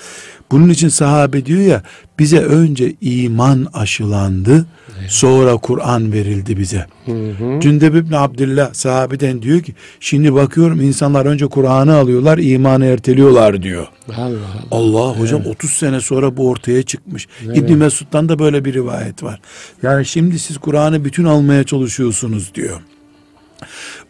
Bunun 0.51 0.69
için 0.69 0.89
sahabe 0.89 1.47
diyor 1.47 1.61
ya 1.61 1.83
bize 2.19 2.39
önce 2.39 2.95
iman 3.01 3.67
aşılandı 3.73 4.67
sonra 5.09 5.57
Kur'an 5.57 6.13
verildi 6.13 6.59
bize. 6.59 6.87
Hı 7.07 7.13
hı. 7.13 7.61
Cündeb 7.61 7.95
İbni 7.95 8.17
Abdillah 8.19 8.75
sahabeden 8.75 9.43
diyor 9.43 9.61
ki 9.61 9.75
şimdi 10.01 10.35
bakıyorum 10.35 10.81
insanlar 10.81 11.27
önce 11.27 11.47
Kur'an'ı 11.47 11.97
alıyorlar 11.97 12.39
imanı 12.39 12.85
erteliyorlar 12.85 13.63
diyor. 13.63 13.87
Allah 14.17 14.25
Allah. 14.73 15.01
Allah 15.05 15.19
hocam 15.19 15.43
30 15.47 15.71
sene 15.71 16.01
sonra 16.01 16.37
bu 16.37 16.49
ortaya 16.49 16.83
çıkmış. 16.83 17.29
İbni 17.55 17.77
Mesud'dan 17.77 18.29
da 18.29 18.39
böyle 18.39 18.65
bir 18.65 18.75
rivayet 18.75 19.23
var. 19.23 19.41
Yani 19.83 20.07
şimdi 20.07 20.39
siz 20.39 20.59
Kur'an'ı 20.59 21.05
bütün 21.05 21.25
almaya 21.25 21.65
çalışıyorsunuz 21.65 22.55
diyor. 22.55 22.81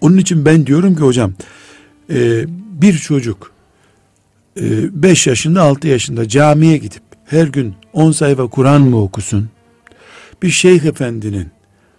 Onun 0.01 0.17
için 0.17 0.45
ben 0.45 0.67
diyorum 0.67 0.97
ki 0.97 1.03
hocam 1.03 1.33
e, 2.11 2.45
bir 2.83 2.99
çocuk 2.99 3.58
5 4.61 5.27
yaşında 5.27 5.63
6 5.63 5.89
yaşında 5.89 6.29
camiye 6.29 6.77
gidip 6.77 7.03
her 7.25 7.47
gün 7.47 7.75
10 7.93 8.13
sayfa 8.13 8.47
Kur'an 8.47 8.83
mı 8.83 9.03
okusun? 9.03 9.49
Bir 10.43 10.51
şeyh 10.51 10.85
efendinin 10.85 11.49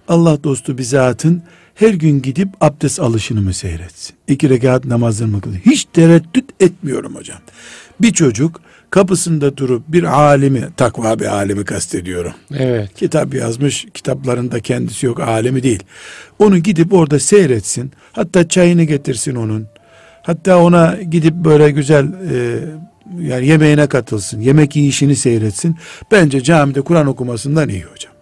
Allah 0.07 0.43
dostu 0.43 0.77
bir 0.77 0.83
zatın 0.83 1.43
her 1.75 1.93
gün 1.93 2.21
gidip 2.21 2.49
abdest 2.61 2.99
alışını 2.99 3.41
mı 3.41 3.53
seyretsin? 3.53 4.15
İki 4.27 4.49
rekat 4.49 4.85
namazını 4.85 5.27
mı 5.27 5.41
kılır? 5.41 5.57
Hiç 5.65 5.87
tereddüt 5.93 6.45
etmiyorum 6.59 7.15
hocam. 7.15 7.39
Bir 8.01 8.13
çocuk 8.13 8.61
kapısında 8.89 9.57
durup 9.57 9.83
bir 9.87 10.03
alimi, 10.03 10.67
takva 10.77 11.19
bir 11.19 11.25
alimi 11.25 11.65
kastediyorum. 11.65 12.33
Evet. 12.53 12.95
Kitap 12.95 13.33
yazmış, 13.33 13.87
kitaplarında 13.93 14.59
kendisi 14.59 15.05
yok, 15.05 15.19
alemi 15.19 15.63
değil. 15.63 15.83
Onu 16.39 16.57
gidip 16.57 16.93
orada 16.93 17.19
seyretsin. 17.19 17.91
Hatta 18.11 18.47
çayını 18.47 18.83
getirsin 18.83 19.35
onun. 19.35 19.67
Hatta 20.29 20.57
ona 20.57 20.95
gidip 21.11 21.33
böyle 21.33 21.71
güzel 21.71 22.05
e, 22.05 22.59
yani 23.21 23.47
yemeğine 23.47 23.87
katılsın. 23.87 24.41
Yemek 24.41 24.75
yiyişini 24.75 25.15
seyretsin. 25.15 25.75
Bence 26.11 26.43
camide 26.43 26.81
Kur'an 26.81 27.07
okumasından 27.07 27.69
iyi 27.69 27.83
hocam. 27.83 28.13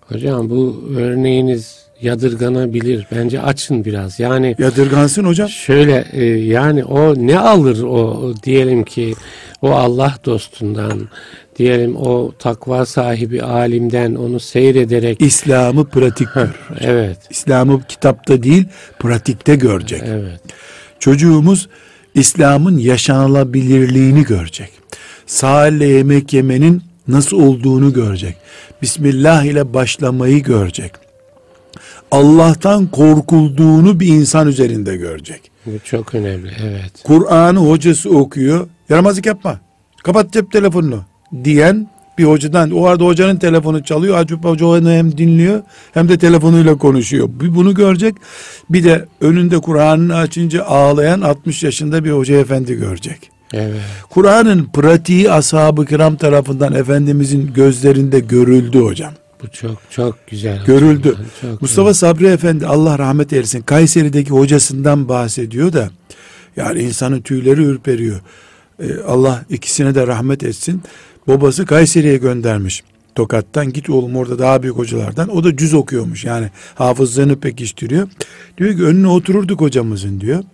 Hocam 0.00 0.50
bu 0.50 0.84
örneğiniz 0.96 1.86
yadırganabilir. 2.02 3.06
Bence 3.12 3.42
açın 3.42 3.84
biraz. 3.84 4.20
Yani 4.20 4.56
Yadırgansın 4.58 5.24
hocam. 5.24 5.48
Şöyle 5.48 6.04
e, 6.12 6.24
yani 6.24 6.84
o 6.84 7.14
ne 7.26 7.38
alır 7.38 7.82
o, 7.82 8.32
diyelim 8.42 8.84
ki 8.84 9.14
o 9.62 9.70
Allah 9.70 10.14
dostundan 10.24 11.08
diyelim 11.58 11.96
o 11.96 12.32
takva 12.38 12.86
sahibi 12.86 13.42
alimden 13.42 14.14
onu 14.14 14.40
seyrederek 14.40 15.20
İslam'ı 15.20 15.84
pratik 15.84 16.34
gör. 16.34 16.48
evet 16.80 17.18
İslam'ı 17.30 17.82
kitapta 17.88 18.42
değil 18.42 18.64
pratikte 18.98 19.56
görecek. 19.56 20.02
evet 20.06 20.40
Çocuğumuz 21.00 21.68
İslam'ın 22.14 22.78
yaşanılabilirliğini 22.78 24.22
görecek. 24.22 24.70
Sahille 25.26 25.86
yemek 25.86 26.32
yemenin 26.32 26.82
nasıl 27.08 27.40
olduğunu 27.40 27.92
görecek. 27.92 28.36
Bismillah 28.82 29.44
ile 29.44 29.74
başlamayı 29.74 30.42
görecek. 30.42 30.92
Allah'tan 32.10 32.86
korkulduğunu 32.86 34.00
bir 34.00 34.06
insan 34.06 34.48
üzerinde 34.48 34.96
görecek. 34.96 35.50
bu 35.66 35.78
çok 35.84 36.14
önemli 36.14 36.50
evet 36.62 36.92
Kur'an'ı 37.04 37.58
hocası 37.58 38.10
okuyor. 38.10 38.68
Yaramazlık 38.88 39.26
yapma. 39.26 39.60
Kapat 40.04 40.32
cep 40.32 40.52
telefonunu 40.52 41.04
diyen 41.44 41.88
Bir 42.18 42.24
hocadan 42.24 42.70
o 42.70 42.86
arada 42.86 43.04
hocanın 43.04 43.36
telefonu 43.36 43.84
çalıyor. 43.84 44.18
Acaba 44.18 44.50
hoca 44.50 44.66
onu 44.66 44.90
hem 44.90 45.18
dinliyor 45.18 45.62
hem 45.94 46.08
de 46.08 46.18
telefonuyla 46.18 46.78
konuşuyor. 46.78 47.28
Bir 47.40 47.54
bunu 47.54 47.74
görecek. 47.74 48.14
Bir 48.70 48.84
de 48.84 49.04
önünde 49.20 49.58
Kur'an'ını 49.58 50.16
açınca 50.16 50.64
ağlayan 50.64 51.20
60 51.20 51.62
yaşında 51.62 52.04
bir 52.04 52.10
hoca 52.10 52.36
efendi 52.36 52.74
görecek. 52.74 53.30
Evet. 53.52 53.80
Kur'an'ın 54.10 54.64
pratiği 54.74 55.30
ashab-ı 55.32 55.86
kiram 55.86 56.16
tarafından 56.16 56.72
Efendimizin 56.74 57.52
gözlerinde 57.54 58.20
görüldü 58.20 58.80
hocam. 58.80 59.12
Bu 59.42 59.50
çok 59.50 59.78
çok 59.90 60.26
güzel. 60.26 60.64
Görüldü. 60.64 61.08
hocam. 61.08 61.26
Çok 61.42 61.62
Mustafa 61.62 61.94
Sabri 61.94 62.26
Efendi 62.26 62.66
Allah 62.66 62.98
rahmet 62.98 63.32
eylesin 63.32 63.62
Kayseri'deki 63.62 64.30
hocasından 64.30 65.08
bahsediyor 65.08 65.72
da 65.72 65.90
yani 66.56 66.82
insanın 66.82 67.20
tüyleri 67.20 67.62
ürperiyor. 67.62 68.20
Ee, 68.82 68.84
Allah 69.06 69.44
ikisine 69.50 69.94
de 69.94 70.06
rahmet 70.06 70.42
etsin. 70.42 70.82
Babası 71.28 71.66
Kayseri'ye 71.66 72.16
göndermiş. 72.16 72.82
Tokat'tan 73.14 73.72
git 73.72 73.90
oğlum 73.90 74.16
orada 74.16 74.38
daha 74.38 74.62
büyük 74.62 74.76
hocalardan. 74.76 75.28
O 75.36 75.44
da 75.44 75.56
cüz 75.56 75.74
okuyormuş 75.74 76.24
yani 76.24 76.50
hafızlığını 76.74 77.40
pekiştiriyor. 77.40 78.08
Diyor 78.58 78.76
ki 78.76 78.84
önüne 78.84 79.08
otururduk 79.08 79.60
hocamızın 79.60 80.20
diyor. 80.20 80.44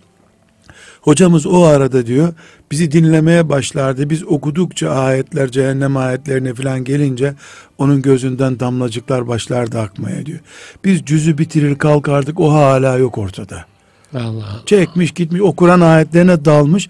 Hocamız 1.01 1.45
o 1.45 1.63
arada 1.63 2.05
diyor 2.05 2.33
bizi 2.71 2.91
dinlemeye 2.91 3.49
başlardı. 3.49 4.09
Biz 4.09 4.23
okudukça 4.23 4.89
ayetler, 4.89 5.51
cehennem 5.51 5.97
ayetlerine 5.97 6.53
falan 6.53 6.83
gelince 6.83 7.33
onun 7.77 8.01
gözünden 8.01 8.59
damlacıklar 8.59 9.27
başlardı 9.27 9.79
akmaya 9.79 10.25
diyor. 10.25 10.39
Biz 10.85 11.03
cüzü 11.05 11.37
bitirir 11.37 11.77
kalkardık 11.77 12.39
o 12.39 12.53
hala 12.53 12.97
yok 12.97 13.17
ortada. 13.17 13.65
Allah. 14.13 14.61
Çekmiş 14.65 15.11
gitmiş 15.11 15.41
o 15.41 15.55
Kur'an 15.55 15.81
ayetlerine 15.81 16.45
dalmış. 16.45 16.89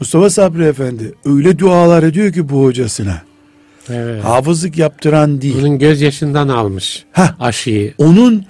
Mustafa 0.00 0.30
Sabri 0.30 0.64
Efendi 0.64 1.14
öyle 1.24 1.58
dualar 1.58 2.02
ediyor 2.02 2.32
ki 2.32 2.48
bu 2.48 2.64
hocasına. 2.64 3.22
Evet. 3.90 4.24
Hafızlık 4.24 4.78
yaptıran 4.78 5.40
değil. 5.40 5.56
Bunun 5.58 5.78
gözyaşından 5.78 6.48
almış 6.48 7.04
Heh. 7.12 7.40
aşıyı. 7.40 7.94
Onun 7.98 8.44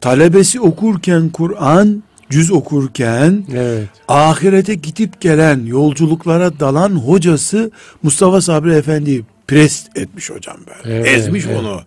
talebesi 0.00 0.60
okurken 0.60 1.28
Kur'an, 1.28 2.02
cüz 2.30 2.50
okurken 2.50 3.44
Evet. 3.54 3.88
ahirete 4.08 4.74
gidip 4.74 5.20
gelen 5.20 5.64
yolculuklara 5.66 6.60
dalan 6.60 6.90
hocası 6.90 7.70
Mustafa 8.02 8.40
Sabri 8.40 8.74
Efendi'yi 8.74 9.24
pres 9.46 9.86
etmiş 9.96 10.30
hocam 10.30 10.56
böyle. 10.66 10.96
Evet, 10.96 11.08
Ezmiş 11.08 11.44
evet. 11.46 11.60
onu. 11.60 11.80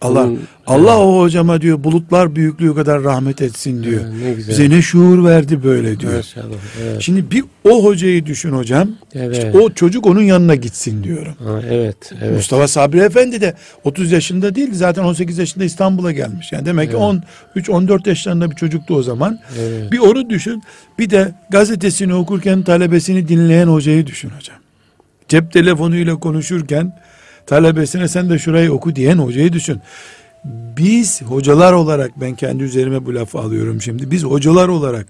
Allah 0.00 0.24
Bunun- 0.26 0.40
Allah 0.66 0.98
o 0.98 1.20
hocama 1.20 1.60
diyor 1.60 1.84
bulutlar 1.84 2.36
büyüklüğü 2.36 2.74
kadar 2.74 3.02
rahmet 3.04 3.42
etsin 3.42 3.82
diyor. 3.82 4.00
Evet, 4.04 4.14
ne 4.22 4.32
güzel. 4.32 4.50
Bize 4.52 4.70
ne 4.70 4.82
şuur 4.82 5.24
verdi 5.24 5.64
böyle 5.64 6.00
diyor. 6.00 6.16
Maşallah. 6.16 6.54
Evet. 6.82 7.02
Şimdi 7.02 7.30
bir 7.30 7.44
o 7.64 7.84
hocayı 7.84 8.26
düşün 8.26 8.50
hocam. 8.52 8.88
Evet. 9.14 9.36
İşte 9.36 9.52
o 9.58 9.70
çocuk 9.72 10.06
onun 10.06 10.22
yanına 10.22 10.54
gitsin 10.54 11.04
diyorum. 11.04 11.34
Ha, 11.44 11.60
evet. 11.70 11.96
Evet. 12.22 12.36
Mustafa 12.36 12.68
Sabri 12.68 12.98
Efendi 13.00 13.40
de 13.40 13.54
30 13.84 14.12
yaşında 14.12 14.54
değil 14.54 14.68
zaten 14.72 15.04
18 15.04 15.38
yaşında 15.38 15.64
İstanbul'a 15.64 16.12
gelmiş. 16.12 16.52
Yani 16.52 16.66
demek 16.66 16.90
ki 16.90 16.96
13 16.96 17.70
14 17.70 18.06
yaşlarında 18.06 18.50
bir 18.50 18.56
çocuktu 18.56 18.94
o 18.94 19.02
zaman. 19.02 19.38
Evet. 19.60 19.92
Bir 19.92 19.98
onu 19.98 20.30
düşün. 20.30 20.62
Bir 20.98 21.10
de 21.10 21.34
gazetesini 21.50 22.14
okurken 22.14 22.62
talebesini 22.62 23.28
dinleyen 23.28 23.66
hocayı 23.68 24.06
düşün 24.06 24.30
hocam. 24.38 24.56
Cep 25.28 25.52
telefonuyla 25.52 26.16
konuşurken 26.20 26.92
talebesine 27.46 28.08
sen 28.08 28.30
de 28.30 28.38
şurayı 28.38 28.72
oku 28.72 28.96
diyen 28.96 29.18
hocayı 29.18 29.52
düşün. 29.52 29.80
Biz 30.76 31.22
hocalar 31.22 31.72
olarak 31.72 32.20
ben 32.20 32.34
kendi 32.34 32.62
üzerime 32.62 33.06
bu 33.06 33.14
lafı 33.14 33.38
alıyorum 33.38 33.82
şimdi. 33.82 34.10
Biz 34.10 34.24
hocalar 34.24 34.68
olarak 34.68 35.06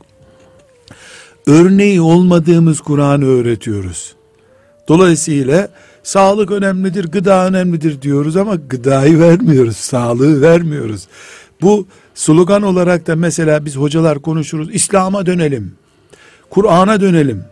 örneği 1.47 2.01
olmadığımız 2.01 2.81
Kur'an'ı 2.81 3.27
öğretiyoruz. 3.27 4.15
Dolayısıyla 4.89 5.69
sağlık 6.03 6.51
önemlidir, 6.51 7.05
gıda 7.05 7.47
önemlidir 7.47 8.03
diyoruz 8.03 8.37
ama 8.37 8.55
gıdayı 8.55 9.21
vermiyoruz, 9.21 9.77
sağlığı 9.77 10.43
vermiyoruz. 10.43 11.09
Bu 11.63 11.87
slogan 12.15 12.63
olarak 12.63 13.07
da 13.07 13.17
mesela 13.17 13.65
biz 13.65 13.77
hocalar 13.77 14.19
konuşuruz. 14.19 14.75
İslam'a 14.75 15.27
dönelim. 15.27 15.75
Kur'an'a 16.51 17.01
dönelim. 17.01 17.45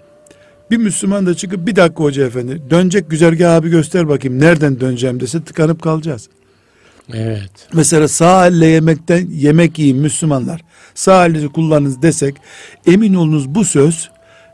Bir 0.71 0.77
Müslüman 0.77 1.27
da 1.27 1.35
çıkıp 1.35 1.67
bir 1.67 1.77
dakika 1.77 2.05
hoca 2.05 2.27
efendi 2.27 2.63
dönecek 2.71 3.11
güzergahı 3.11 3.53
abi 3.57 3.71
göster 3.71 4.09
bakayım 4.09 4.41
nereden 4.41 4.81
döneceğim 4.81 5.21
dese 5.21 5.45
tıkanıp 5.45 5.83
kalacağız. 5.83 6.29
Evet. 7.13 7.51
Mesela 7.73 8.09
sağ 8.09 8.47
elle 8.47 8.67
yemekten 8.67 9.27
yemek 9.31 9.79
yiyin 9.79 9.97
Müslümanlar. 9.97 10.61
Sağ 10.95 11.27
elinizi 11.27 11.49
kullanınız 11.49 12.03
desek 12.03 12.35
emin 12.87 13.15
olunuz 13.15 13.55
bu 13.55 13.65
söz 13.65 14.11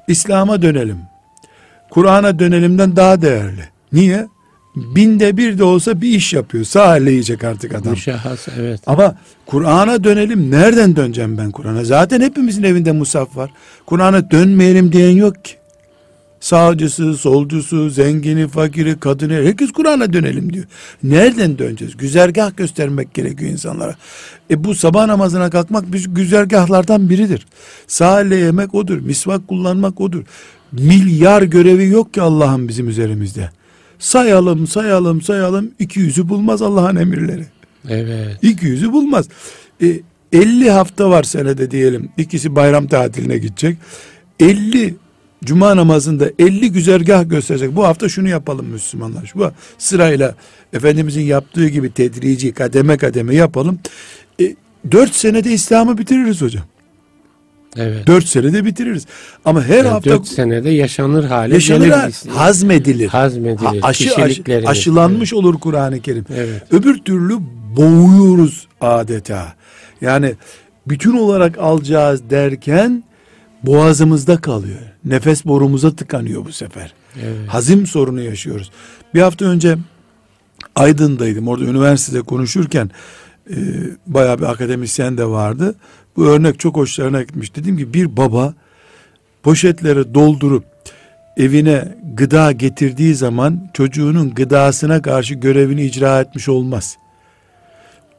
İslam'a 0.09 0.62
dönelim. 0.62 0.99
Kur'an'a 1.90 2.38
dönelimden 2.38 2.96
daha 2.96 3.23
değerli. 3.23 3.64
Niye? 3.92 4.29
Binde 4.77 5.37
bir 5.37 5.59
de 5.59 5.64
olsa 5.64 6.01
bir 6.01 6.09
iş 6.09 6.33
yapıyor. 6.33 6.64
Sağ 6.64 6.96
elle 6.96 7.11
yiyecek 7.11 7.44
artık 7.44 7.75
adam. 7.75 7.92
Müşahhas 7.92 8.49
evet. 8.59 8.81
Ama 8.87 9.14
Kur'an'a 9.46 10.05
dönelim. 10.05 10.51
Nereden 10.51 10.96
döneceğim 10.96 11.38
ben 11.38 11.51
Kur'an'a? 11.51 11.85
Zaten 11.85 12.20
hepimizin 12.20 12.62
evinde 12.62 12.92
musaf 12.92 13.37
var. 13.37 13.51
Kur'an'a 13.87 14.31
dönmeyelim 14.31 14.92
diyen 14.92 15.11
yok 15.16 15.44
ki. 15.44 15.60
Sağcısı, 16.40 17.14
solcusu, 17.14 17.90
zengini, 17.90 18.48
fakiri, 18.48 19.00
kadını 19.00 19.33
herkes 19.33 19.72
Kur'an'a 19.72 20.12
dönelim 20.12 20.53
diyor. 20.53 20.64
Nereden 21.03 21.59
döneceğiz? 21.59 21.96
Güzergah 21.96 22.57
göstermek 22.57 23.14
gerekiyor 23.14 23.50
insanlara. 23.50 23.96
E 24.50 24.64
bu 24.64 24.74
sabah 24.74 25.07
namazına 25.07 25.50
kalkmak 25.50 25.92
biz 25.92 26.14
güzergahlardan 26.14 27.11
biridir. 27.11 27.46
Sağ 27.87 28.20
elle 28.20 28.37
yemek 28.37 28.74
odur. 28.74 28.98
Misvak 28.98 29.48
kullanmak 29.48 30.00
odur. 30.00 30.24
Milyar 30.72 31.42
görevi 31.42 31.88
yok 31.88 32.14
ki 32.14 32.22
Allah'ın 32.22 32.68
bizim 32.68 32.88
üzerimizde. 32.88 33.50
Sayalım, 33.98 34.66
sayalım, 34.66 35.22
sayalım. 35.22 35.70
iki 35.79 36.00
yüzü 36.00 36.29
bulmaz 36.29 36.62
Allah'ın 36.62 36.96
emirleri. 36.96 37.46
Evet. 37.88 38.44
200'ü 38.44 38.92
bulmaz. 38.92 39.29
E, 39.83 40.00
50 40.33 40.70
hafta 40.70 41.11
var 41.11 41.22
senede 41.22 41.70
diyelim. 41.70 42.09
İkisi 42.16 42.57
bayram 42.57 42.87
tatiline 42.87 43.38
gidecek. 43.38 43.79
50 44.40 44.94
Cuma 45.44 45.76
namazında 45.76 46.31
50 46.38 46.72
güzergah 46.72 47.31
gösterecek. 47.31 47.76
Bu 47.76 47.85
hafta 47.85 48.09
şunu 48.09 48.29
yapalım 48.29 48.66
Müslümanlar. 48.66 49.26
Şu 49.26 49.53
sırayla 49.79 50.35
Efendimizin 50.72 51.22
yaptığı 51.22 51.68
gibi 51.68 51.90
tedrici 51.92 52.53
kademe 52.53 52.96
kademe 52.96 53.35
yapalım. 53.35 53.79
E, 54.40 54.55
4 54.92 55.14
senede 55.14 55.50
İslam'ı 55.53 55.98
bitiririz 55.98 56.42
hocam. 56.42 56.64
Evet. 57.76 58.07
4 58.07 58.24
senede 58.26 58.64
bitiririz. 58.64 59.07
Ama 59.44 59.64
her 59.64 59.76
Yani 59.76 59.88
hafta 59.88 60.11
dört 60.11 60.26
senede 60.29 60.70
yaşanır 60.70 61.24
hale 61.24 61.55
yaşanır 61.55 61.81
gelir. 61.85 61.90
ha, 61.92 62.09
hazmedilir. 62.35 63.09
Hazmedilir. 63.09 63.66
Ha, 63.66 63.72
aşı, 63.83 64.14
aşı- 64.14 64.42
aşılanmış 64.66 65.35
olur 65.35 65.55
Kur'an-ı 65.61 66.00
Kerim. 66.00 66.24
Evet. 66.35 66.62
Öbür 66.70 66.98
türlü 66.98 67.35
boğuyoruz 67.76 68.68
adeta. 68.81 69.55
Yani 70.00 70.35
bütün 70.87 71.16
olarak 71.16 71.59
alacağız 71.59 72.31
derken 72.31 73.05
boğazımızda 73.62 74.37
kalıyor. 74.37 74.81
Nefes 75.05 75.44
borumuza 75.46 75.96
tıkanıyor 75.96 76.44
bu 76.44 76.53
sefer. 76.53 76.94
Evet. 77.23 77.49
Hazim 77.49 77.87
sorunu 77.87 78.20
yaşıyoruz. 78.20 78.70
Bir 79.14 79.20
hafta 79.20 79.44
önce 79.44 79.77
Aydın'daydım. 80.75 81.49
Orada 81.49 81.64
üniversitede 81.64 82.23
konuşurken 82.23 82.90
e, 83.51 83.57
bayağı 84.07 84.38
bir 84.38 84.51
akademisyen 84.51 85.18
de 85.18 85.25
vardı. 85.25 85.75
Bu 86.16 86.27
örnek 86.27 86.59
çok 86.59 86.77
hoşlarına 86.77 87.23
gitmiş. 87.23 87.57
Dedim 87.57 87.77
ki 87.77 87.94
bir 87.94 88.16
baba 88.16 88.55
poşetleri 89.42 90.14
doldurup 90.14 90.64
evine 91.37 91.96
gıda 92.14 92.53
getirdiği 92.53 93.14
zaman 93.14 93.70
çocuğunun 93.75 94.35
gıdasına 94.35 95.03
karşı 95.03 95.35
görevini 95.35 95.83
icra 95.85 96.20
etmiş 96.20 96.49
olmaz. 96.49 96.96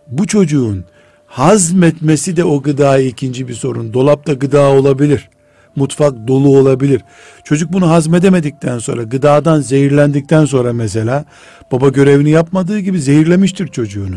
Bu 0.07 0.27
çocuğun 0.27 0.85
hazmetmesi 1.31 2.37
de 2.37 2.43
o 2.43 2.61
gıdayı 2.61 3.07
ikinci 3.07 3.47
bir 3.47 3.53
sorun. 3.53 3.93
Dolapta 3.93 4.33
gıda 4.33 4.61
olabilir. 4.61 5.29
Mutfak 5.75 6.27
dolu 6.27 6.57
olabilir. 6.57 7.01
Çocuk 7.43 7.73
bunu 7.73 7.89
hazmedemedikten 7.89 8.79
sonra, 8.79 9.03
gıdadan 9.03 9.61
zehirlendikten 9.61 10.45
sonra 10.45 10.73
mesela 10.73 11.25
baba 11.71 11.89
görevini 11.89 12.29
yapmadığı 12.29 12.79
gibi 12.79 13.01
zehirlemiştir 13.01 13.67
çocuğunu. 13.67 14.15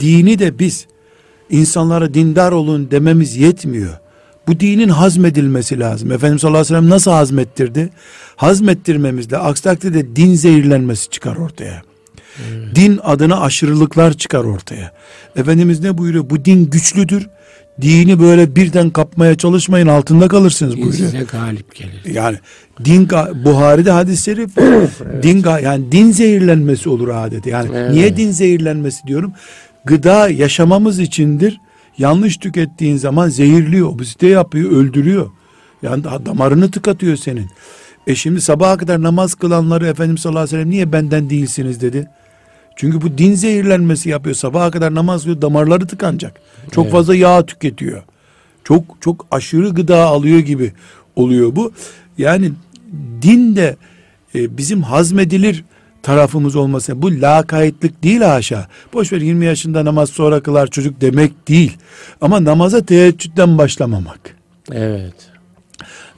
Dini 0.00 0.38
de 0.38 0.58
biz 0.58 0.86
insanlara 1.50 2.14
dindar 2.14 2.52
olun 2.52 2.90
dememiz 2.90 3.36
yetmiyor. 3.36 3.98
Bu 4.48 4.60
dinin 4.60 4.88
hazmedilmesi 4.88 5.80
lazım. 5.80 6.12
Efendimiz 6.12 6.40
sallallahu 6.40 6.60
aleyhi 6.60 6.74
ve 6.74 6.78
sellem 6.78 6.90
nasıl 6.90 7.10
hazmettirdi? 7.10 7.90
Hazmettirmemizle 8.36 9.36
aksi 9.36 9.62
takdirde 9.62 10.16
din 10.16 10.34
zehirlenmesi 10.34 11.10
çıkar 11.10 11.36
ortaya. 11.36 11.82
Din 12.74 13.00
adına 13.02 13.40
aşırılıklar 13.40 14.12
çıkar 14.12 14.44
ortaya. 14.44 14.92
Efendimiz 15.36 15.80
ne 15.80 15.98
buyuruyor? 15.98 16.30
Bu 16.30 16.44
din 16.44 16.70
güçlüdür. 16.70 17.28
Dini 17.80 18.20
böyle 18.20 18.56
birden 18.56 18.90
kapmaya 18.90 19.34
çalışmayın 19.34 19.86
altında 19.86 20.28
kalırsınız 20.28 20.76
Din 20.76 20.82
buyuruyor. 20.82 21.04
size 21.10 21.22
galip 21.32 21.74
gelir. 21.74 22.04
Yani 22.14 22.36
din 22.84 23.08
Buhari'de 23.44 23.90
hadis-i 23.90 24.22
şerif 24.22 24.56
din 25.22 25.42
ga- 25.42 25.62
yani 25.64 25.92
din 25.92 26.10
zehirlenmesi 26.12 26.88
olur 26.88 27.08
adeti. 27.08 27.48
Yani 27.50 27.70
Evet. 27.74 27.90
niye 27.90 28.16
din 28.16 28.30
zehirlenmesi 28.30 29.06
diyorum? 29.06 29.32
Gıda 29.84 30.28
yaşamamız 30.28 30.98
içindir. 30.98 31.60
Yanlış 31.98 32.36
tükettiğin 32.36 32.96
zaman 32.96 33.28
zehirliyor, 33.28 33.88
obezite 33.88 34.26
yapıyor, 34.26 34.70
öldürüyor. 34.70 35.30
Yani 35.82 36.04
da- 36.04 36.26
damarını 36.26 36.70
tıkatıyor 36.70 37.16
senin. 37.16 37.46
E 38.06 38.14
şimdi 38.14 38.40
sabaha 38.40 38.76
kadar 38.76 39.02
namaz 39.02 39.34
kılanları 39.34 39.86
Efendimiz 39.86 40.20
sallallahu 40.20 40.40
aleyhi 40.42 40.56
ve 40.56 40.58
sellem 40.60 40.70
niye 40.70 40.92
benden 40.92 41.30
değilsiniz 41.30 41.80
dedi. 41.80 42.06
Çünkü 42.76 43.00
bu 43.00 43.18
din 43.18 43.34
zehirlenmesi 43.34 44.08
yapıyor. 44.08 44.34
Sabaha 44.36 44.70
kadar 44.70 44.94
namaz 44.94 45.22
kılıyor 45.22 45.42
damarları 45.42 45.86
tıkanacak. 45.86 46.40
Çok 46.72 46.84
Evet. 46.84 46.92
fazla 46.92 47.14
yağ 47.16 47.46
tüketiyor. 47.46 48.02
Çok 48.64 48.84
çok 49.00 49.26
aşırı 49.30 49.68
gıda 49.68 50.04
alıyor 50.04 50.38
gibi 50.38 50.72
oluyor 51.16 51.56
bu. 51.56 51.72
Yani 52.18 52.52
din 53.22 53.56
de 53.56 53.76
e, 54.34 54.56
bizim 54.58 54.82
hazmedilir 54.82 55.64
tarafımız 56.02 56.56
olması. 56.56 57.02
Bu 57.02 57.20
lakaytlık 57.20 58.02
değil 58.02 58.20
haşa. 58.20 58.68
Boş 58.92 59.12
ver 59.12 59.20
20 59.20 59.44
yaşında 59.44 59.84
namaz 59.84 60.10
sonra 60.10 60.40
kılar 60.42 60.66
çocuk 60.66 61.00
demek 61.00 61.48
değil. 61.48 61.76
Ama 62.20 62.44
namaza 62.44 62.80
teheccüden 62.86 63.58
başlamamak. 63.58 64.20
Evet. 64.72 65.14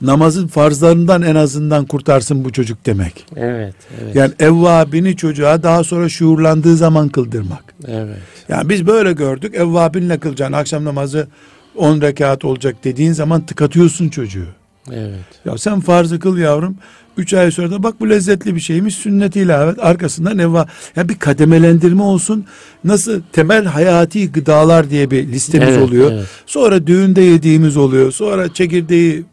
Namazın 0.03 0.47
farzlarından 0.47 1.23
en 1.23 1.35
azından 1.35 1.87
kurtarsın 1.87 2.45
bu 2.45 2.53
çocuk 2.53 2.87
demek. 2.87 3.27
Evet. 3.37 3.75
Evet. 4.03 4.17
Yani 4.17 4.33
evvabini 4.39 5.17
çocuğa 5.17 5.63
daha 5.63 5.85
sonra 5.85 6.09
şuurlandığı 6.09 6.77
zaman 6.77 7.09
kıldırmak. 7.09 7.65
Evet. 7.89 8.19
Yani 8.49 8.69
biz 8.69 8.87
böyle 8.87 9.13
gördük. 9.13 9.55
Evvabinle 9.55 10.19
kılacaksın. 10.19 10.53
Akşam 10.53 10.85
namazı 10.85 11.29
10 11.77 12.01
rekat 12.01 12.45
olacak 12.45 12.77
dediğin 12.85 13.13
zaman 13.13 13.47
tıkatıyorsun 13.47 14.09
çocuğu. 14.09 14.47
Evet. 14.93 15.19
Ya 15.45 15.59
sen 15.59 15.81
farzı 15.81 16.19
kıl 16.21 16.39
yavrum. 16.39 16.77
Üç 17.17 17.35
ay 17.35 17.51
sonra 17.51 17.71
da 17.71 17.83
bak 17.83 18.01
bu 18.01 18.11
lezzetli 18.11 18.55
bir 18.55 18.61
şeymiş 18.61 18.95
sünnet 18.95 19.37
ilavet 19.37 19.79
arkasından 19.79 20.39
evva. 20.39 20.67
Ya 20.97 21.09
bir 21.09 21.19
kademelendirme 21.19 22.03
olsun. 22.03 22.45
Nasıl 22.85 23.21
temel 23.33 23.65
hayati 23.65 24.33
gıdalar 24.33 24.91
diye 24.91 25.11
bir 25.11 25.29
listemiz 25.29 25.69
Evet, 25.69 25.83
oluyor. 25.83 26.13
evet. 26.13 26.27
Sonra 26.47 26.87
düğünde 26.87 27.21
yediğimiz 27.23 27.77
oluyor. 27.77 28.13
Sonra 28.13 28.55
çekirdeği 28.55 29.25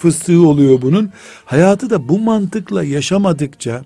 fıstığı 0.00 0.48
oluyor 0.48 0.82
bunun. 0.82 1.10
Hayatı 1.44 1.90
da 1.90 2.08
bu 2.08 2.18
mantıkla 2.18 2.84
yaşamadıkça 2.84 3.82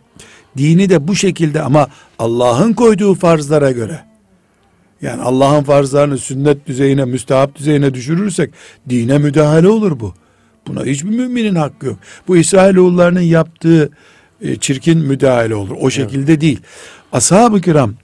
dini 0.56 0.88
de 0.88 1.08
bu 1.08 1.14
şekilde 1.14 1.62
ama 1.62 1.88
Allah'ın 2.18 2.72
koyduğu 2.72 3.14
farzlara 3.14 3.70
göre 3.70 4.00
yani 5.02 5.22
Allah'ın 5.22 5.62
farzlarını 5.62 6.18
sünnet 6.18 6.66
düzeyine, 6.66 7.04
müstehap 7.04 7.54
düzeyine 7.54 7.94
düşürürsek 7.94 8.50
dine 8.88 9.18
müdahale 9.18 9.68
olur 9.68 10.00
bu. 10.00 10.14
Buna 10.66 10.84
hiçbir 10.84 11.10
müminin 11.10 11.54
hakkı 11.54 11.86
yok. 11.86 11.98
Bu 12.28 12.36
İsrailoğullarının 12.36 13.20
yaptığı 13.20 13.90
e, 14.40 14.56
çirkin 14.56 14.98
müdahale 14.98 15.54
olur. 15.54 15.76
O 15.80 15.90
şekilde 15.90 16.40
değil. 16.40 16.60
Ashab-ı 17.12 17.60
kiram 17.60 17.94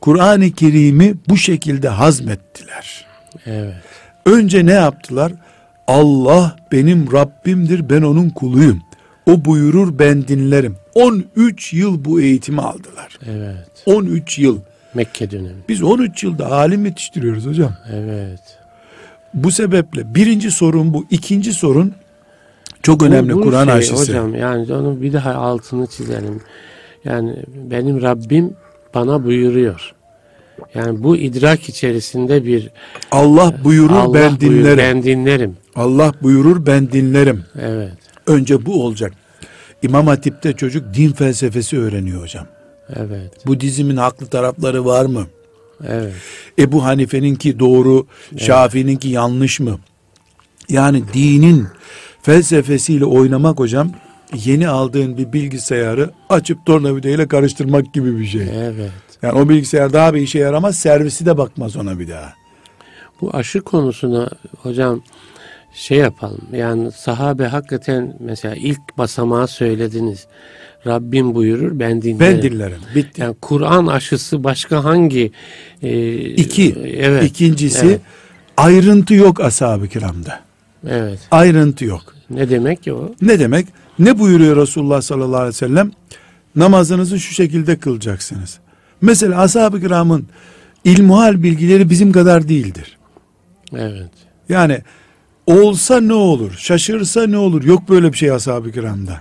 Kur'an-ı 0.00 0.50
Kerim'i 0.50 1.14
bu 1.28 1.36
şekilde 1.36 1.88
hazmettiler. 1.88 3.06
Evet. 3.46 3.74
Önce 4.26 4.66
ne 4.66 4.72
yaptılar? 4.72 5.32
Allah 5.90 6.56
benim 6.72 7.12
Rabbimdir 7.12 7.90
ben 7.90 8.02
onun 8.02 8.30
kuluyum. 8.30 8.82
O 9.26 9.44
buyurur 9.44 9.98
ben 9.98 10.28
dinlerim. 10.28 10.76
13 10.94 11.72
yıl 11.72 12.04
bu 12.04 12.20
eğitimi 12.20 12.60
aldılar. 12.60 13.18
Evet. 13.26 13.82
13 13.86 14.38
yıl. 14.38 14.58
Mekke 14.94 15.30
dönemi. 15.30 15.58
Biz 15.68 15.82
13 15.82 16.24
yılda 16.24 16.52
alim 16.52 16.84
yetiştiriyoruz 16.84 17.46
hocam. 17.46 17.72
Evet. 17.92 18.40
Bu 19.34 19.50
sebeple 19.50 20.14
birinci 20.14 20.50
sorun 20.50 20.94
bu. 20.94 21.06
ikinci 21.10 21.52
sorun 21.52 21.94
çok 22.82 23.02
önemli 23.02 23.32
Kur'an 23.32 23.64
şey 23.64 23.74
aşısı. 23.74 23.94
Hocam 23.94 24.34
yani 24.34 24.74
onu 24.74 25.02
bir 25.02 25.12
daha 25.12 25.34
altını 25.34 25.86
çizelim. 25.86 26.40
Yani 27.04 27.36
benim 27.70 28.02
Rabbim 28.02 28.54
bana 28.94 29.24
buyuruyor. 29.24 29.94
Yani 30.74 31.02
bu 31.02 31.16
idrak 31.16 31.68
içerisinde 31.68 32.44
bir 32.44 32.70
Allah 33.10 33.54
buyurur 33.64 33.90
Allah 33.96 34.14
ben 34.14 34.40
buyur, 34.40 34.40
dinlerim. 34.40 34.78
ben 34.78 35.02
dinlerim. 35.02 35.56
Allah 35.74 36.12
buyurur 36.22 36.66
ben 36.66 36.92
dinlerim. 36.92 37.44
Evet. 37.60 37.92
Önce 38.26 38.66
bu 38.66 38.84
olacak. 38.84 39.12
İmam 39.82 40.06
Hatip'te 40.06 40.52
çocuk 40.52 40.94
din 40.94 41.12
felsefesi 41.12 41.78
öğreniyor 41.78 42.22
hocam. 42.22 42.46
Evet. 42.96 43.46
Bu 43.46 43.60
dizimin 43.60 43.96
haklı 43.96 44.26
tarafları 44.26 44.84
var 44.84 45.04
mı? 45.04 45.26
Evet. 45.88 46.12
Ebu 46.58 46.84
Hanife'ninki 46.84 47.58
doğru, 47.58 48.06
Şafii'ninki 48.36 49.08
yanlış 49.08 49.60
mı? 49.60 49.78
Yani 50.68 51.02
dinin 51.14 51.66
felsefesiyle 52.22 53.04
oynamak 53.04 53.58
hocam 53.58 53.92
yeni 54.44 54.68
aldığın 54.68 55.18
bir 55.18 55.32
bilgisayarı 55.32 56.10
açıp 56.28 56.66
tornavidayla 56.66 57.28
karıştırmak 57.28 57.94
gibi 57.94 58.18
bir 58.18 58.26
şey. 58.26 58.42
Evet. 58.54 58.90
Yani 59.22 59.38
o 59.38 59.48
bilgisayar 59.48 59.92
daha 59.92 60.14
bir 60.14 60.20
işe 60.20 60.38
yaramaz, 60.38 60.78
servisi 60.78 61.26
de 61.26 61.38
bakmaz 61.38 61.76
ona 61.76 61.98
bir 61.98 62.08
daha. 62.08 62.34
Bu 63.20 63.30
aşı 63.34 63.60
konusuna 63.60 64.28
hocam 64.62 65.02
şey 65.74 65.98
yapalım. 65.98 66.40
Yani 66.52 66.92
sahabe 66.92 67.44
hakikaten 67.46 68.16
mesela 68.20 68.54
ilk 68.54 68.98
basamağı 68.98 69.48
söylediniz. 69.48 70.26
Rabbim 70.86 71.34
buyurur 71.34 71.78
ben 71.78 72.02
dinlerim. 72.02 72.20
Ben 72.20 72.42
dinlerim. 72.42 72.78
Bitti. 72.94 73.20
Yani 73.20 73.36
Kur'an 73.40 73.86
aşısı 73.86 74.44
başka 74.44 74.84
hangi 74.84 75.32
e, 75.82 76.12
İki. 76.14 76.74
Evet. 76.96 77.24
İkincisi 77.24 77.86
Evet. 77.86 78.00
ayrıntı 78.56 79.14
yok 79.14 79.40
ashab-ı 79.40 79.88
kiramda. 79.88 80.40
Evet. 80.88 81.18
Ayrıntı 81.30 81.84
yok. 81.84 82.14
Ne 82.30 82.50
demek 82.50 82.82
ki 82.82 82.92
o? 82.92 83.14
Ne 83.22 83.38
demek? 83.38 83.66
Ne 83.98 84.18
buyuruyor 84.18 84.56
Resulullah 84.56 85.02
sallallahu 85.02 85.36
aleyhi 85.36 85.48
ve 85.48 85.52
sellem? 85.52 85.90
Namazınızı 86.56 87.20
şu 87.20 87.34
şekilde 87.34 87.78
kılacaksınız. 87.78 88.58
Mesela 89.02 89.40
ashab-ı 89.40 89.80
kiramın 89.80 90.26
ilmuhal 90.84 91.42
bilgileri 91.42 91.90
bizim 91.90 92.12
kadar 92.12 92.48
değildir. 92.48 92.98
Evet. 93.76 94.10
Yani 94.48 94.78
olsa 95.46 96.00
ne 96.00 96.12
olur, 96.12 96.52
şaşırsa 96.58 97.26
ne 97.26 97.36
olur? 97.36 97.64
Yok 97.64 97.88
böyle 97.88 98.12
bir 98.12 98.18
şey 98.18 98.30
ashab-ı 98.30 98.72
kiramda. 98.72 99.20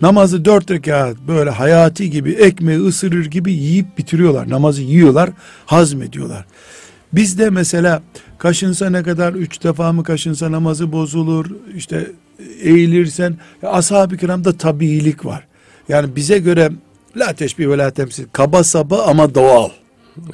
Namazı 0.00 0.44
dört 0.44 0.70
rekat 0.70 1.16
böyle 1.28 1.50
hayati 1.50 2.10
gibi 2.10 2.30
ekmeği 2.30 2.78
ısırır 2.80 3.26
gibi 3.26 3.52
yiyip 3.52 3.98
bitiriyorlar. 3.98 4.50
Namazı 4.50 4.82
yiyorlar, 4.82 5.30
hazmediyorlar. 5.66 6.44
Bizde 7.12 7.50
mesela 7.50 8.02
kaşınsa 8.38 8.90
ne 8.90 9.02
kadar 9.02 9.32
üç 9.32 9.64
defa 9.64 9.92
mı 9.92 10.04
kaşınsa 10.04 10.52
namazı 10.52 10.92
bozulur. 10.92 11.46
İşte 11.76 12.10
eğilirsen 12.62 13.36
ashab-ı 13.62 14.16
kiramda 14.16 14.56
tabiilik 14.56 15.24
var. 15.24 15.46
Yani 15.88 16.16
bize 16.16 16.38
göre 16.38 16.70
la 17.16 17.32
teşbih 17.32 17.68
ve 17.68 17.78
la 17.78 17.90
temsil 17.90 18.24
kaba 18.32 18.64
saba 18.64 19.02
ama 19.02 19.34
doğal. 19.34 19.70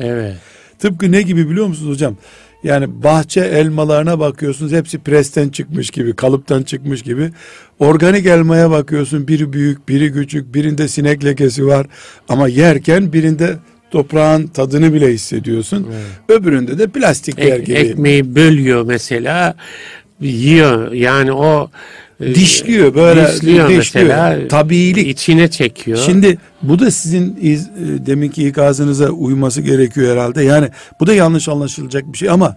Evet. 0.01 0.37
Tıpkı 0.79 1.13
ne 1.13 1.23
gibi 1.23 1.51
biliyor 1.51 1.67
musunuz 1.67 1.91
hocam? 1.95 2.17
Yani 2.65 3.03
bahçe 3.03 3.41
elmalarına 3.41 4.19
bakıyorsunuz 4.21 4.73
hepsi 4.73 4.99
presten 4.99 5.49
çıkmış 5.49 5.91
gibi, 5.91 6.17
kalıptan 6.17 6.63
çıkmış 6.63 7.03
gibi. 7.03 7.31
Organik 7.79 8.27
elmaya 8.27 8.71
bakıyorsun 8.71 9.29
biri 9.29 9.53
büyük, 9.53 9.89
biri 9.89 10.13
küçük, 10.13 10.55
birinde 10.55 10.89
sinek 10.89 11.25
lekesi 11.25 11.67
var. 11.67 11.87
Ama 12.29 12.49
yerken 12.49 13.13
birinde 13.13 13.57
toprağın 13.91 14.47
tadını 14.47 14.93
bile 14.95 15.13
hissediyorsun. 15.13 15.87
Öbüründe 16.29 16.79
de 16.79 16.87
plastik 16.87 17.39
yer 17.39 17.47
Ek- 17.57 17.65
gibi. 17.65 17.77
ekmeği 17.79 18.35
bölüyor 18.35 18.83
mesela 18.87 19.57
yiyor. 20.21 20.93
Yani 20.93 21.33
o 21.33 21.71
Dişliyor 22.35 22.95
böyle 22.95 23.29
dişliyor 23.33 23.69
dişliyor. 23.69 24.07
mesela. 24.07 24.49
Tabiilik. 24.49 25.09
içine 25.09 25.51
çekiyor. 25.51 25.99
Şimdi 26.07 26.39
bu 26.63 26.79
da 26.79 26.91
sizin 26.91 27.39
iz, 27.41 27.63
e, 27.69 28.07
deminki 28.07 28.49
ikazınıza 28.49 29.09
uyması 29.09 29.61
gerekiyor 29.61 30.13
herhalde. 30.13 30.43
Yani 30.43 30.69
bu 31.01 31.07
da 31.07 31.15
yanlış 31.15 31.49
anlaşılacak 31.49 32.13
bir 32.13 32.19
şey 32.19 32.31
ama 32.31 32.57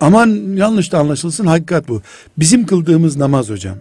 aman 0.00 0.56
yanlış 0.56 0.92
da 0.92 0.98
anlaşılsın 0.98 1.46
hakikat 1.46 1.88
bu. 1.88 2.02
Bizim 2.38 2.66
kıldığımız 2.66 3.16
namaz 3.16 3.50
hocam. 3.50 3.76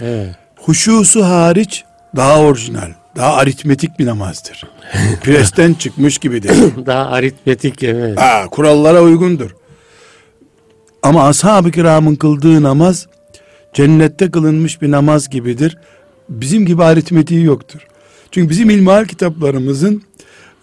evet. 0.00 0.34
Huşusu 0.56 1.24
hariç 1.24 1.84
daha 2.16 2.40
orijinal, 2.40 2.90
daha 3.16 3.34
aritmetik 3.34 3.98
bir 3.98 4.06
namazdır. 4.06 4.64
Presten 5.22 5.74
çıkmış 5.74 6.18
gibi 6.18 6.42
değil. 6.42 6.62
Daha 6.86 7.06
aritmetik 7.06 7.82
evet. 7.82 8.20
Ha, 8.20 8.44
kurallara 8.50 9.02
uygundur. 9.02 9.50
Ama 11.02 11.28
ashab-ı 11.28 11.70
kiramın 11.70 12.14
kıldığı 12.14 12.62
namaz 12.62 13.06
cennette 13.76 14.30
kılınmış 14.30 14.82
bir 14.82 14.90
namaz 14.90 15.28
gibidir. 15.30 15.78
Bizim 16.28 16.66
gibi 16.66 16.82
aritmetiği 16.82 17.44
yoktur. 17.44 17.80
Çünkü 18.30 18.50
bizim 18.50 18.70
ilmihal 18.70 19.04
kitaplarımızın 19.04 20.02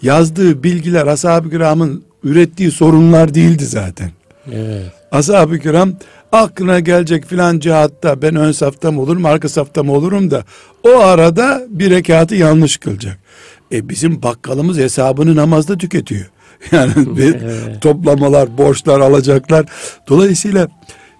yazdığı 0.01 0.63
bilgiler 0.63 1.07
ashab-ı 1.07 1.49
kiramın 1.49 2.03
ürettiği 2.23 2.71
sorunlar 2.71 3.33
değildi 3.33 3.65
zaten. 3.65 4.11
Evet. 4.51 4.91
Ashab-ı 5.11 5.59
kiram 5.59 5.93
aklına 6.31 6.79
gelecek 6.79 7.25
filan 7.25 7.59
cihatta 7.59 8.21
ben 8.21 8.35
ön 8.35 8.51
safta 8.51 8.91
mı 8.91 9.01
olurum 9.01 9.25
arka 9.25 9.49
safta 9.49 9.83
mı 9.83 9.91
olurum 9.91 10.31
da 10.31 10.43
o 10.83 10.97
arada 10.97 11.63
bir 11.69 11.89
rekatı 11.89 12.35
yanlış 12.35 12.77
kılacak. 12.77 13.19
E 13.71 13.89
bizim 13.89 14.23
bakkalımız 14.23 14.77
hesabını 14.77 15.35
namazda 15.35 15.77
tüketiyor. 15.77 16.25
Yani 16.71 17.17
bir 17.17 17.35
Evet. 17.41 17.81
toplamalar, 17.81 18.57
borçlar, 18.57 18.99
alacaklar. 18.99 19.65
Dolayısıyla 20.09 20.67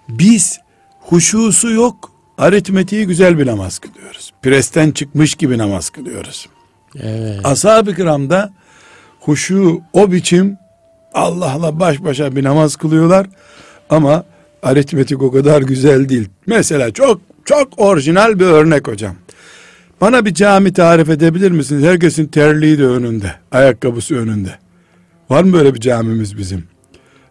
biz 0.08 0.63
huşusu 1.04 1.70
yok, 1.70 2.10
aritmetiği 2.38 3.06
güzel 3.06 3.38
bir 3.38 3.46
namaz 3.46 3.78
kılıyoruz. 3.78 4.32
Presten 4.42 4.90
çıkmış 4.90 5.34
gibi 5.34 5.58
namaz 5.58 5.90
kılıyoruz. 5.90 6.48
Evet. 7.02 7.46
Ashab-ı 7.46 7.94
kiramda 7.94 8.52
huşu 9.20 9.80
o 9.92 10.12
biçim 10.12 10.58
Allah'la 11.14 11.80
baş 11.80 12.04
başa 12.04 12.36
bir 12.36 12.44
namaz 12.44 12.76
kılıyorlar 12.76 13.26
ama 13.90 14.24
aritmetik 14.62 15.22
o 15.22 15.32
kadar 15.32 15.62
güzel 15.62 16.08
değil. 16.08 16.28
Mesela 16.46 16.90
çok 16.90 17.20
çok 17.44 17.68
orijinal 17.76 18.38
bir 18.38 18.46
örnek 18.46 18.88
hocam. 18.88 19.16
Bana 20.00 20.24
bir 20.24 20.34
cami 20.34 20.72
tarif 20.72 21.08
edebilir 21.10 21.50
misiniz? 21.50 21.84
Herkesin 21.84 22.26
terliği 22.26 22.78
de 22.78 22.86
önünde, 22.86 23.34
ayakkabısı 23.52 24.16
önünde. 24.16 24.58
Var 25.30 25.42
mı 25.42 25.52
böyle 25.52 25.74
bir 25.74 25.80
camimiz 25.80 26.38
bizim? 26.38 26.64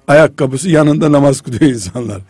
Ayakkabısı 0.08 0.70
yanında 0.70 1.12
namaz 1.12 1.42
kılıyor 1.42 1.72
insanlar. 1.72 2.22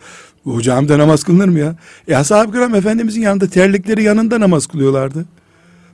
Bu 0.46 0.62
camide 0.62 0.98
namaz 0.98 1.24
kılınır 1.24 1.48
mı 1.48 1.58
ya? 1.58 1.76
E 2.08 2.16
ashab-ı 2.16 2.52
kiram 2.52 2.74
Efendimizin 2.74 3.22
yanında 3.22 3.46
terlikleri 3.46 4.02
yanında 4.02 4.40
namaz 4.40 4.66
kılıyorlardı. 4.66 5.24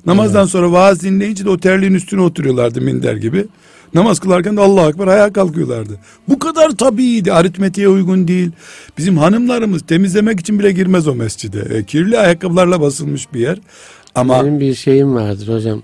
Namazdan 0.06 0.46
sonra 0.46 0.72
vaaz 0.72 1.02
dinleyince 1.02 1.44
de 1.44 1.50
o 1.50 1.58
terliğin 1.58 1.94
üstüne 1.94 2.20
oturuyorlardı 2.20 2.80
minder 2.80 3.16
gibi. 3.16 3.46
Namaz 3.94 4.20
kılarken 4.20 4.56
de 4.56 4.60
Allahu 4.60 4.90
Ekber 4.90 5.06
ayağa 5.06 5.32
kalkıyorlardı. 5.32 5.98
Bu 6.28 6.38
kadar 6.38 6.70
tabiiydi. 6.70 7.32
Aritmetiğe 7.32 7.88
uygun 7.88 8.28
değil. 8.28 8.50
Bizim 8.98 9.18
hanımlarımız 9.18 9.82
temizlemek 9.82 10.40
için 10.40 10.58
bile 10.58 10.72
girmez 10.72 11.08
o 11.08 11.14
mescide. 11.14 11.76
E, 11.76 11.84
kirli 11.84 12.18
ayakkabılarla 12.18 12.80
basılmış 12.80 13.32
bir 13.34 13.40
yer. 13.40 13.58
Ama 14.14 14.42
Benim 14.42 14.60
bir 14.60 14.74
şeyim 14.74 15.14
vardır 15.14 15.54
hocam. 15.54 15.82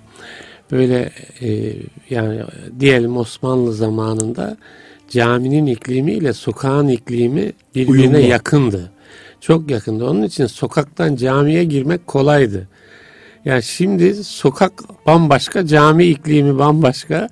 Böyle 0.71 1.11
e, 1.41 1.77
yani 2.11 2.41
diyelim 2.81 3.17
Osmanlı 3.17 3.75
zamanında 3.75 4.57
caminin 5.09 5.67
iklimiyle 5.67 6.33
sokağın 6.33 6.89
iklimi 6.89 7.53
birbirine 7.75 8.17
Uyumlu. 8.17 8.19
yakındı. 8.31 8.91
Çok 9.41 9.71
yakındı. 9.71 10.05
Onun 10.05 10.23
için 10.23 10.47
sokaktan 10.47 11.17
camiye 11.17 11.65
girmek 11.65 12.07
kolaydı. 12.07 12.69
Yani 13.45 13.63
şimdi 13.63 14.15
sokak 14.25 14.73
bambaşka, 15.07 15.67
cami 15.67 16.05
iklimi 16.05 16.59
bambaşka. 16.59 17.29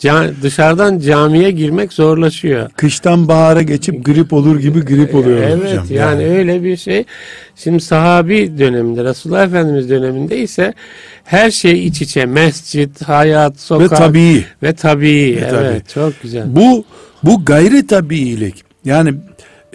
Ca- 0.00 0.42
dışarıdan 0.42 0.98
camiye 0.98 1.50
girmek 1.50 1.92
zorlaşıyor. 1.92 2.70
kıştan 2.76 3.28
bahara 3.28 3.62
geçip 3.62 4.04
grip 4.04 4.32
olur 4.32 4.58
gibi 4.60 4.80
grip 4.80 5.14
oluyor 5.14 5.38
Evet 5.42 5.62
hocam. 5.70 5.84
yani, 5.90 6.26
öyle 6.26 6.62
bir 6.64 6.76
şey. 6.76 7.04
Şimdi 7.56 7.80
sahabi 7.80 8.58
döneminde 8.58 9.04
Resulullah 9.04 9.44
Efendimiz 9.46 9.90
döneminde 9.90 10.38
ise 10.38 10.74
her 11.24 11.50
şey 11.50 11.86
iç 11.86 12.02
içe 12.02 12.26
mescit, 12.26 13.02
hayat, 13.02 13.52
Ve 13.54 13.58
sokak 13.58 13.98
tabii. 13.98 14.44
ve 14.62 14.72
tabii. 14.74 15.38
Ve 15.42 15.48
evet 15.54 15.88
çok 15.88 16.22
güzel. 16.22 16.44
Bu 16.56 16.84
bu 17.22 17.44
gayri 17.44 17.86
tabiilik. 17.86 18.64
Yani 18.84 19.14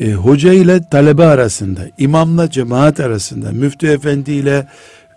e, 0.02 0.12
hoca 0.12 0.54
ile 0.54 0.82
talebe 0.92 1.26
arasında, 1.26 1.82
imamla 1.98 2.50
cemaat 2.50 3.00
arasında, 3.00 3.52
müftü 3.52 3.88
efendi 3.88 4.32
ile 4.32 4.68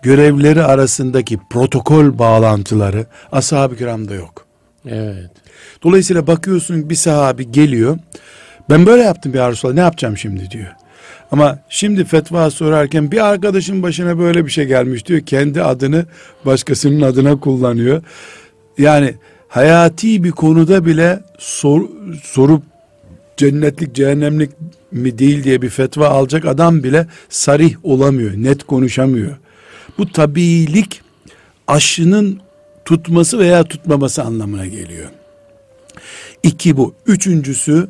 görevleri 0.03 0.63
arasındaki 0.63 1.39
protokol 1.49 2.19
bağlantıları 2.19 3.05
ashab-ı 3.31 3.75
kiramda 3.77 4.13
yok. 4.13 4.45
Evet. 4.85 5.31
Dolayısıyla 5.83 6.27
bakıyorsun 6.27 6.89
bir 6.89 6.95
sahabi 6.95 7.51
geliyor. 7.51 7.97
Ben 8.69 8.85
böyle 8.85 9.03
yaptım 9.03 9.33
bir 9.33 9.39
Resulallah 9.39 9.75
ne 9.75 9.81
yapacağım 9.81 10.17
şimdi 10.17 10.51
diyor. 10.51 10.71
Ama 11.31 11.59
şimdi 11.69 12.05
fetva 12.05 12.49
sorarken 12.49 13.11
bir 13.11 13.25
arkadaşın 13.25 13.83
başına 13.83 14.19
böyle 14.19 14.45
bir 14.45 14.51
şey 14.51 14.65
gelmiş 14.65 15.05
diyor. 15.05 15.21
Kendi 15.21 15.63
adını 15.63 16.05
başkasının 16.45 17.01
adına 17.01 17.39
kullanıyor. 17.39 18.03
Yani 18.77 19.15
hayati 19.49 20.23
bir 20.23 20.31
konuda 20.31 20.85
bile 20.85 21.23
sor, 21.39 21.89
sorup 22.23 22.63
cennetlik 23.37 23.95
cehennemlik 23.95 24.49
mi 24.91 25.17
değil 25.17 25.43
diye 25.43 25.61
bir 25.61 25.69
fetva 25.69 26.07
alacak 26.07 26.45
adam 26.45 26.83
bile 26.83 27.07
sarih 27.29 27.75
olamıyor. 27.83 28.31
Net 28.35 28.63
konuşamıyor. 28.63 29.37
Bu 29.97 30.11
tabiilik 30.11 31.01
aşının 31.67 32.39
tutması 32.85 33.39
veya 33.39 33.63
tutmaması 33.63 34.23
anlamına 34.23 34.65
geliyor. 34.65 35.09
İki 36.43 36.77
bu. 36.77 36.95
Üçüncüsü 37.05 37.89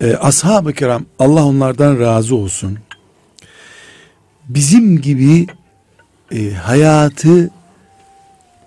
e, 0.00 0.14
ashab-ı 0.14 0.72
kiram 0.72 1.06
Allah 1.18 1.44
onlardan 1.44 2.00
razı 2.00 2.36
olsun. 2.36 2.78
Bizim 4.48 5.00
gibi 5.00 5.46
e, 6.32 6.50
hayatı 6.50 7.50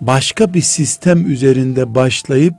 başka 0.01 0.53
bir 0.53 0.61
sistem 0.61 1.31
üzerinde 1.31 1.95
başlayıp 1.95 2.55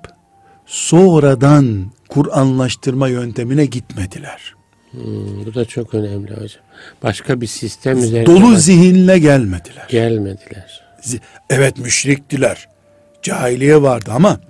sonradan 0.66 1.86
Kur'anlaştırma 2.08 3.08
yöntemine 3.08 3.64
gitmediler. 3.66 4.54
Hmm, 4.90 5.46
bu 5.46 5.54
da 5.54 5.64
çok 5.64 5.94
önemli 5.94 6.30
hocam. 6.32 6.62
Başka 7.02 7.40
bir 7.40 7.46
sistem 7.46 7.98
üzerine 7.98 8.26
Dolu 8.26 8.56
zihinle 8.56 9.18
gelmediler. 9.18 9.86
gelmediler. 9.90 10.82
Evet 11.50 11.78
müşriktiler. 11.78 12.68
Cahiliye 13.22 13.82
vardı 13.82 14.10
ama 14.14 14.40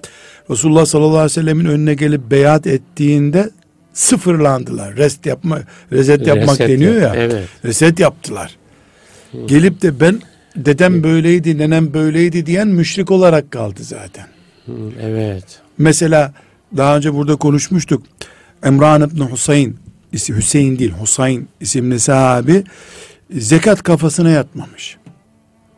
Resulullah 0.50 0.86
sallallahu 0.86 1.10
aleyhi 1.16 1.24
ve 1.24 1.28
sellemin 1.28 1.64
önüne 1.64 1.94
gelip 1.94 2.30
beyat 2.30 2.66
ettiğinde 2.66 3.50
sıfırlandılar. 3.92 4.96
Rest 4.96 5.26
yapma, 5.26 5.58
rezet 5.92 6.26
yapmak 6.26 6.48
Reset 6.60 6.68
deniyor 6.68 6.94
yap- 7.02 7.16
ya. 7.16 7.22
Evet. 7.22 7.48
Reset 7.64 8.00
yaptılar. 8.00 8.56
Gelip 9.46 9.82
de 9.82 10.00
ben 10.00 10.20
dedem 10.56 11.02
böyleydi, 11.02 11.58
nenem 11.58 11.94
böyleydi 11.94 12.46
diyen 12.46 12.68
müşrik 12.68 13.10
olarak 13.10 13.50
kaldı 13.50 13.80
zaten. 13.82 14.26
Evet. 15.00 15.60
Mesela 15.78 16.32
daha 16.76 16.96
önce 16.96 17.14
burada 17.14 17.36
konuşmuştuk. 17.36 18.02
Emran 18.64 19.02
ibn 19.02 19.20
Husayn, 19.20 19.74
isi- 20.12 20.36
Hüseyin 20.36 20.78
değil 20.78 20.90
Husayn 20.92 21.46
isimli 21.60 22.00
sahabi 22.00 22.64
zekat 23.30 23.82
kafasına 23.82 24.30
yatmamış. 24.30 24.96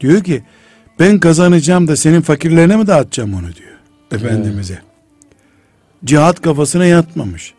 Diyor 0.01 0.25
ki 0.25 0.43
ben 0.99 1.18
kazanacağım 1.20 1.89
da 1.89 1.97
senin 1.97 2.20
fakirlerine 2.20 2.77
mi 2.77 2.87
dağıtacağım 2.87 3.35
onu 3.35 3.55
diyor. 3.55 3.70
Efendimiz'e. 4.12 4.79
Cihat 6.05 6.41
kafasına 6.43 6.85
yatmamış. 6.85 7.55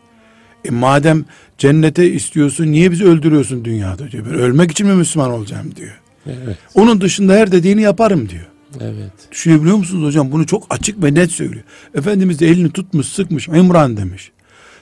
E 0.64 0.70
madem 0.70 1.24
cennete 1.58 2.10
istiyorsun 2.10 2.66
niye 2.72 2.90
bizi 2.90 3.04
öldürüyorsun 3.04 3.64
dünyada 3.64 4.10
diyor. 4.10 4.24
Ben 4.26 4.34
ölmek 4.34 4.70
için 4.70 4.86
mi 4.86 4.94
Müslüman 4.94 5.30
olacağım 5.30 5.76
diyor. 5.76 6.00
Evet. 6.26 6.56
Onun 6.74 7.00
dışında 7.00 7.32
her 7.32 7.52
dediğini 7.52 7.82
yaparım 7.82 8.28
diyor. 8.28 8.46
Evet. 8.80 9.12
Düşünebiliyor 9.32 9.76
musunuz 9.76 10.06
hocam? 10.06 10.32
Bunu 10.32 10.46
çok 10.46 10.66
açık 10.70 11.02
ve 11.02 11.14
net 11.14 11.30
söylüyor. 11.30 11.64
Efendimiz 11.94 12.40
de 12.40 12.48
elini 12.48 12.70
tutmuş 12.70 13.06
sıkmış 13.06 13.48
İmran 13.48 13.96
demiş. 13.96 14.30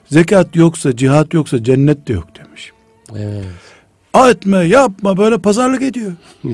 Zekat 0.07 0.57
yoksa 0.57 0.97
cihat 0.97 1.35
yoksa 1.35 1.65
cennet 1.65 2.09
de 2.09 2.13
yok 2.13 2.29
demiş. 2.39 2.73
Evet. 3.17 3.45
Etme 4.31 4.59
yapma 4.59 5.17
böyle 5.17 5.39
pazarlık 5.39 5.83
ediyor. 5.83 6.13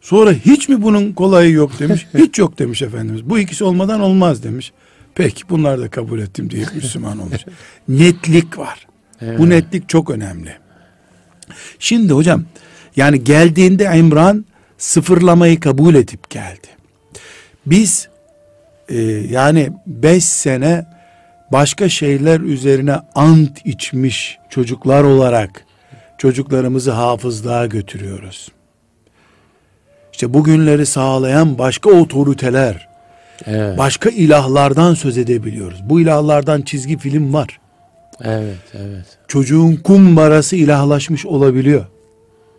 Sonra 0.00 0.32
hiç 0.32 0.68
mi 0.68 0.82
bunun 0.82 1.12
kolayı 1.12 1.52
yok 1.52 1.78
demiş. 1.78 2.06
Hiç 2.18 2.38
yok 2.38 2.58
demiş 2.58 2.82
Efendimiz. 2.82 3.30
Bu 3.30 3.38
ikisi 3.38 3.64
olmadan 3.64 4.00
olmaz 4.00 4.42
demiş. 4.42 4.72
Peki 5.14 5.48
bunları 5.48 5.80
da 5.80 5.90
kabul 5.90 6.18
ettim 6.18 6.50
diye 6.50 6.64
Müslüman 6.74 7.18
olmuş. 7.18 7.44
Netlik 7.88 8.58
var. 8.58 8.86
Evet. 9.20 9.38
Bu 9.38 9.50
netlik 9.50 9.88
çok 9.88 10.10
önemli. 10.10 10.52
Şimdi 11.78 12.12
hocam 12.12 12.44
yani 12.96 13.24
geldiğinde 13.24 13.90
İmran 13.96 14.44
sıfırlamayı 14.78 15.60
kabul 15.60 15.94
edip 15.94 16.30
geldi. 16.30 16.68
Biz 17.66 18.08
e, 18.88 19.00
yani 19.30 19.70
beş 19.86 20.24
sene 20.24 20.86
başka 21.52 21.88
şeyler 21.88 22.40
üzerine 22.40 22.96
ant 23.14 23.66
içmiş 23.66 24.38
çocuklar 24.50 25.04
olarak 25.04 25.64
çocuklarımızı 26.18 26.90
hafızlığa 26.90 27.66
götürüyoruz. 27.66 28.48
İşte 30.12 30.34
bugünleri 30.34 30.86
sağlayan 30.86 31.58
başka 31.58 31.90
otoriteler, 31.90 32.88
Evet. 33.46 33.78
başka 33.78 34.10
ilahlardan 34.10 34.94
söz 34.94 35.18
edebiliyoruz. 35.18 35.80
Bu 35.84 36.00
ilahlardan 36.00 36.62
çizgi 36.62 36.98
film 36.98 37.34
var. 37.34 37.60
Evet. 38.24 38.58
Evet. 38.74 39.06
çocuğun 39.28 39.76
kumbarası 39.76 40.56
ilahlaşmış 40.56 41.26
olabiliyor. 41.26 41.86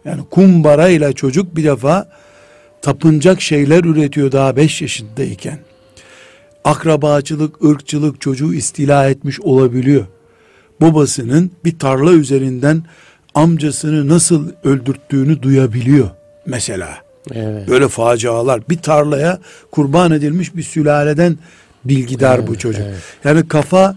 Yani 0.05 0.21
kumbara 0.31 0.89
ile 0.89 1.13
çocuk 1.13 1.55
bir 1.55 1.63
defa 1.63 2.09
tapınacak 2.81 3.41
şeyler 3.41 3.83
üretiyor 3.83 4.31
daha 4.31 4.55
5 4.55 4.81
yaşındayken. 4.81 5.59
Akrabacılık, 6.63 7.65
ırkçılık 7.65 8.21
çocuğu 8.21 8.53
istila 8.53 9.09
etmiş 9.09 9.41
olabiliyor. 9.41 10.05
Babasının 10.81 11.51
bir 11.65 11.79
tarla 11.79 12.11
üzerinden 12.11 12.83
amcasını 13.35 14.07
nasıl 14.07 14.49
öldürttüğünü 14.63 15.41
duyabiliyor 15.41 16.09
mesela. 16.45 16.97
Evet. 17.33 17.67
Böyle 17.67 17.87
facialar 17.87 18.69
bir 18.69 18.77
tarlaya 18.77 19.39
kurban 19.71 20.11
edilmiş 20.11 20.55
bir 20.55 20.63
sülaleden 20.63 21.37
bilgidar 21.85 22.47
bu 22.47 22.51
Evet, 22.51 22.59
çocuk. 22.59 22.81
evet. 22.87 22.97
Yani 23.23 23.47
kafa 23.47 23.95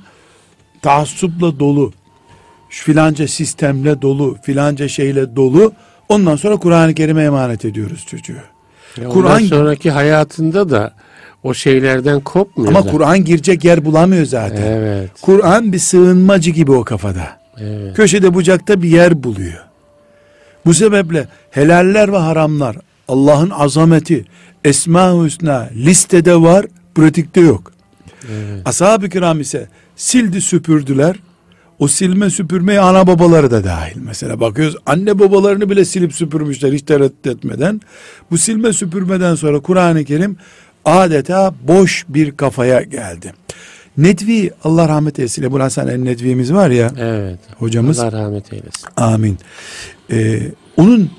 taassupla 0.83 1.59
dolu. 1.59 1.93
Şu 2.71 2.85
filanca 2.85 3.29
sistemle 3.29 4.03
dolu, 4.03 4.37
filanca 4.43 4.89
şeyle 4.89 5.37
dolu. 5.37 5.73
Ondan 6.09 6.37
sonra 6.37 6.57
Kur'an-ı 6.57 6.95
Kerim'e 6.95 7.25
emanet 7.25 7.65
ediyoruz 7.65 8.07
çocuğu. 8.07 8.37
Kur'an- 9.09 9.41
sonraki 9.41 9.91
hayatında 9.91 10.71
da 10.71 10.93
o 11.43 11.55
şeylerden 11.55 12.21
kopmuyor. 12.21 12.71
Ama. 12.73 12.83
Kur'an 12.91 13.25
girecek 13.25 13.65
yer 13.65 13.85
bulamıyor 13.85 14.25
zaten. 14.25 14.63
Evet. 14.73 15.11
Kur'an 15.23 15.73
bir 15.73 15.79
sığınmacı 15.79 16.51
gibi 16.51 16.73
o 16.73 16.85
kafada. 16.85 17.29
Evet. 17.61 17.97
Köşede 17.97 18.35
bucakta 18.35 18.83
bir 18.83 18.89
yer 18.89 19.23
buluyor. 19.23 19.65
Bu 20.67 20.75
sebeple 20.75 21.29
helaller 21.51 22.13
ve 22.13 22.17
haramlar 22.17 22.77
Allah'ın 23.09 23.51
azameti, 23.51 24.25
Esma-ı 24.65 25.25
Hüsna 25.25 25.69
listede 25.75 26.37
var, 26.37 26.67
pratikte 26.95 27.41
yok. 27.41 27.73
Evet. 28.33 28.63
Ashab-ı 28.69 29.09
kiram 29.09 29.41
ise 29.41 29.69
sildi 29.97 30.41
süpürdüler. 30.41 31.17
O 31.79 31.89
silme 31.89 32.31
süpürmeye 32.31 32.81
ana 32.81 33.07
babaları 33.07 33.51
da 33.51 33.65
dahil. 33.65 33.97
Mesela 33.97 34.41
bakıyoruz 34.41 34.77
anne 34.87 35.19
babalarını 35.19 35.71
bile 35.71 35.85
silip 35.85 36.13
süpürmüşler 36.13 36.73
hiç 36.73 36.83
tereddüt 36.83 37.27
etmeden. 37.27 37.81
Bu 38.31 38.39
silme 38.39 38.73
süpürmeden 38.73 39.35
sonra 39.35 39.61
Kur'an-ı 39.61 40.05
Kerim 40.05 40.37
adeta 40.85 41.55
boş 41.69 42.05
bir 42.09 42.37
kafaya 42.37 42.83
geldi. 42.83 43.33
Nedvi 43.99 44.51
Allah 44.65 44.89
rahmet 44.89 45.19
eylesin. 45.19 45.43
Ebu 45.43 45.61
Hasan 45.61 45.89
el 45.89 45.97
Nedvi'miz 45.99 46.53
var 46.53 46.71
ya 46.71 46.91
Evet. 46.99 47.39
hocamız. 47.59 47.99
Allah 47.99 48.13
rahmet 48.13 48.53
eylesin. 48.53 48.89
Amin. 48.97 49.39
Ee, 50.11 50.41
onun 50.77 51.11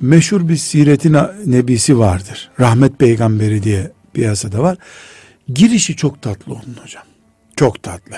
meşhur 0.00 0.48
bir 0.48 0.56
sireti 0.56 1.12
na- 1.12 1.34
nebisi 1.46 1.98
vardır. 1.98 2.50
Rahmet 2.60 2.98
peygamberi 2.98 3.62
diye 3.62 3.90
piyasada 4.14 4.62
var. 4.62 4.78
Girişi 5.54 5.96
çok 5.96 6.22
tatlı 6.22 6.52
onun 6.54 6.76
hocam. 6.82 7.02
Çok 7.56 7.82
tatlı. 7.82 8.16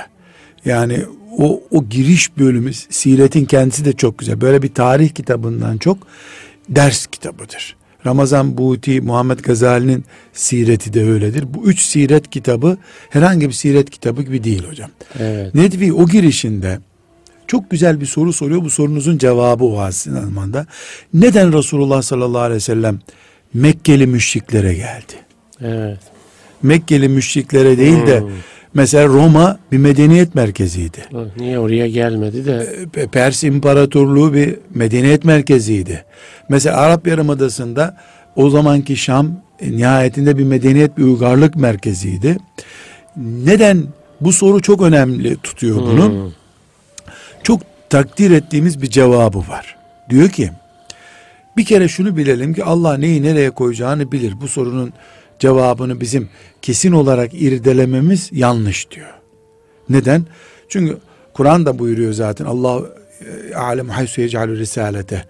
Yani 0.65 1.01
o, 1.39 1.63
o 1.71 1.85
giriş 1.85 2.39
bölümü 2.39 2.75
siretin 2.75 3.45
kendisi 3.45 3.85
de 3.85 3.93
çok 3.93 4.19
güzel. 4.19 4.41
Böyle 4.41 4.63
bir 4.63 4.75
tarih 4.75 5.09
kitabından 5.09 5.79
çok 5.79 5.99
ders 6.69 7.07
kitabıdır. 7.07 7.77
Ramazan 8.07 8.59
Buti, 8.59 9.01
Muhammed 9.01 9.39
Gazali'nin 9.39 10.05
sireti 10.33 10.93
de 10.93 11.05
öyledir. 11.05 11.45
Bu 11.55 11.65
üç 11.65 11.83
siret 11.83 12.31
kitabı 12.31 12.77
herhangi 13.11 13.49
bir 13.49 13.53
siret 13.53 13.91
kitabı 13.91 14.23
gibi 14.23 14.45
değil 14.45 14.65
hocam. 14.69 14.91
Evet. 15.19 15.55
Nedvi 15.55 15.93
o 15.93 16.07
girişinde 16.07 16.79
çok 17.47 17.71
güzel 17.71 18.01
bir 18.01 18.07
soru 18.07 18.33
soruyor. 18.33 18.65
Bu 18.65 18.71
sorunuzun 18.71 19.19
cevabı 19.19 19.65
o 19.65 19.81
aslında 19.81 20.21
zamanda. 20.21 20.67
Neden 21.15 21.53
Resulullah 21.53 22.03
sallallahu 22.03 22.43
aleyhi 22.43 22.57
ve 22.57 22.61
sellem 22.61 22.99
Mekkeli 23.55 24.07
müşriklere 24.07 24.75
geldi? 24.75 25.15
Evet. 25.61 25.99
Mekkeli 26.63 27.09
müşriklere 27.09 27.79
değil 27.79 28.07
de 28.07 28.21
Hmm. 28.21 28.29
Mesela 28.75 29.07
Roma 29.07 29.59
bir 29.73 29.79
medeniyet 29.79 30.35
merkeziydi. 30.35 31.05
Niye 31.37 31.59
oraya 31.59 31.89
gelmedi 31.89 32.47
de 32.47 32.69
Pe- 32.95 33.09
Pers 33.09 33.45
İmparatorluğu 33.45 34.35
bir 34.35 34.57
medeniyet 34.75 35.25
merkeziydi. 35.25 36.05
Mesela 36.49 36.77
Arap 36.77 37.07
Yarımadası'nda 37.07 37.97
o 38.37 38.51
zamanki 38.51 38.97
Şam 38.97 39.33
e, 39.61 39.73
nihayetinde 39.73 40.39
bir 40.39 40.45
medeniyet 40.45 40.99
bir 40.99 41.03
uygarlık 41.03 41.57
merkeziydi. 41.57 42.37
Neden? 43.17 43.85
Bu 44.21 44.33
soru 44.33 44.63
çok 44.63 44.83
önemli 44.83 45.37
tutuyor 45.37 45.77
bunu. 45.77 46.09
Hmm. 46.11 46.33
çok 47.43 47.61
takdir 47.91 48.31
ettiğimiz 48.31 48.83
bir 48.83 48.91
cevabı 48.91 49.39
var. 49.39 49.77
Diyor 50.11 50.29
ki 50.29 50.51
bir 51.57 51.65
kere 51.65 51.89
şunu 51.89 52.17
bilelim 52.17 52.55
ki 52.55 52.65
Allah 52.65 52.97
neyi 52.97 53.23
nereye 53.23 53.51
koyacağını 53.51 54.13
bilir. 54.13 54.41
Bu 54.41 54.49
sorunun 54.49 54.93
cevabını 55.39 56.01
bizim 56.01 56.29
kesin 56.63 56.93
olarak 56.93 57.35
irdelememiz 57.35 58.31
yanlış 58.33 58.91
diyor. 58.91 59.15
Neden? 59.89 60.27
Çünkü 60.69 60.99
Kur'an 61.35 61.67
da 61.67 61.79
buyuruyor 61.79 62.13
zaten 62.13 62.45
Allah 62.45 62.83
e, 63.51 63.55
alem 63.55 63.89
haysu 63.89 64.21
yec'alü 64.21 64.59
risalete. 64.59 65.25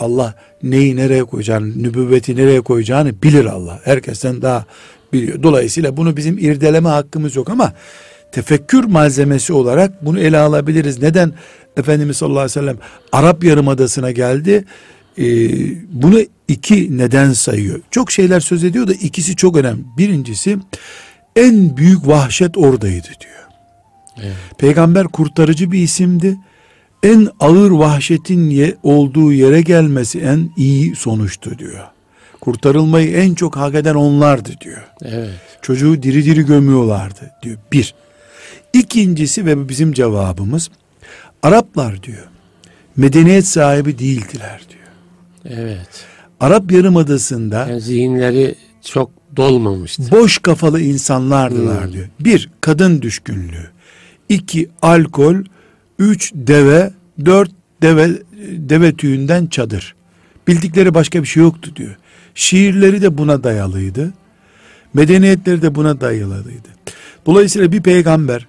Allah 0.00 0.34
neyi 0.62 0.96
nereye 0.96 1.24
koyacağını, 1.24 1.82
nübüvveti 1.82 2.36
nereye 2.36 2.60
koyacağını 2.60 3.22
bilir 3.22 3.44
Allah. 3.44 3.80
Herkesten 3.84 4.42
daha 4.42 4.64
biliyor. 5.12 5.42
Dolayısıyla 5.42 5.96
bunu 5.96 6.16
bizim 6.16 6.38
irdeleme 6.38 6.88
hakkımız 6.88 7.36
yok 7.36 7.50
ama 7.50 7.72
tefekkür 8.32 8.84
malzemesi 8.84 9.52
olarak 9.52 10.04
bunu 10.04 10.20
ele 10.20 10.38
alabiliriz. 10.38 11.02
Neden 11.02 11.32
Efendimiz 11.76 12.16
sallallahu 12.16 12.38
aleyhi 12.38 12.58
ve 12.58 12.60
sellem 12.60 12.78
Arap 13.12 13.44
Yarımadası'na 13.44 14.10
geldi? 14.10 14.64
Ee, 15.18 15.24
bunu 15.92 16.20
iki 16.48 16.98
neden 16.98 17.32
sayıyor. 17.32 17.80
Çok 17.90 18.12
şeyler 18.12 18.40
söz 18.40 18.64
ediyor 18.64 18.86
da 18.88 18.92
ikisi 18.92 19.36
çok 19.36 19.56
önemli. 19.56 19.82
Birincisi 19.98 20.58
en 21.36 21.76
büyük 21.76 22.06
vahşet 22.06 22.56
oradaydı 22.58 23.08
diyor. 23.20 23.34
Evet. 24.22 24.34
Peygamber 24.58 25.04
kurtarıcı 25.08 25.72
bir 25.72 25.78
isimdi. 25.78 26.36
En 27.02 27.28
ağır 27.40 27.70
vahşetin 27.70 28.50
ye- 28.50 28.76
olduğu 28.82 29.32
yere 29.32 29.60
gelmesi 29.60 30.20
en 30.20 30.50
iyi 30.56 30.96
sonuçtu 30.96 31.58
diyor. 31.58 31.84
Kurtarılmayı 32.40 33.10
en 33.16 33.34
çok 33.34 33.56
hak 33.56 33.74
eden 33.74 33.94
onlardı 33.94 34.50
diyor. 34.60 34.84
Evet. 35.04 35.30
Çocuğu 35.62 36.02
diri 36.02 36.24
diri 36.24 36.46
gömüyorlardı 36.46 37.30
diyor. 37.42 37.56
Bir. 37.72 37.94
İkincisi 38.72 39.46
ve 39.46 39.68
bizim 39.68 39.92
cevabımız 39.92 40.70
Araplar 41.42 42.02
diyor 42.02 42.24
medeniyet 42.96 43.46
sahibi 43.46 43.98
değildiler 43.98 44.60
diyor. 44.70 44.73
Evet. 45.44 45.88
Arap 46.40 46.72
Yarımadası'nda 46.72 47.66
Yani 47.68 47.80
zihinleri 47.80 48.54
çok 48.82 49.10
dolmamıştı. 49.36 50.02
boş 50.10 50.38
kafalı 50.38 50.80
insanlardılar 50.80 51.84
Hmm. 51.84 51.92
diyor. 51.92 52.08
Bir, 52.20 52.50
kadın 52.60 53.02
düşkünlüğü. 53.02 53.70
iki 54.28 54.70
alkol. 54.82 55.34
Üç, 55.98 56.32
deve. 56.34 56.90
Dört, 57.24 57.50
deve, 57.82 58.10
deve 58.48 58.92
tüyünden 58.96 59.46
çadır. 59.46 59.94
Bildikleri 60.48 60.94
başka 60.94 61.22
bir 61.22 61.26
şey 61.28 61.42
yoktu 61.42 61.70
diyor. 61.76 61.96
Şiirleri 62.34 63.02
de 63.02 63.18
buna 63.18 63.44
dayalıydı. 63.44 64.12
Medeniyetleri 64.94 65.62
de 65.62 65.74
buna 65.74 66.00
dayalıydı. 66.00 66.68
Dolayısıyla 67.26 67.72
bir 67.72 67.82
peygamber 67.82 68.46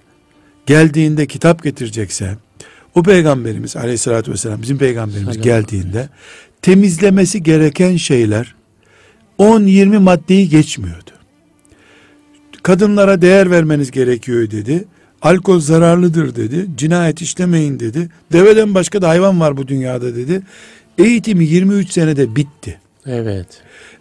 geldiğinde 0.66 1.26
kitap 1.26 1.62
getirecekse 1.64 2.36
o 2.94 3.02
peygamberimiz 3.02 3.76
aleyhissalatü 3.76 4.32
vesselam 4.32 4.62
bizim 4.62 4.78
peygamberimiz 4.78 5.34
Selam. 5.34 5.42
geldiğinde 5.44 6.08
temizlemesi 6.62 7.42
gereken 7.42 7.96
şeyler 7.96 8.54
10-20 9.38 9.98
maddeyi 9.98 10.48
geçmiyordu. 10.48 11.10
Kadınlara 12.62 13.22
değer 13.22 13.50
vermeniz 13.50 13.90
gerekiyor 13.90 14.50
dedi. 14.50 14.84
Alkol 15.22 15.60
zararlıdır 15.60 16.36
dedi. 16.36 16.66
Cinayet 16.76 17.20
işlemeyin 17.22 17.80
dedi. 17.80 18.08
Deveden 18.32 18.74
başka 18.74 19.02
da 19.02 19.08
hayvan 19.08 19.40
var 19.40 19.56
bu 19.56 19.68
dünyada 19.68 20.16
dedi. 20.16 20.42
Eğitimi 20.98 21.44
23 21.44 21.90
senede 21.92 22.36
bitti. 22.36 22.78
Evet. 23.06 23.46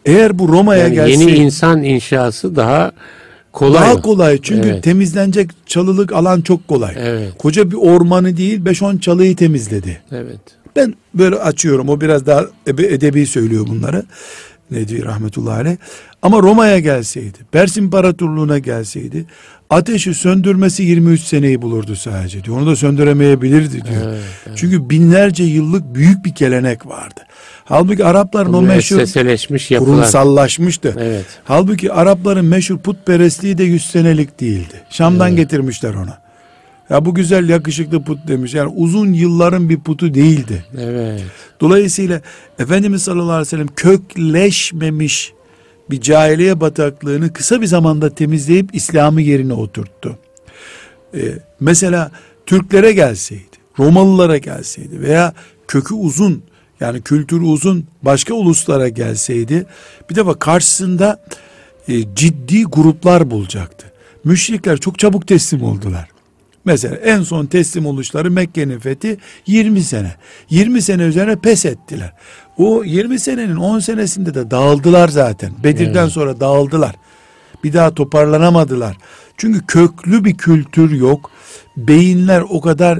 Eğer 0.05 0.39
bu 0.39 0.47
Roma'ya 0.47 0.83
Yani 0.83 0.95
gelse 0.95 1.11
yeni 1.11 1.31
insan 1.31 1.83
inşası 1.83 2.55
daha 2.55 2.91
kolay. 3.51 3.81
daha 3.81 4.01
kolay 4.01 4.39
çünkü 4.41 4.69
Evet. 4.69 4.83
temizlenecek 4.83 5.49
çalılık 5.65 6.13
alan 6.13 6.41
çok 6.41 6.67
kolay. 6.67 6.93
Evet. 6.97 7.31
Koca 7.37 7.71
bir 7.71 7.75
ormanı 7.77 8.37
değil 8.37 8.59
5-10 8.65 8.99
çalıyı 8.99 9.35
temizledi. 9.35 10.01
Evet. 10.11 10.39
Ben 10.75 10.93
böyle 11.13 11.35
açıyorum. 11.35 11.89
O 11.89 12.01
biraz 12.01 12.25
daha 12.25 12.45
edebi 12.67 13.25
söylüyor 13.25 13.67
bunları. 13.67 14.03
Nedvi 14.71 15.05
rahmetullahi 15.05 15.55
aleyh. 15.55 15.77
Ama 16.21 16.39
Roma'ya 16.39 16.79
gelseydi, 16.79 17.37
Pers 17.51 17.77
İmparatorluğu'na 17.77 18.59
gelseydi, 18.59 19.25
ateşi 19.69 20.13
söndürmesi 20.13 20.83
23 20.83 21.21
seneyi 21.21 21.61
bulurdu 21.61 21.95
sadece 21.95 22.43
diyor. 22.43 22.57
Onu 22.57 22.67
da 22.67 22.75
söndüremeyebilirdi 22.75 23.71
diyor. 23.73 24.01
Evet, 24.05 24.19
evet. 24.47 24.57
Çünkü 24.57 24.89
binlerce 24.89 25.43
yıllık 25.43 25.95
büyük 25.95 26.25
bir 26.25 26.29
gelenek 26.29 26.85
vardı. 26.85 27.21
Halbuki 27.65 28.05
Arapların 28.05 28.53
o 28.53 28.61
meşhur 28.61 28.95
yapılar. 29.71 29.93
kurumsallaşmıştı. 29.93 30.95
Evet. 30.99 31.25
Halbuki 31.43 31.91
Arapların 31.93 32.45
meşhur 32.45 32.77
putperestliği 32.77 33.57
de 33.57 33.63
100 33.63 33.85
senelik 33.85 34.39
değildi. 34.39 34.81
Şam'dan 34.89 35.27
Evet. 35.27 35.37
getirmişler 35.37 35.93
onu. 35.93 36.24
Ya 36.89 37.05
bu 37.05 37.13
güzel 37.13 37.49
yakışıklı 37.49 38.03
put 38.03 38.27
demiş. 38.27 38.53
Yani 38.53 38.73
uzun 38.75 39.13
yılların 39.13 39.69
bir 39.69 39.79
putu 39.79 40.13
değildi. 40.13 40.65
Evet. 40.77 41.21
Dolayısıyla 41.61 42.21
Efendimiz 42.59 43.01
sallallahu 43.01 43.31
aleyhi 43.31 43.41
ve 43.41 43.49
sellem 43.49 43.67
kökleşmemiş 43.75 45.33
bir 45.89 46.01
cahiliye 46.01 46.61
bataklığını 46.61 47.33
kısa 47.33 47.61
bir 47.61 47.65
zamanda 47.65 48.09
temizleyip 48.09 48.75
İslam'ı 48.75 49.21
yerine 49.21 49.53
oturttu. 49.53 50.17
Ee, 51.15 51.19
mesela 51.59 52.11
Türklere 52.45 52.91
gelseydi, 52.91 53.57
Romalılara 53.79 54.37
gelseydi 54.37 55.01
veya 55.01 55.33
kökü 55.67 55.93
uzun 55.93 56.43
yani 56.79 57.01
kültürü 57.01 57.43
uzun 57.43 57.85
başka 58.01 58.33
uluslara 58.33 58.89
gelseydi 58.89 59.65
bir 60.09 60.15
defa 60.15 60.33
karşısında 60.33 61.23
e, 61.87 62.15
ciddi 62.15 62.63
gruplar 62.63 63.31
bulacaktı. 63.31 63.91
Müşrikler 64.23 64.77
çok 64.77 64.99
çabuk 64.99 65.27
teslim 65.27 65.63
oldular. 65.63 66.14
Mesela 66.65 66.95
en 66.95 67.21
son 67.21 67.45
teslim 67.45 67.85
oluşları 67.85 68.31
Mekke'nin 68.31 68.79
fethi 68.79 69.17
20 69.47 69.81
sene. 69.81 70.15
20 70.49 70.81
sene 70.81 71.03
üzerine 71.03 71.35
pes 71.35 71.65
ettiler. 71.65 72.13
O 72.57 72.83
20 72.83 73.19
senenin 73.19 73.55
10 73.55 73.79
senesinde 73.79 74.33
de 74.33 74.51
dağıldılar 74.51 75.07
zaten. 75.07 75.51
Bedir'den 75.63 76.03
Evet. 76.03 76.11
sonra 76.11 76.39
dağıldılar. 76.39 76.95
Bir 77.63 77.73
daha 77.73 77.93
toparlanamadılar. 77.93 78.97
Çünkü 79.37 79.65
köklü 79.65 80.25
bir 80.25 80.37
kültür 80.37 80.91
yok. 80.91 81.31
Beyinler 81.77 82.43
o 82.49 82.61
kadar 82.61 82.99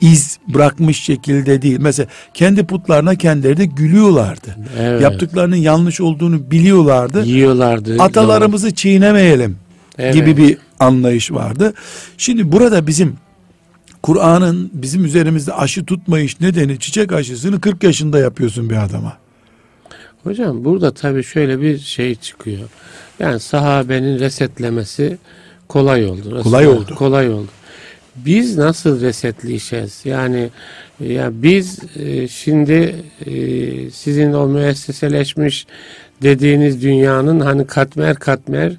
iz 0.00 0.38
bırakmış 0.48 1.02
şekilde 1.02 1.62
değil. 1.62 1.78
Mesela 1.80 2.08
kendi 2.34 2.66
putlarına 2.66 3.14
kendileri 3.14 3.56
de 3.56 3.64
gülüyorlardı. 3.64 4.56
Evet. 4.80 5.02
Yaptıklarının 5.02 5.56
yanlış 5.56 6.00
olduğunu 6.00 6.50
biliyorlardı. 6.50 7.24
Yiyorlardı. 7.24 7.96
Atalarımızı 8.02 8.74
çiğnemeyelim 8.74 9.56
Evet. 9.98 10.14
gibi 10.14 10.36
bir 10.36 10.58
anlayış 10.82 11.32
vardı. 11.32 11.74
Şimdi 12.18 12.52
burada 12.52 12.86
bizim 12.86 13.16
Kur'an'ın 14.02 14.70
bizim 14.72 15.04
üzerimizde 15.04 15.52
aşı 15.52 15.84
tutmayış 15.84 16.40
nedeni 16.40 16.78
çiçek 16.78 17.12
aşısını 17.12 17.60
40 17.60 17.82
yaşında 17.82 18.18
yapıyorsun 18.18 18.70
bir 18.70 18.84
adama. 18.84 19.16
Hocam 20.22 20.64
burada 20.64 20.94
tabii 20.94 21.24
şöyle 21.24 21.60
bir 21.60 21.78
şey 21.78 22.14
çıkıyor. 22.14 22.68
Yani 23.18 23.40
sahabenin 23.40 24.18
resetlemesi 24.18 25.18
kolay 25.68 26.06
oldu. 26.06 26.42
Kolay 26.42 26.64
Resulullah 26.64 26.82
oldu. 26.82 26.94
Kolay 26.94 27.30
oldu. 27.30 27.48
biz 28.16 28.58
nasıl 28.58 29.00
resetleyeceğiz? 29.00 30.00
Yani 30.04 30.50
ya 31.00 31.30
biz 31.32 31.78
e, 31.96 32.28
şimdi 32.28 32.96
e, 33.26 33.90
sizin 33.90 34.32
o 34.32 34.46
müesseseleşmiş 34.46 35.66
dediğiniz 36.22 36.82
dünyanın 36.82 37.40
hani 37.40 37.66
katmer 37.66 38.16
katmer 38.16 38.72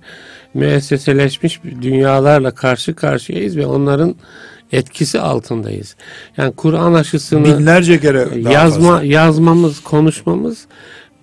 müesseseleşmiş 0.54 1.62
dünyalarla 1.82 2.52
karşı 2.52 2.94
karşıyayız 2.96 3.58
ve 3.58 3.66
onların 3.66 4.16
etkisi 4.72 5.20
altındayız. 5.20 5.96
Yani 6.38 6.54
Kur'an 6.56 6.94
aşısını 6.94 7.46
Binlerce 7.46 8.00
kere 8.00 8.44
daha 8.44 8.54
yazma 8.54 8.92
fazla. 8.92 9.06
yazmamız, 9.06 9.80
konuşmamız 9.80 10.66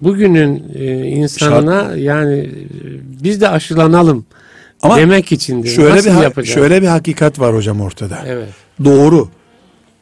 bugünün 0.03 0.65
e, 0.75 1.07
insanına 1.07 1.97
yani 1.97 2.39
e, 2.39 2.51
biz 3.25 3.41
de 3.41 3.49
aşılanalım 3.49 4.27
Ama 4.83 4.97
demek 4.97 5.33
içindir. 5.33 5.69
Şöyle 5.69 5.97
Nasıl 5.97 6.11
bir 6.11 6.23
yapacağız? 6.23 6.55
şöyle 6.55 6.83
bir 6.83 6.87
hakikat 6.87 7.41
var 7.41 7.55
hocam 7.55 7.81
ortada. 7.81 8.19
Evet. 8.27 8.49
Doğru. 8.85 9.29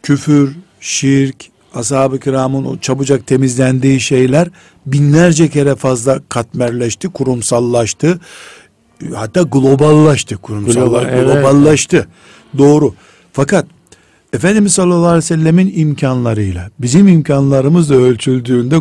Küfür, 0.03 0.57
şirk, 0.81 1.37
ashab-ı 1.75 2.21
kiramın 2.21 2.65
o 2.65 2.79
çabucak 2.79 3.27
temizlendiği 3.27 4.01
şeyler 4.01 4.49
binlerce 4.87 5.49
kere 5.49 5.75
fazla 5.75 6.21
katmerleşti, 6.29 7.09
kurumsallaştı. 7.09 8.21
Hatta 9.15 9.43
globallaştı, 9.43 10.37
kurumsallar 10.37 11.03
Global, 11.03 11.07
evet. 11.11 11.25
globallaştı. 11.25 12.09
Doğru. 12.59 12.95
Fakat 13.33 13.67
Efendimiz 14.33 14.73
sallallahu 14.73 15.07
aleyhi 15.07 15.17
ve 15.17 15.23
sellemin 15.23 15.73
imkanlarıyla 15.77 16.71
bizim 16.79 17.09
imkanlarımız 17.09 17.91
da 17.91 17.95
ölçüldüğünde 17.95 18.77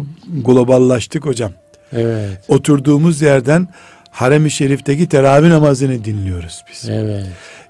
globallaştık 0.45 1.25
hocam. 1.25 1.51
Evet. 1.93 2.43
Oturduğumuz 2.47 3.21
yerden 3.21 3.67
harem-i 4.11 4.51
şerifteki 4.51 5.09
teravih 5.09 5.49
namazını 5.49 6.05
dinliyoruz 6.05 6.61
biz. 6.71 6.89
Evet. 6.89 7.25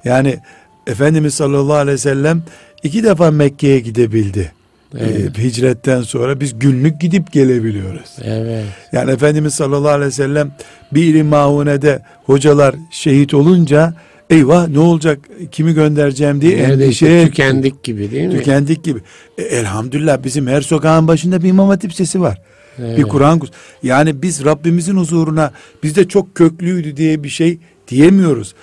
Yani 0.06 0.40
Efendimiz 0.88 1.34
sallallahu 1.34 1.78
aleyhi 1.78 1.94
ve 1.94 1.98
sellem 1.98 2.44
iki 2.84 3.04
defa 3.04 3.32
Mekke'ye 3.32 3.80
gidebildi. 3.80 4.52
Evet. 4.98 5.38
Ee, 5.40 5.44
hicretten 5.44 6.02
sonra 6.02 6.40
biz 6.40 6.60
günlük 6.60 7.02
gidip 7.02 7.32
gelebiliyoruz. 7.32 8.16
Evet. 8.24 8.64
Yani 8.92 9.12
Efendimiz 9.12 9.54
sallallahu 9.54 9.92
aleyhi 9.92 10.08
ve 10.08 10.12
sellem 10.12 10.52
bir 10.94 11.22
maunede 11.22 12.02
hocalar 12.26 12.76
şehit 12.92 13.34
olunca 13.34 13.94
eyvah 14.30 14.68
ne 14.68 14.80
olacak 14.80 15.20
kimi 15.52 15.74
göndereceğim 15.74 16.42
diye 16.42 16.52
endişe 16.58 16.70
Neredeyse 16.72 17.08
etti. 17.08 17.30
tükendik 17.30 17.84
gibi 17.84 18.12
değil 18.12 18.28
mi? 18.28 18.38
Tükendik 18.38 18.84
gibi. 18.84 19.00
E, 19.38 19.42
elhamdülillah 19.42 20.24
bizim 20.24 20.48
her 20.48 20.62
sokağın 20.62 21.08
başında 21.08 21.44
bir 21.44 21.50
imam 21.50 21.68
hatip 21.70 21.94
sesi 21.94 22.22
var. 22.22 22.42
Evet. 22.80 22.98
Bir 22.98 23.04
Kur'an 23.04 23.40
kursu. 23.40 23.54
Yani 23.84 24.22
biz 24.22 24.46
Rabbimizin 24.46 24.98
huzuruna 24.98 25.52
bizde 25.84 26.08
çok 26.08 26.36
köklüydü 26.36 26.98
diye 26.98 27.24
bir 27.24 27.30
şey 27.30 27.60
diyemiyoruz. 27.88 28.54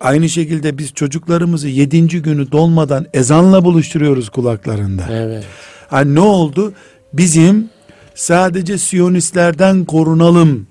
Aynı 0.00 0.28
şekilde 0.28 0.78
biz 0.78 0.92
çocuklarımızı 0.92 1.68
yedinci 1.68 2.22
günü 2.22 2.52
dolmadan 2.52 3.06
ezanla 3.14 3.64
buluşturuyoruz 3.64 4.28
kulaklarında. 4.28 5.02
Evet. 5.10 5.44
Hani 5.92 6.14
ne 6.14 6.20
oldu? 6.20 6.72
Bizim 7.12 7.70
sadece 8.14 8.78
Siyonistlerden 8.78 9.84
korunalım. 9.84 10.66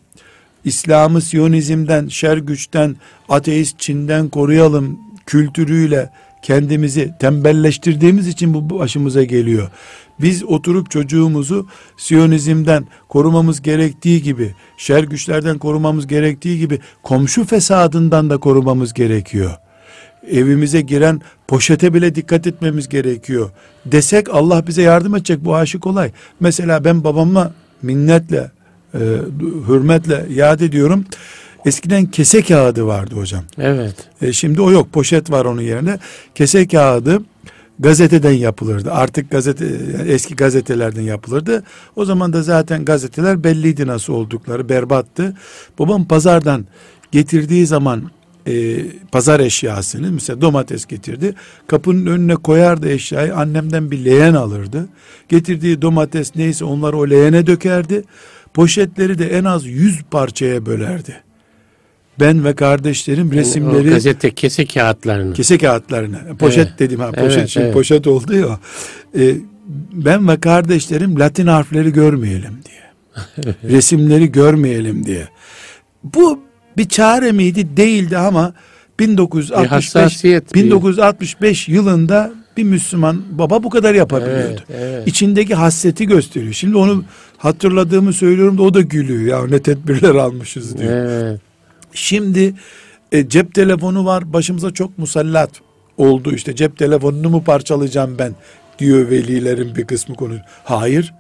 İslam'ı 0.65 1.21
Siyonizmden, 1.21 2.07
şer 2.07 2.37
güçten, 2.37 2.95
ateist 3.29 3.79
Çin'den 3.79 4.29
koruyalım 4.29 4.99
kültürüyle 5.25 6.09
kendimizi 6.41 7.13
tembelleştirdiğimiz 7.19 8.27
için 8.27 8.53
bu 8.53 8.79
başımıza 8.79 9.23
geliyor. 9.23 9.69
Biz 10.21 10.43
oturup 10.43 10.91
çocuğumuzu 10.91 11.67
Siyonizmden 11.97 12.87
korumamız 13.09 13.61
gerektiği 13.61 14.23
gibi, 14.23 14.55
şer 14.77 15.03
güçlerden 15.03 15.57
korumamız 15.57 16.07
gerektiği 16.07 16.59
gibi 16.59 16.79
komşu 17.03 17.45
fesadından 17.45 18.29
da 18.29 18.37
korumamız 18.37 18.93
gerekiyor 18.93 19.51
evimize 20.27 20.81
giren 20.81 21.21
poşete 21.47 21.93
bile 21.93 22.15
dikkat 22.15 22.47
etmemiz 22.47 22.89
gerekiyor. 22.89 23.49
Desek 23.85 24.29
Allah 24.29 24.67
bize 24.67 24.81
yardım 24.81 25.15
edecek 25.15 25.45
bu 25.45 25.55
aşık 25.55 25.87
olay. 25.87 26.11
Mesela 26.39 26.83
ben 26.85 27.03
babama 27.03 27.51
minnetle, 27.81 28.51
e, 28.93 28.99
hürmetle 29.67 30.25
yad 30.29 30.59
ediyorum. 30.59 31.05
Eskiden 31.65 32.05
kese 32.05 32.41
kağıdı 32.41 32.85
vardı 32.85 33.15
hocam. 33.15 33.43
Evet. 33.57 33.95
E, 34.21 34.33
şimdi 34.33 34.61
o 34.61 34.71
yok 34.71 34.93
poşet 34.93 35.31
var 35.31 35.45
onun 35.45 35.61
yerine. 35.61 35.99
Kese 36.35 36.67
kağıdı 36.67 37.21
gazeteden 37.79 38.31
yapılırdı. 38.31 38.91
Artık 38.91 39.31
gazete 39.31 39.65
eski 40.07 40.35
gazetelerden 40.35 41.01
yapılırdı. 41.01 41.63
O 41.95 42.05
zaman 42.05 42.33
da 42.33 42.43
zaten 42.43 42.85
gazeteler 42.85 43.43
belliydi 43.43 43.87
nasıl 43.87 44.13
oldukları 44.13 44.69
berbattı. 44.69 45.33
Babam 45.79 46.05
pazardan 46.05 46.65
getirdiği 47.11 47.65
zaman 47.65 48.11
e, 48.47 48.83
pazar 49.11 49.39
eşyasını 49.39 50.11
mesela 50.11 50.41
domates 50.41 50.85
getirdi. 50.85 51.33
Kapının 51.67 52.05
önüne 52.05 52.35
koyardı 52.35 52.89
eşyayı. 52.89 53.35
Annemden 53.35 53.91
bir 53.91 54.05
leğen 54.05 54.33
alırdı. 54.33 54.89
Getirdiği 55.29 55.81
domates 55.81 56.35
neyse 56.35 56.65
onları 56.65 56.97
o 56.97 57.09
leğene 57.09 57.47
dökerdi. 57.47 58.03
Poşetleri 58.53 59.19
de 59.19 59.37
en 59.37 59.43
az 59.43 59.65
100 59.65 60.03
parçaya 60.11 60.65
bölerdi. 60.65 61.15
Ben 62.19 62.45
ve 62.45 62.55
kardeşlerim 62.55 63.29
O 63.29 63.31
resimleri 63.33 63.89
gazete 63.89 64.31
kese 64.33 64.65
kağıtlarını. 64.65 65.33
kese 65.33 65.57
kağıtlarına 65.57 66.19
poşet 66.39 66.67
Evet. 66.67 66.79
dedim 66.79 66.99
ha 66.99 67.11
poşet 67.11 67.37
Evet, 67.37 67.49
şimdi 67.49 67.63
evet. 67.65 67.73
poşet 67.73 68.07
oldu 68.07 68.35
ya 68.35 68.59
Ee, 69.17 69.35
ben 69.93 70.27
ve 70.27 70.39
kardeşlerim 70.39 71.19
Latin 71.19 71.47
harfleri 71.47 71.93
görmeyelim 71.93 72.53
diye 72.65 73.53
resimleri 73.63 74.31
görmeyelim 74.31 75.05
diye 75.05 75.27
bu 76.03 76.39
bir 76.77 76.89
çare 76.89 77.31
miydi 77.31 77.77
değildi 77.77 78.17
ama 78.17 78.53
Bir 78.99 79.07
1965 79.07 79.71
hassasiyet. 79.71 80.53
bir- 80.55 80.63
1965 80.63 81.67
yılında 81.69 82.31
bir 82.57 82.63
Müslüman 82.63 83.21
baba 83.31 83.63
bu 83.63 83.69
kadar 83.69 83.93
yapabiliyordu. 83.95 84.63
Evet, 84.69 84.79
evet. 84.81 85.07
İçindeki 85.07 85.55
hasreti 85.55 86.05
gösteriyor. 86.07 86.53
Şimdi 86.53 86.77
onu 86.77 87.03
hatırladığımı 87.37 88.13
söylüyorum 88.13 88.57
da 88.57 88.61
o 88.61 88.73
da 88.73 88.81
gülüyor. 88.81 89.41
Ya 89.41 89.47
ne 89.47 89.61
tedbirler 89.61 90.15
almışız 90.15 90.77
diyor. 90.77 90.91
Evet. 90.93 91.39
Şimdi 91.93 92.53
e, 93.11 93.29
cep 93.29 93.53
telefonu 93.55 94.05
var 94.05 94.33
başımıza 94.33 94.71
çok 94.71 94.97
musallat 94.97 95.49
oldu 95.97 96.33
işte 96.35 96.55
cep 96.55 96.77
telefonunu 96.77 97.29
mu 97.29 97.43
parçalayacağım 97.43 98.15
ben 98.19 98.31
diyor 98.79 99.09
velilerin 99.09 99.75
bir 99.75 99.85
kısmı 99.85 100.15
konu. 100.15 100.33
Hayır 100.63 101.13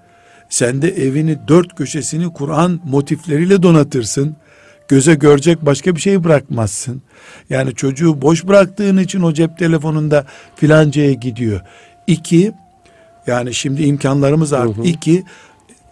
sen 0.49 0.81
de 0.81 0.89
evini 0.89 1.37
dört 1.47 1.75
köşesini 1.75 2.33
Kur'an 2.33 2.79
motifleriyle 2.85 3.63
donatırsın. 3.63 4.35
Göze 4.91 5.13
görecek 5.15 5.65
başka 5.65 5.95
bir 5.95 6.01
şey 6.01 6.23
bırakmazsın. 6.23 7.01
Yani 7.49 7.75
çocuğu 7.75 8.21
boş 8.21 8.47
bıraktığın 8.47 8.97
için 8.97 9.21
o 9.21 9.33
cep 9.33 9.57
telefonunda 9.57 10.25
filancaya 10.55 11.13
gidiyor. 11.13 11.61
İki, 12.07 12.51
yani 13.27 13.53
şimdi 13.53 13.83
imkanlarımız 13.83 14.53
arttı. 14.53 14.73
Hı 14.77 14.81
hı. 14.81 14.85
İki, 14.87 15.23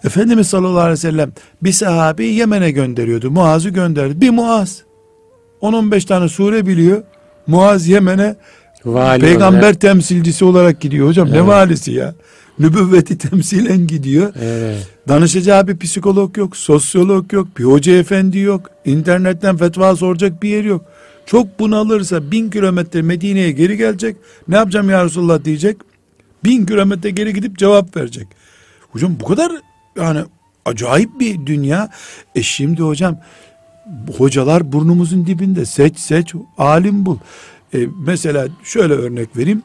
Efendimiz 0.04 0.48
sallallahu 0.48 0.80
aleyhi 0.80 0.92
ve 0.92 0.98
sellem 0.98 1.32
bir 1.62 1.72
sahabeyi 1.72 2.34
Yemen'e 2.36 2.72
gönderiyordu. 2.72 3.32
Muaz'ı 3.32 3.70
gönderdi. 3.70 4.22
Bir 4.22 4.30
Muaz. 4.30 4.84
10-15 5.62 6.06
tane 6.08 6.30
sure 6.30 6.66
biliyor. 6.66 7.04
Muaz 7.48 7.88
Yemen'e 7.88 8.36
Vali 8.86 9.22
peygamber 9.22 9.60
olarak- 9.60 9.82
temsilcisi 9.82 10.46
olarak 10.46 10.82
gidiyor. 10.82 11.08
Hocam 11.08 11.32
ne 11.32 11.38
Evet. 11.38 11.48
valisi 11.48 11.92
ya? 11.92 12.14
Nübüvveti 12.60 13.18
temsilen 13.30 13.88
gidiyor. 13.88 14.34
Evet. 14.42 14.88
Danışacağı 15.08 15.68
bir 15.68 15.78
psikolog 15.78 16.38
yok, 16.38 16.58
sosyolog 16.58 17.34
yok, 17.34 17.48
bir 17.60 17.64
hoca 17.64 17.94
efendi 17.94 18.40
yok. 18.40 18.70
internetten 18.86 19.58
fetva 19.58 19.96
soracak 19.96 20.44
bir 20.44 20.50
yer 20.50 20.64
yok. 20.64 20.86
Çok 21.26 21.60
bunalırsa 21.60 22.32
bin 22.32 22.50
kilometre 22.50 23.02
Medine'ye 23.02 23.52
geri 23.52 23.78
gelecek. 23.78 24.16
Ne 24.48 24.56
yapacağım 24.56 24.90
ya 24.90 25.06
Resulullah 25.06 25.46
diyecek. 25.46 25.78
Bin 26.44 26.66
kilometre 26.66 27.10
geri 27.10 27.34
gidip 27.34 27.58
cevap 27.58 27.98
verecek. 27.98 28.28
Hocam 28.92 29.16
bu 29.20 29.26
kadar 29.26 29.52
yani 29.98 30.20
acayip 30.66 31.20
bir 31.20 31.46
dünya. 31.46 31.90
E 32.36 32.44
şimdi 32.44 32.82
hocam 32.82 33.20
hocalar 34.18 34.72
burnumuzun 34.72 35.26
dibinde 35.26 35.66
seç 35.66 36.00
seç 36.00 36.34
alim 36.58 37.06
bul. 37.06 37.18
E, 37.74 37.78
mesela 38.06 38.48
şöyle 38.64 38.94
örnek 38.94 39.38
vereyim. 39.38 39.64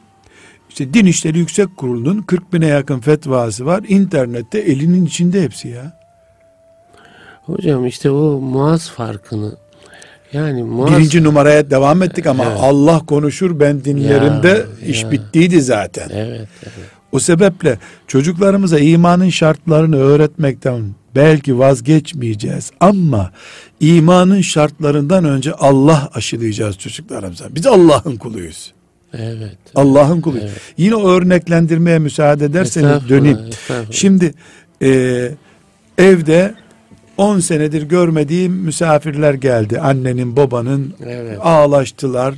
İşte 0.75 0.93
Din 0.93 1.05
İşleri 1.05 1.37
Yüksek 1.37 1.77
Kurulu'nun 1.77 2.21
40 2.21 2.53
bine 2.53 2.67
yakın 2.67 2.99
fetvası 2.99 3.65
var. 3.65 3.83
İnternette 3.87 4.59
elinin 4.59 5.05
içinde 5.05 5.43
hepsi 5.43 5.67
ya. 5.67 5.99
Hocam 7.45 7.85
işte 7.85 8.11
o 8.11 8.39
Muaz 8.39 8.89
farkını 8.89 9.55
yani 10.33 10.63
Muaz 10.63 10.91
Birinci 10.91 11.23
numaraya 11.23 11.71
devam 11.71 12.03
ettik 12.03 12.27
ama 12.27 12.45
Evet. 12.45 12.57
Allah 12.61 12.99
konuşur 12.99 13.59
ben 13.59 13.85
dinlerimde 13.85 14.47
Ya, 14.47 14.87
iş 14.87 15.03
ya. 15.03 15.11
bittiydi 15.11 15.61
zaten. 15.61 16.09
evet, 16.13 16.47
evet. 16.63 16.85
O 17.11 17.19
sebeple 17.19 17.79
çocuklarımıza 18.07 18.79
imanın 18.79 19.29
şartlarını 19.29 19.97
öğretmekten 19.97 20.95
belki 21.15 21.59
vazgeçmeyeceğiz 21.59 22.71
ama 22.79 23.31
imanın 23.79 24.41
şartlarından 24.41 25.25
önce 25.25 25.53
Allah 25.53 26.09
aşılayacağız 26.13 26.77
çocuklarımıza. 26.77 27.55
Biz 27.55 27.67
Allah'ın 27.67 28.15
kuluyuz. 28.15 28.74
Evet. 29.17 29.57
Allah'ın 29.75 30.21
kuluyuz. 30.21 30.45
Evet. 30.45 30.61
Yine 30.77 30.95
o 30.95 31.09
örneklendirmeye 31.09 31.99
müsaade 31.99 32.45
ederseniz 32.45 32.87
Estağfurullah, 32.87 33.09
döneyim. 33.09 33.37
estağfurullah. 33.49 33.91
Şimdi 33.91 34.33
e, 34.81 35.31
evde 35.97 36.55
10 37.17 37.39
senedir 37.39 37.81
görmediğim 37.81 38.53
misafirler 38.53 39.33
geldi. 39.33 39.79
Annenin 39.79 40.35
babanın 40.35 40.93
Evet. 41.05 41.37
ağlaştılar. 41.41 42.35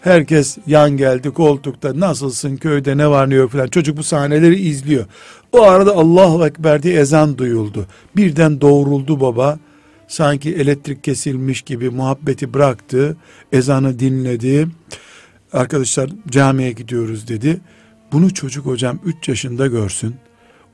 Herkes 0.00 0.58
yan 0.66 0.90
geldi 0.96 1.30
koltukta 1.30 2.00
nasılsın 2.00 2.56
köyde 2.56 2.96
ne 2.96 3.08
var 3.08 3.30
ne 3.30 3.34
yok 3.34 3.50
falan. 3.52 3.66
Çocuk 3.68 3.96
bu 3.96 4.02
sahneleri 4.02 4.60
izliyor. 4.60 5.04
O 5.52 5.62
arada 5.62 5.92
Allahu 5.96 6.46
Ekber 6.46 6.82
diye 6.82 7.00
ezan 7.00 7.38
duyuldu. 7.38 7.86
Birden 8.16 8.60
doğruldu 8.60 9.20
baba. 9.20 9.58
Sanki 10.08 10.54
elektrik 10.54 11.04
kesilmiş 11.04 11.62
gibi 11.62 11.90
muhabbeti 11.90 12.54
bıraktı. 12.54 13.16
Ezanı 13.52 13.98
dinledi. 13.98 14.68
Arkadaşlar 15.54 16.10
camiye 16.30 16.72
gidiyoruz 16.72 17.28
dedi. 17.28 17.60
Bunu 18.12 18.34
çocuk 18.34 18.66
hocam 18.66 18.98
3 19.04 19.28
yaşında 19.28 19.66
görsün. 19.66 20.16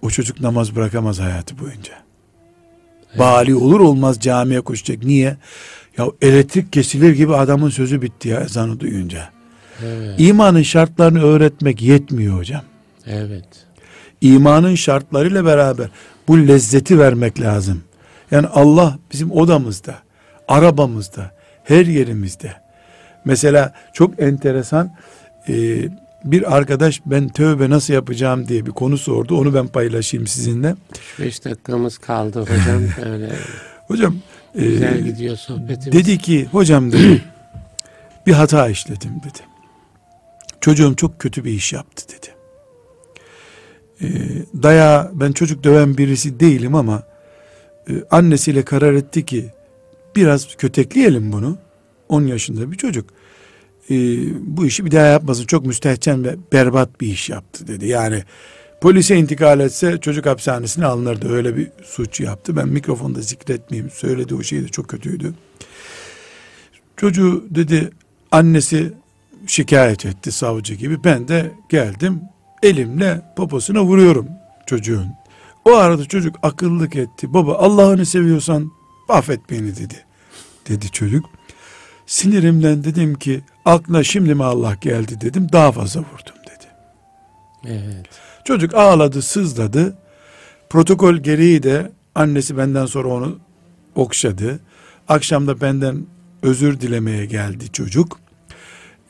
O 0.03 0.11
çocuk 0.11 0.41
namaz 0.41 0.77
bırakamaz 0.77 1.21
hayatı 1.21 1.59
boyunca. 1.59 1.93
Bali 3.19 3.55
olur 3.55 3.81
olmaz 3.81 4.21
camiye 4.21 4.61
koşacak. 4.61 5.03
Niye? 5.03 5.37
Ya 5.99 6.07
elektrik 6.23 6.73
kesilir 6.73 7.15
gibi 7.15 7.35
adamın 7.37 7.71
sözü 7.71 8.03
bitti 8.03 8.29
ya 8.29 8.41
ezanı 8.41 8.81
duyunca. 8.81 9.31
Evet. 9.85 10.15
İmanın 10.19 10.63
şartlarını 10.63 11.23
öğretmek 11.23 11.83
yetmiyor 11.83 12.39
hocam. 12.39 12.63
Evet. 13.07 13.49
İmanın 14.21 14.75
şartlarıyla 14.75 15.45
beraber 15.45 15.89
bu 16.29 16.49
lezzeti 16.49 16.99
vermek 16.99 17.41
lazım. 17.41 17.83
Yani 18.31 18.47
Allah 18.47 18.99
bizim 19.13 19.33
odamızda, 19.33 19.95
arabamızda, 20.49 21.31
her 21.65 21.87
yerimizde. 21.87 22.70
Mesela 23.25 23.73
çok 23.93 24.23
enteresan 24.23 24.91
e, 25.49 25.55
bir 26.25 26.57
arkadaş 26.57 27.01
ben 27.07 27.29
tövbe 27.29 27.71
nasıl 27.71 27.95
yapacağım 27.95 28.49
diye 28.49 28.67
bir 28.67 28.71
konu 28.71 28.99
sordu. 28.99 29.39
Onu 29.39 29.55
ben 29.55 29.67
paylaşayım 29.67 30.27
sizinle. 30.27 30.75
5 31.21 31.45
dakikamız 31.45 31.99
kaldı 31.99 32.41
hocam. 32.41 32.83
Öyle 33.13 33.31
Hocam 33.87 34.17
e, 34.55 34.65
güzel 34.65 35.01
gidiyor 35.01 35.37
sohbetimiz. 35.37 35.93
dedi 35.93 36.19
ki 36.19 36.49
hocam 36.53 36.93
dedi 36.93 37.23
bir 38.27 38.33
hata 38.33 38.69
işledim 38.69 39.11
dedi. 39.11 39.39
Çocuğum 40.61 40.97
çok 40.97 41.19
kötü 41.19 41.45
bir 41.45 41.51
iş 41.51 41.73
yaptı 41.73 42.05
dedi. 42.09 42.27
E, 44.03 44.09
daya 44.63 45.11
ben 45.15 45.33
çocuk 45.33 45.65
döven 45.65 45.99
birisi 45.99 46.41
değilim 46.41 46.75
ama 46.75 47.03
e, 47.91 47.93
annesiyle 48.11 48.63
karar 48.63 48.95
etti 48.95 49.27
ki 49.27 49.51
biraz 50.17 50.57
kötekleyelim 50.57 51.33
bunu. 51.33 51.59
10 52.11 52.27
yaşında 52.27 52.73
bir 52.73 52.77
çocuk. 52.77 53.11
E, 53.91 53.95
bu 54.57 54.67
işi 54.67 54.85
bir 54.85 54.91
daha 54.91 55.07
yapmasın. 55.07 55.47
Çok 55.47 55.67
müstehcen 55.67 56.25
ve 56.25 56.37
berbat 56.53 57.01
bir 57.01 57.07
iş 57.07 57.31
yaptı 57.31 57.69
dedi. 57.69 57.87
Yani 57.87 58.23
polise 58.81 59.17
intikal 59.17 59.61
etse 59.61 59.99
çocuk 60.01 60.27
hapishanesine 60.27 60.87
alınırdı. 60.87 61.33
Öyle 61.33 61.57
bir 61.57 61.71
suç 61.85 62.21
yaptı. 62.21 62.57
Ben 62.57 62.69
mikrofonda 62.69 63.21
zikretmeyeyim. 63.21 63.91
Söyledi 63.91 64.35
o 64.35 64.43
şey 64.43 64.63
de 64.63 64.69
çok 64.69 64.89
kötüydü. 64.89 65.35
Çocuğu 66.97 67.45
dedi 67.51 67.91
annesi 68.33 68.93
şikayet 69.47 70.07
etti 70.07 70.33
savcı 70.33 70.75
gibi. 70.75 71.05
Ben 71.05 71.29
de 71.29 71.53
geldim 71.69 72.21
elimle 72.63 73.23
poposuna 73.37 73.85
vuruyorum 73.85 74.29
çocuğun. 74.67 75.07
O 75.65 75.75
arada 75.75 76.05
çocuk 76.05 76.37
akıllık 76.43 76.97
etti. 76.97 77.35
Baba 77.35 77.55
Allah'ını 77.55 78.07
seviyorsan 78.07 78.73
affet 79.09 79.51
beni 79.51 79.77
dedi. 79.77 80.05
Dedi 80.69 80.91
çocuk. 80.91 81.40
Sinirimden 82.11 82.85
dedim 82.85 83.15
ki 83.15 83.41
aklına 83.65 84.05
şimdi 84.05 84.35
mi 84.35 84.45
Allah 84.45 84.77
geldi 84.81 85.21
dedim 85.21 85.47
daha 85.53 85.73
fazla 85.73 86.01
vurdum 86.01 86.35
dedi. 86.47 86.67
Evet. 87.65 88.07
Çocuk 88.45 88.75
ağladı 88.75 89.23
sızladı. 89.23 89.99
Protokol 90.71 91.17
gereği 91.17 91.63
de 91.63 91.93
annesi 92.15 92.57
benden 92.57 92.87
sonra 92.87 93.09
onu 93.09 93.39
okşadı. 93.95 94.61
Akşamda 95.09 95.61
benden 95.61 96.07
özür 96.43 96.81
dilemeye 96.81 97.27
geldi 97.27 97.73
çocuk. 97.73 98.21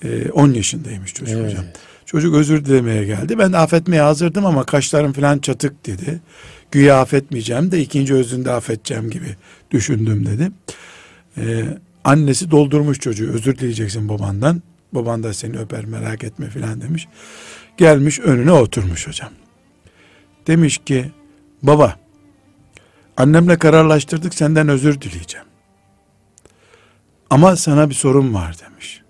Ee, 0.05 0.30
10 0.30 0.53
yaşındaymış 0.53 1.14
çocuk 1.14 1.38
Evet. 1.38 1.53
hocam. 1.53 1.64
Çocuk 2.07 2.34
özür 2.34 2.64
dilemeye 2.64 3.05
geldi. 3.05 3.38
Ben 3.38 3.53
affetmeye 3.53 4.03
hazırdım 4.03 4.46
ama 4.46 4.64
kaşlarım 4.64 5.12
falan 5.12 5.38
çatık 5.38 5.86
dedi. 5.86 6.20
Güya 6.70 7.01
affetmeyeceğim 7.01 7.72
de 7.72 7.80
ikinci 7.80 8.14
özünde 8.14 8.51
affedeceğim 8.51 9.11
gibi 9.11 9.36
düşündüm 9.70 10.26
dedi. 10.26 10.51
Ee, 11.36 11.64
annesi 12.05 12.51
doldurmuş 12.51 12.98
çocuğu 12.98 13.32
özür 13.32 13.59
dileyeceksin 13.59 14.09
babandan. 14.09 14.62
Baban 14.92 15.22
da 15.22 15.34
seni 15.34 15.59
öper 15.59 15.84
merak 15.84 16.24
etme 16.24 16.51
filan 16.51 16.80
demiş. 16.80 17.09
Gelmiş 17.76 18.20
önüne 18.20 18.53
oturmuş 18.53 19.09
hocam. 19.09 19.30
Demiş 20.46 20.78
ki 20.78 21.12
baba 21.62 21.96
annemle 23.16 23.59
kararlaştırdık 23.59 24.34
senden 24.34 24.68
özür 24.68 25.01
dileyeceğim. 25.01 25.46
Ama 27.30 27.57
sana 27.57 27.90
bir 27.90 27.94
sorum 27.94 28.34
var 28.34 28.57
demiş. 28.59 29.03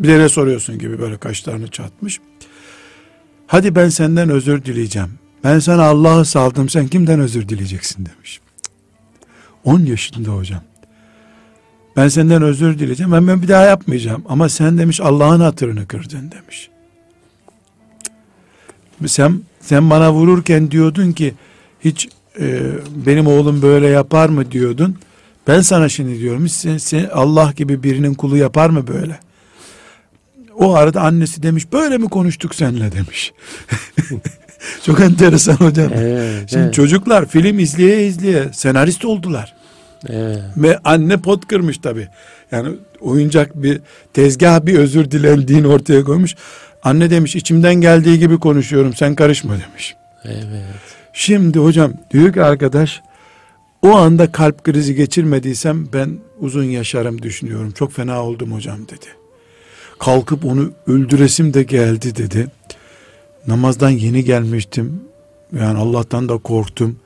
Bir 0.00 0.08
de 0.08 0.18
ne 0.18 0.28
soruyorsun 0.28 0.78
gibi 0.78 0.98
böyle 0.98 1.16
kaşlarını 1.16 1.68
çatmış. 1.68 2.20
Hadi 3.46 3.74
ben 3.74 3.88
senden 3.88 4.30
özür 4.30 4.64
dileyeceğim. 4.64 5.18
Ben 5.44 5.58
sana 5.58 5.82
Allah'ı 5.84 6.24
saldım 6.24 6.68
sen 6.68 6.88
kimden 6.88 7.20
özür 7.20 7.48
dileyeceksin 7.48 8.06
demiş. 8.06 8.40
10 9.64 9.80
yaşında 9.80 10.30
hocam. 10.30 10.62
Ben 12.00 12.08
senden 12.08 12.42
özür 12.42 12.78
dileyeceğim. 12.78 13.12
Ben, 13.12 13.28
ben 13.28 13.42
bir 13.42 13.48
daha 13.48 13.62
yapmayacağım. 13.62 14.24
Ama 14.28 14.48
sen 14.48 14.78
demiş 14.78 15.00
Allah'ın 15.00 15.40
hatırını 15.40 15.86
kırdın 15.86 16.30
demiş. 16.30 16.70
Sen 19.06 19.40
sen 19.60 19.90
bana 19.90 20.12
vururken 20.12 20.70
diyordun 20.70 21.12
ki 21.12 21.34
hiç 21.84 22.08
e, 22.40 22.60
benim 23.06 23.26
oğlum 23.26 23.62
böyle 23.62 23.86
yapar 23.86 24.28
mı 24.28 24.50
diyordun. 24.50 24.96
Ben 25.48 25.60
sana 25.60 25.88
şimdi 25.88 26.18
diyorum 26.18 26.48
sen, 26.48 26.78
sen 26.78 27.08
Allah 27.12 27.52
gibi 27.56 27.82
birinin 27.82 28.14
kulu 28.14 28.36
yapar 28.36 28.70
mı 28.70 28.86
böyle? 28.86 29.18
O 30.54 30.74
arada 30.74 31.00
annesi 31.00 31.42
demiş 31.42 31.72
böyle 31.72 31.98
mi 31.98 32.08
konuştuk 32.08 32.54
seninle 32.54 32.92
demiş. 32.92 33.32
Çok 34.86 35.00
enteresan 35.00 35.54
hocam. 35.54 35.92
Evet. 35.94 36.50
Şimdi 36.50 36.64
evet. 36.64 36.74
çocuklar 36.74 37.28
film 37.28 37.58
izleye 37.58 38.06
izleye 38.06 38.52
senarist 38.52 39.04
oldular. 39.04 39.59
Evet. 40.08 40.42
Ve 40.56 40.78
anne 40.84 41.16
pot 41.16 41.48
kırmış 41.48 41.78
tabi. 41.78 42.08
Yani 42.52 42.76
oyuncak 43.00 43.62
bir 43.62 43.80
tezgah 44.12 44.66
bir 44.66 44.78
özür 44.78 45.10
dilendiğini 45.10 45.66
ortaya 45.66 46.04
koymuş. 46.04 46.34
Anne 46.82 47.10
demiş 47.10 47.36
içimden 47.36 47.74
geldiği 47.74 48.18
gibi 48.18 48.38
konuşuyorum 48.38 48.94
sen 48.94 49.14
karışma 49.14 49.52
demiş. 49.52 49.96
Evet. 50.24 50.44
Şimdi 51.12 51.58
hocam 51.58 51.92
diyor 52.10 52.32
ki 52.32 52.42
arkadaş 52.42 53.02
o 53.82 53.96
anda 53.96 54.32
kalp 54.32 54.64
krizi 54.64 54.94
geçirmediysem 54.94 55.92
ben 55.92 56.18
uzun 56.38 56.64
yaşarım 56.64 57.22
düşünüyorum. 57.22 57.70
Çok 57.70 57.92
fena 57.92 58.24
oldum 58.24 58.52
hocam 58.52 58.88
dedi. 58.88 59.06
Kalkıp 59.98 60.44
onu 60.44 60.72
öldüresim 60.86 61.54
de 61.54 61.62
geldi 61.62 62.16
dedi. 62.16 62.48
Namazdan 63.46 63.90
yeni 63.90 64.24
gelmiştim. 64.24 65.02
Yani 65.58 65.78
Allah'tan 65.78 66.28
da 66.28 66.38
korktum. 66.38 66.96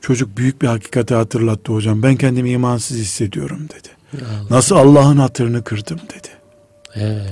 Çocuk 0.00 0.36
büyük 0.36 0.62
bir 0.62 0.66
hakikati 0.66 1.14
hatırlattı 1.14 1.72
hocam. 1.72 2.02
Ben 2.02 2.16
kendimi 2.16 2.50
imansız 2.50 2.96
hissediyorum 2.96 3.68
dedi. 3.68 3.88
Allah. 4.24 4.56
Nasıl 4.56 4.76
Allah'ın 4.76 5.16
hatırını 5.16 5.64
kırdım 5.64 5.98
dedi. 5.98 6.28
Evet. 6.94 7.30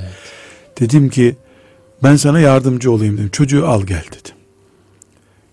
Dedim 0.80 1.08
ki 1.08 1.36
ben 2.02 2.16
sana 2.16 2.40
yardımcı 2.40 2.92
olayım 2.92 3.18
dedim. 3.18 3.28
Çocuğu 3.28 3.68
al 3.68 3.82
gel 3.82 4.04
dedim. 4.06 4.36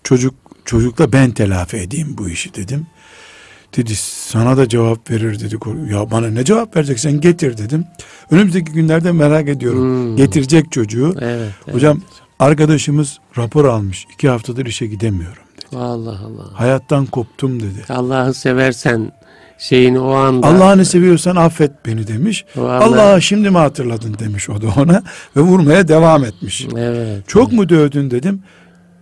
Çocuk 0.04 0.34
çocukla 0.64 1.12
ben 1.12 1.30
telafi 1.30 1.76
edeyim 1.76 2.14
bu 2.18 2.28
işi 2.28 2.54
dedim. 2.54 2.86
Dedi 3.76 3.96
sana 3.96 4.56
da 4.56 4.68
cevap 4.68 5.10
verir 5.10 5.40
dedi. 5.40 5.56
Ya 5.92 6.10
bana 6.10 6.30
ne 6.30 6.44
cevap 6.44 6.76
vereceksen 6.76 7.20
getir 7.20 7.58
dedim. 7.58 7.84
Önümüzdeki 8.30 8.72
günlerde 8.72 9.12
merak 9.12 9.48
ediyorum. 9.48 9.80
Hmm. 9.80 10.16
Getirecek 10.16 10.72
çocuğu. 10.72 11.14
Evet. 11.20 11.52
evet. 11.64 11.74
Hocam 11.74 12.02
arkadaşımız 12.38 13.18
rapor 13.36 13.64
almış. 13.64 14.06
İki 14.14 14.28
haftadır 14.28 14.66
işe 14.66 14.86
gidemiyorum 14.86 15.45
dedi. 15.72 15.80
Allah 15.80 16.10
Allah. 16.26 16.44
Hayattan 16.52 17.06
koptum 17.06 17.60
dedi. 17.60 17.84
Allah'ı 17.88 18.34
seversen 18.34 19.12
şeyini 19.58 19.98
o 19.98 20.10
anda 20.10 20.46
Allah'ını 20.46 20.84
seviyorsan 20.84 21.36
affet 21.36 21.70
beni 21.86 22.06
demiş. 22.06 22.44
anda- 22.56 22.70
Allah'a 22.84 23.20
şimdi 23.20 23.50
mi 23.50 23.58
hatırladın 23.58 24.16
demiş 24.18 24.50
o 24.50 24.62
da 24.62 24.66
ona 24.80 25.02
ve 25.36 25.40
vurmaya 25.40 25.88
devam 25.88 26.24
etmiş. 26.24 26.66
Evet. 26.76 27.28
Çok 27.28 27.52
mu 27.52 27.68
dövdün 27.68 28.10
dedim. 28.10 28.42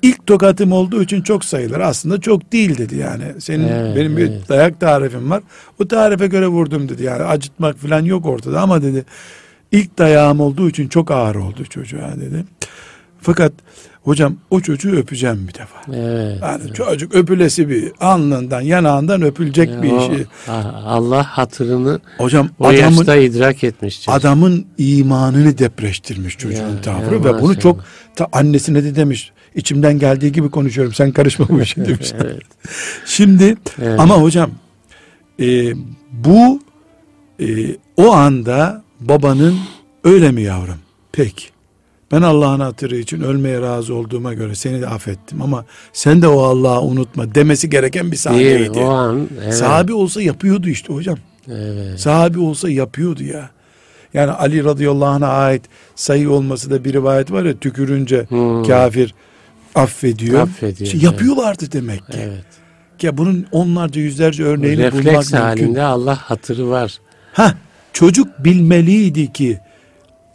İlk 0.03 0.27
tokatım 0.27 0.73
olduğu 0.73 1.03
için 1.03 1.23
çok 1.23 1.45
sayılır. 1.45 1.81
Aslında 1.81 2.21
çok 2.21 2.53
değil 2.53 2.79
dedi 2.79 2.97
yani. 2.97 3.25
Senin 3.39 3.69
Evet, 3.69 3.97
benim 3.97 4.17
bir 4.17 4.29
evet. 4.31 4.49
dayak 4.49 4.81
tarifim 4.81 5.31
var. 5.31 5.43
O 5.81 5.89
tarife 5.89 6.27
göre 6.27 6.47
vurdum 6.47 6.89
dedi. 6.89 7.03
Yani 7.05 7.23
acıtmak 7.23 7.79
falan 7.79 8.05
yok 8.05 8.27
ortada 8.27 8.61
ama 8.61 8.83
dedi. 8.83 9.05
İlk 9.73 9.99
dayağım 9.99 10.41
olduğu 10.41 10.69
için 10.69 10.89
çok 10.89 11.11
ağır 11.11 11.35
oldu 11.35 11.65
çocuğa 11.71 12.17
dedi. 12.21 12.45
Fakat 13.21 13.53
hocam 14.05 14.37
o 14.51 14.61
çocuğu 14.61 14.97
öpeceğim 14.97 15.49
bir 15.49 15.55
defa. 15.55 15.79
Evet. 15.95 16.39
Yani 16.43 16.73
çocuk 16.75 17.15
öpülesi 17.15 17.69
bir 17.69 17.93
alnından 18.01 18.61
yanağından 18.61 19.23
öpülecek 19.23 19.71
Ya 19.71 19.83
bir 19.83 19.91
o- 19.91 20.13
işi. 20.13 20.27
Allah 20.87 21.23
hatırını 21.25 22.01
Hocam 22.19 22.49
o 22.59 22.67
adamın 22.67 22.97
yaşta 22.97 23.17
idrak 23.17 23.65
etmiş. 23.65 23.97
çocuk. 24.03 24.21
adamın 24.21 24.67
imanını 24.79 25.59
depreştirmiş 25.59 26.39
çocuğun 26.39 26.57
Ya, 26.77 26.81
tavrı 26.83 27.15
ya 27.15 27.25
ve 27.25 27.41
bunu 27.43 27.59
çok 27.59 27.85
ta 28.17 28.29
annesine 28.33 28.85
de 28.85 28.97
demiş 28.97 29.33
içimden 29.55 29.99
geldiği 29.99 30.33
gibi 30.33 30.51
konuşuyorum 30.51 30.95
sen 30.95 31.13
karışma 31.13 31.49
bu 31.49 31.61
işe 31.61 31.87
demiş. 31.87 32.13
evet. 32.25 32.43
Şimdi 33.07 33.57
Evet. 33.83 34.01
ama 34.01 34.15
hocam 34.23 34.51
e, 35.41 35.73
bu 36.13 36.61
e, 37.41 37.47
o 37.97 38.13
anda 38.13 38.83
babanın 39.01 39.59
Öyle 40.05 40.31
mi 40.31 40.43
yavrum? 40.43 40.79
Peki. 41.13 41.47
Ben 42.15 42.23
Allah'ın 42.23 42.61
hatırı 42.61 42.97
için 42.97 43.21
ölmeye 43.21 43.61
razı 43.61 43.95
olduğuma 43.95 44.35
göre 44.35 44.55
seni 44.55 44.81
de 44.81 44.87
affettim 44.89 45.43
ama 45.43 45.65
sen 45.93 46.23
de 46.23 46.29
o 46.29 46.43
Allah'ı 46.43 46.81
unutma 46.81 47.35
demesi 47.35 47.71
gereken 47.71 48.07
bir 48.07 48.11
Değil 48.11 48.21
sahneydi. 48.23 48.71
mi? 48.71 48.85
O 48.85 48.89
an 48.89 49.29
evet. 49.43 49.55
Sahabi 49.55 49.93
olsa 49.95 50.23
yapıyordu 50.23 50.69
işte 50.69 50.93
hocam. 50.95 51.19
evet. 51.49 52.01
Sahabi 52.01 52.39
olsa 52.39 52.71
yapıyordu 52.71 53.23
ya. 53.25 53.51
Yani 54.15 54.31
Ali 54.31 54.65
radıyallahu 54.65 55.09
anh'a 55.09 55.29
ait 55.29 55.63
sayı 55.95 56.31
olması 56.31 56.71
da 56.71 56.85
bir 56.85 56.93
rivayet 56.93 57.33
var 57.33 57.45
ya 57.45 57.55
tükürünce 57.59 58.25
Hmm. 58.29 58.63
kafir 58.65 59.15
affediyor. 59.75 60.41
Affediyor, 60.43 60.87
İşte 60.93 61.07
yapıyorlardı 61.07 61.73
demek 61.73 61.99
ki. 62.07 62.19
Evet. 62.23 62.45
Ya 63.03 63.19
bunun 63.19 63.47
onlarca 63.53 64.01
yüzlerce 64.01 64.45
örneğini 64.45 64.77
bulmak 64.93 64.95
Refleks 64.95 65.33
mümkün. 65.33 65.47
halinde 65.47 65.83
Allah 65.83 66.17
hatırı 66.17 66.71
var. 66.71 66.99
Ha 67.33 67.55
çocuk 67.93 68.45
bilmeliydi 68.45 69.33
ki 69.33 69.59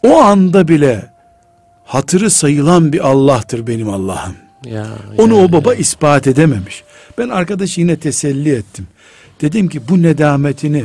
o 0.06 0.16
anda 0.20 0.68
bile 0.68 1.09
hatırı 1.90 2.30
sayılan 2.30 2.92
bir 2.92 3.08
Allah'tır 3.08 3.66
benim 3.66 3.90
Allah'ım. 3.90 4.34
Ya, 4.64 4.86
Onu 5.18 5.34
ya, 5.34 5.44
o 5.44 5.52
baba 5.52 5.74
ispat 5.74 6.26
edememiş. 6.26 6.84
Ben 7.18 7.28
arkadaşı 7.28 7.80
yine 7.80 7.96
teselli 7.96 8.50
ettim. 8.54 8.86
Dedim 9.40 9.68
ki 9.68 9.80
bu 9.88 10.02
nedametini 10.02 10.84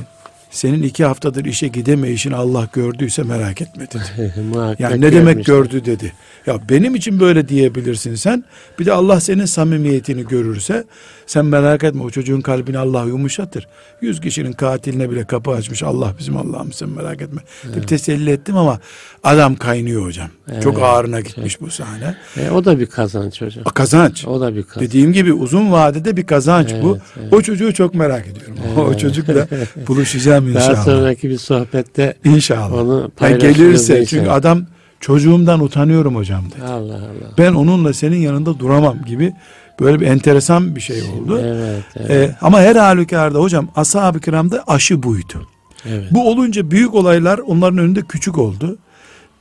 senin 0.51 0.83
iki 0.83 1.05
haftadır 1.05 1.45
işe 1.45 1.67
gidemeyişin 1.67 2.31
Allah 2.31 2.69
gördüyse 2.73 3.23
merak 3.23 3.61
etme 3.61 3.87
dedi. 3.87 4.33
Yani 4.79 5.01
ne 5.01 5.11
demek 5.11 5.45
gördü 5.45 5.85
dedi. 5.85 6.13
Ya 6.45 6.59
benim 6.69 6.95
için 6.95 7.19
böyle 7.19 7.49
diyebilirsin 7.49 8.15
sen. 8.15 8.43
Bir 8.79 8.85
de 8.85 8.93
Allah 8.93 9.19
senin 9.19 9.45
samimiyetini 9.45 10.27
görürse 10.27 10.83
sen 11.27 11.45
merak 11.45 11.83
etme 11.83 12.03
o 12.03 12.09
çocuğun 12.09 12.41
kalbini 12.41 12.77
Allah 12.77 13.03
yumuşatır. 13.05 13.67
Yüz 14.01 14.21
kişinin 14.21 14.51
katiline 14.53 15.11
bile 15.11 15.25
kapı 15.25 15.51
açmış 15.51 15.83
Allah 15.83 16.13
bizim 16.19 16.37
Allah'ımız 16.37 16.75
sen 16.75 16.89
merak 16.89 17.21
etme. 17.21 17.41
Deyip 17.73 17.87
teselli 17.87 18.29
ettim 18.31 18.57
ama 18.57 18.79
adam 19.23 19.55
kaynıyor 19.55 20.05
hocam. 20.05 20.27
Çok 20.63 20.73
Evet, 20.73 20.83
ağrına 20.85 21.19
gitmiş 21.21 21.61
bu 21.61 21.69
sahne. 21.69 22.15
E, 22.37 22.49
o 22.49 22.65
da 22.65 22.79
bir 22.79 22.85
kazanç 22.85 23.41
hocam. 23.41 23.63
A, 23.67 23.69
Kazanç. 23.71 24.25
O 24.27 24.41
da 24.41 24.55
bir 24.55 24.63
kazanç. 24.63 24.87
Dediğim 24.89 25.13
gibi 25.13 25.33
uzun 25.33 25.71
vadede 25.71 26.17
bir 26.17 26.25
kazanç 26.25 26.73
bu. 26.83 26.91
Evet, 26.91 27.01
evet. 27.19 27.33
O 27.33 27.41
çocuğu 27.41 27.73
çok 27.73 27.95
merak 27.95 28.27
ediyorum. 28.27 28.55
O 28.77 28.97
çocukla 28.97 29.47
buluşacağım 29.87 30.53
Daha 30.55 30.63
inşallah. 30.63 30.85
sonraki 30.85 31.29
bir 31.29 31.37
sohbette 31.37 32.15
İnşallah. 32.23 32.73
onu 32.73 33.11
paylaşırız 33.17 33.57
gelirse 33.57 33.93
inşallah. 33.93 34.05
çünkü 34.09 34.29
adam 34.29 34.65
çocuğumdan 34.99 35.59
utanıyorum 35.59 36.15
hocam 36.15 36.45
dedi. 36.45 36.63
Allah 36.63 36.95
Allah. 36.95 37.33
Ben 37.37 37.53
onunla 37.53 37.93
senin 37.93 38.17
yanında 38.17 38.59
duramam 38.59 38.97
gibi 39.05 39.33
böyle 39.79 39.99
bir 39.99 40.05
enteresan 40.07 40.75
bir 40.75 40.81
şey 40.81 41.01
oldu. 41.01 41.39
Evet, 41.43 41.83
evet, 41.95 42.11
Ee, 42.11 42.35
ama 42.41 42.59
her 42.61 42.75
halükarda 42.75 43.39
hocam 43.39 43.67
ashab-ı 43.75 44.19
kiramda 44.19 44.63
aşı 44.67 45.03
buydu. 45.03 45.47
evet. 45.89 46.07
Bu 46.11 46.29
olunca 46.29 46.71
büyük 46.71 46.93
olaylar 46.95 47.37
onların 47.37 47.77
önünde 47.77 48.01
küçük 48.01 48.37
oldu. 48.37 48.77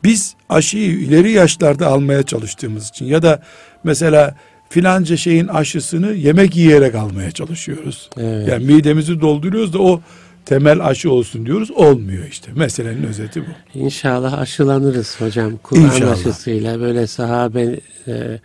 Biz 0.05 0.35
aşıyı 0.49 0.91
ileri 0.91 1.31
yaşlarda 1.31 1.87
almaya 1.87 2.23
çalıştığımız 2.23 2.89
için 2.89 3.07
ya 3.07 3.23
da 3.23 3.43
mesela 3.85 4.35
filanca 4.69 5.17
şeyin 5.17 5.49
aşısını 5.49 6.13
yemek 6.13 6.57
yiyerek 6.57 6.95
almaya 6.95 7.31
çalışıyoruz. 7.31 8.11
Evet. 8.17 8.49
Yani 8.49 8.65
midemizi 8.65 9.21
dolduruyoruz 9.21 9.73
da 9.73 9.79
o 9.79 10.01
temel 10.47 10.87
aşı 10.87 11.11
olsun 11.11 11.47
diyoruz. 11.47 11.71
Olmuyor 11.71 12.25
işte. 12.31 12.51
Meselenin 12.57 13.03
özeti 13.03 13.43
bu. 13.43 13.79
İnşallah 13.79 14.39
aşılanırız 14.39 15.21
hocam. 15.21 15.53
Kur'an 15.63 16.01
aşısıyla 16.13 16.81
böyle 16.81 17.07
sahabe 17.07 17.81
e, 18.09 18.41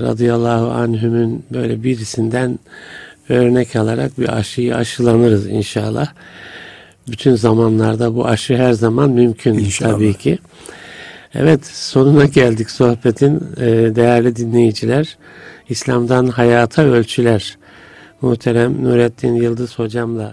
radıyallahu 0.00 0.70
anhümün 0.70 1.44
böyle 1.52 1.82
birisinden 1.82 2.58
örnek 3.28 3.76
alarak 3.76 4.18
bir 4.18 4.36
aşıyı 4.36 4.76
aşılanırız 4.76 5.46
inşallah. 5.46 6.12
Bütün 7.08 7.34
zamanlarda 7.34 8.14
bu 8.14 8.26
aşı 8.26 8.56
her 8.56 8.72
zaman 8.72 9.10
mümkün 9.10 9.54
İnşallah. 9.54 9.92
tabii 9.92 10.14
ki. 10.14 10.38
Evet 11.34 11.66
sonuna 11.66 12.24
geldik 12.24 12.70
sohbetin 12.70 13.36
e, 13.56 13.66
değerli 13.96 14.36
dinleyiciler. 14.36 15.16
İslam'dan 15.68 16.26
hayata 16.26 16.82
ölçüler. 16.82 17.58
Muhterem 18.20 18.84
Nurettin 18.84 19.34
Yıldız 19.34 19.78
hocamla 19.78 20.30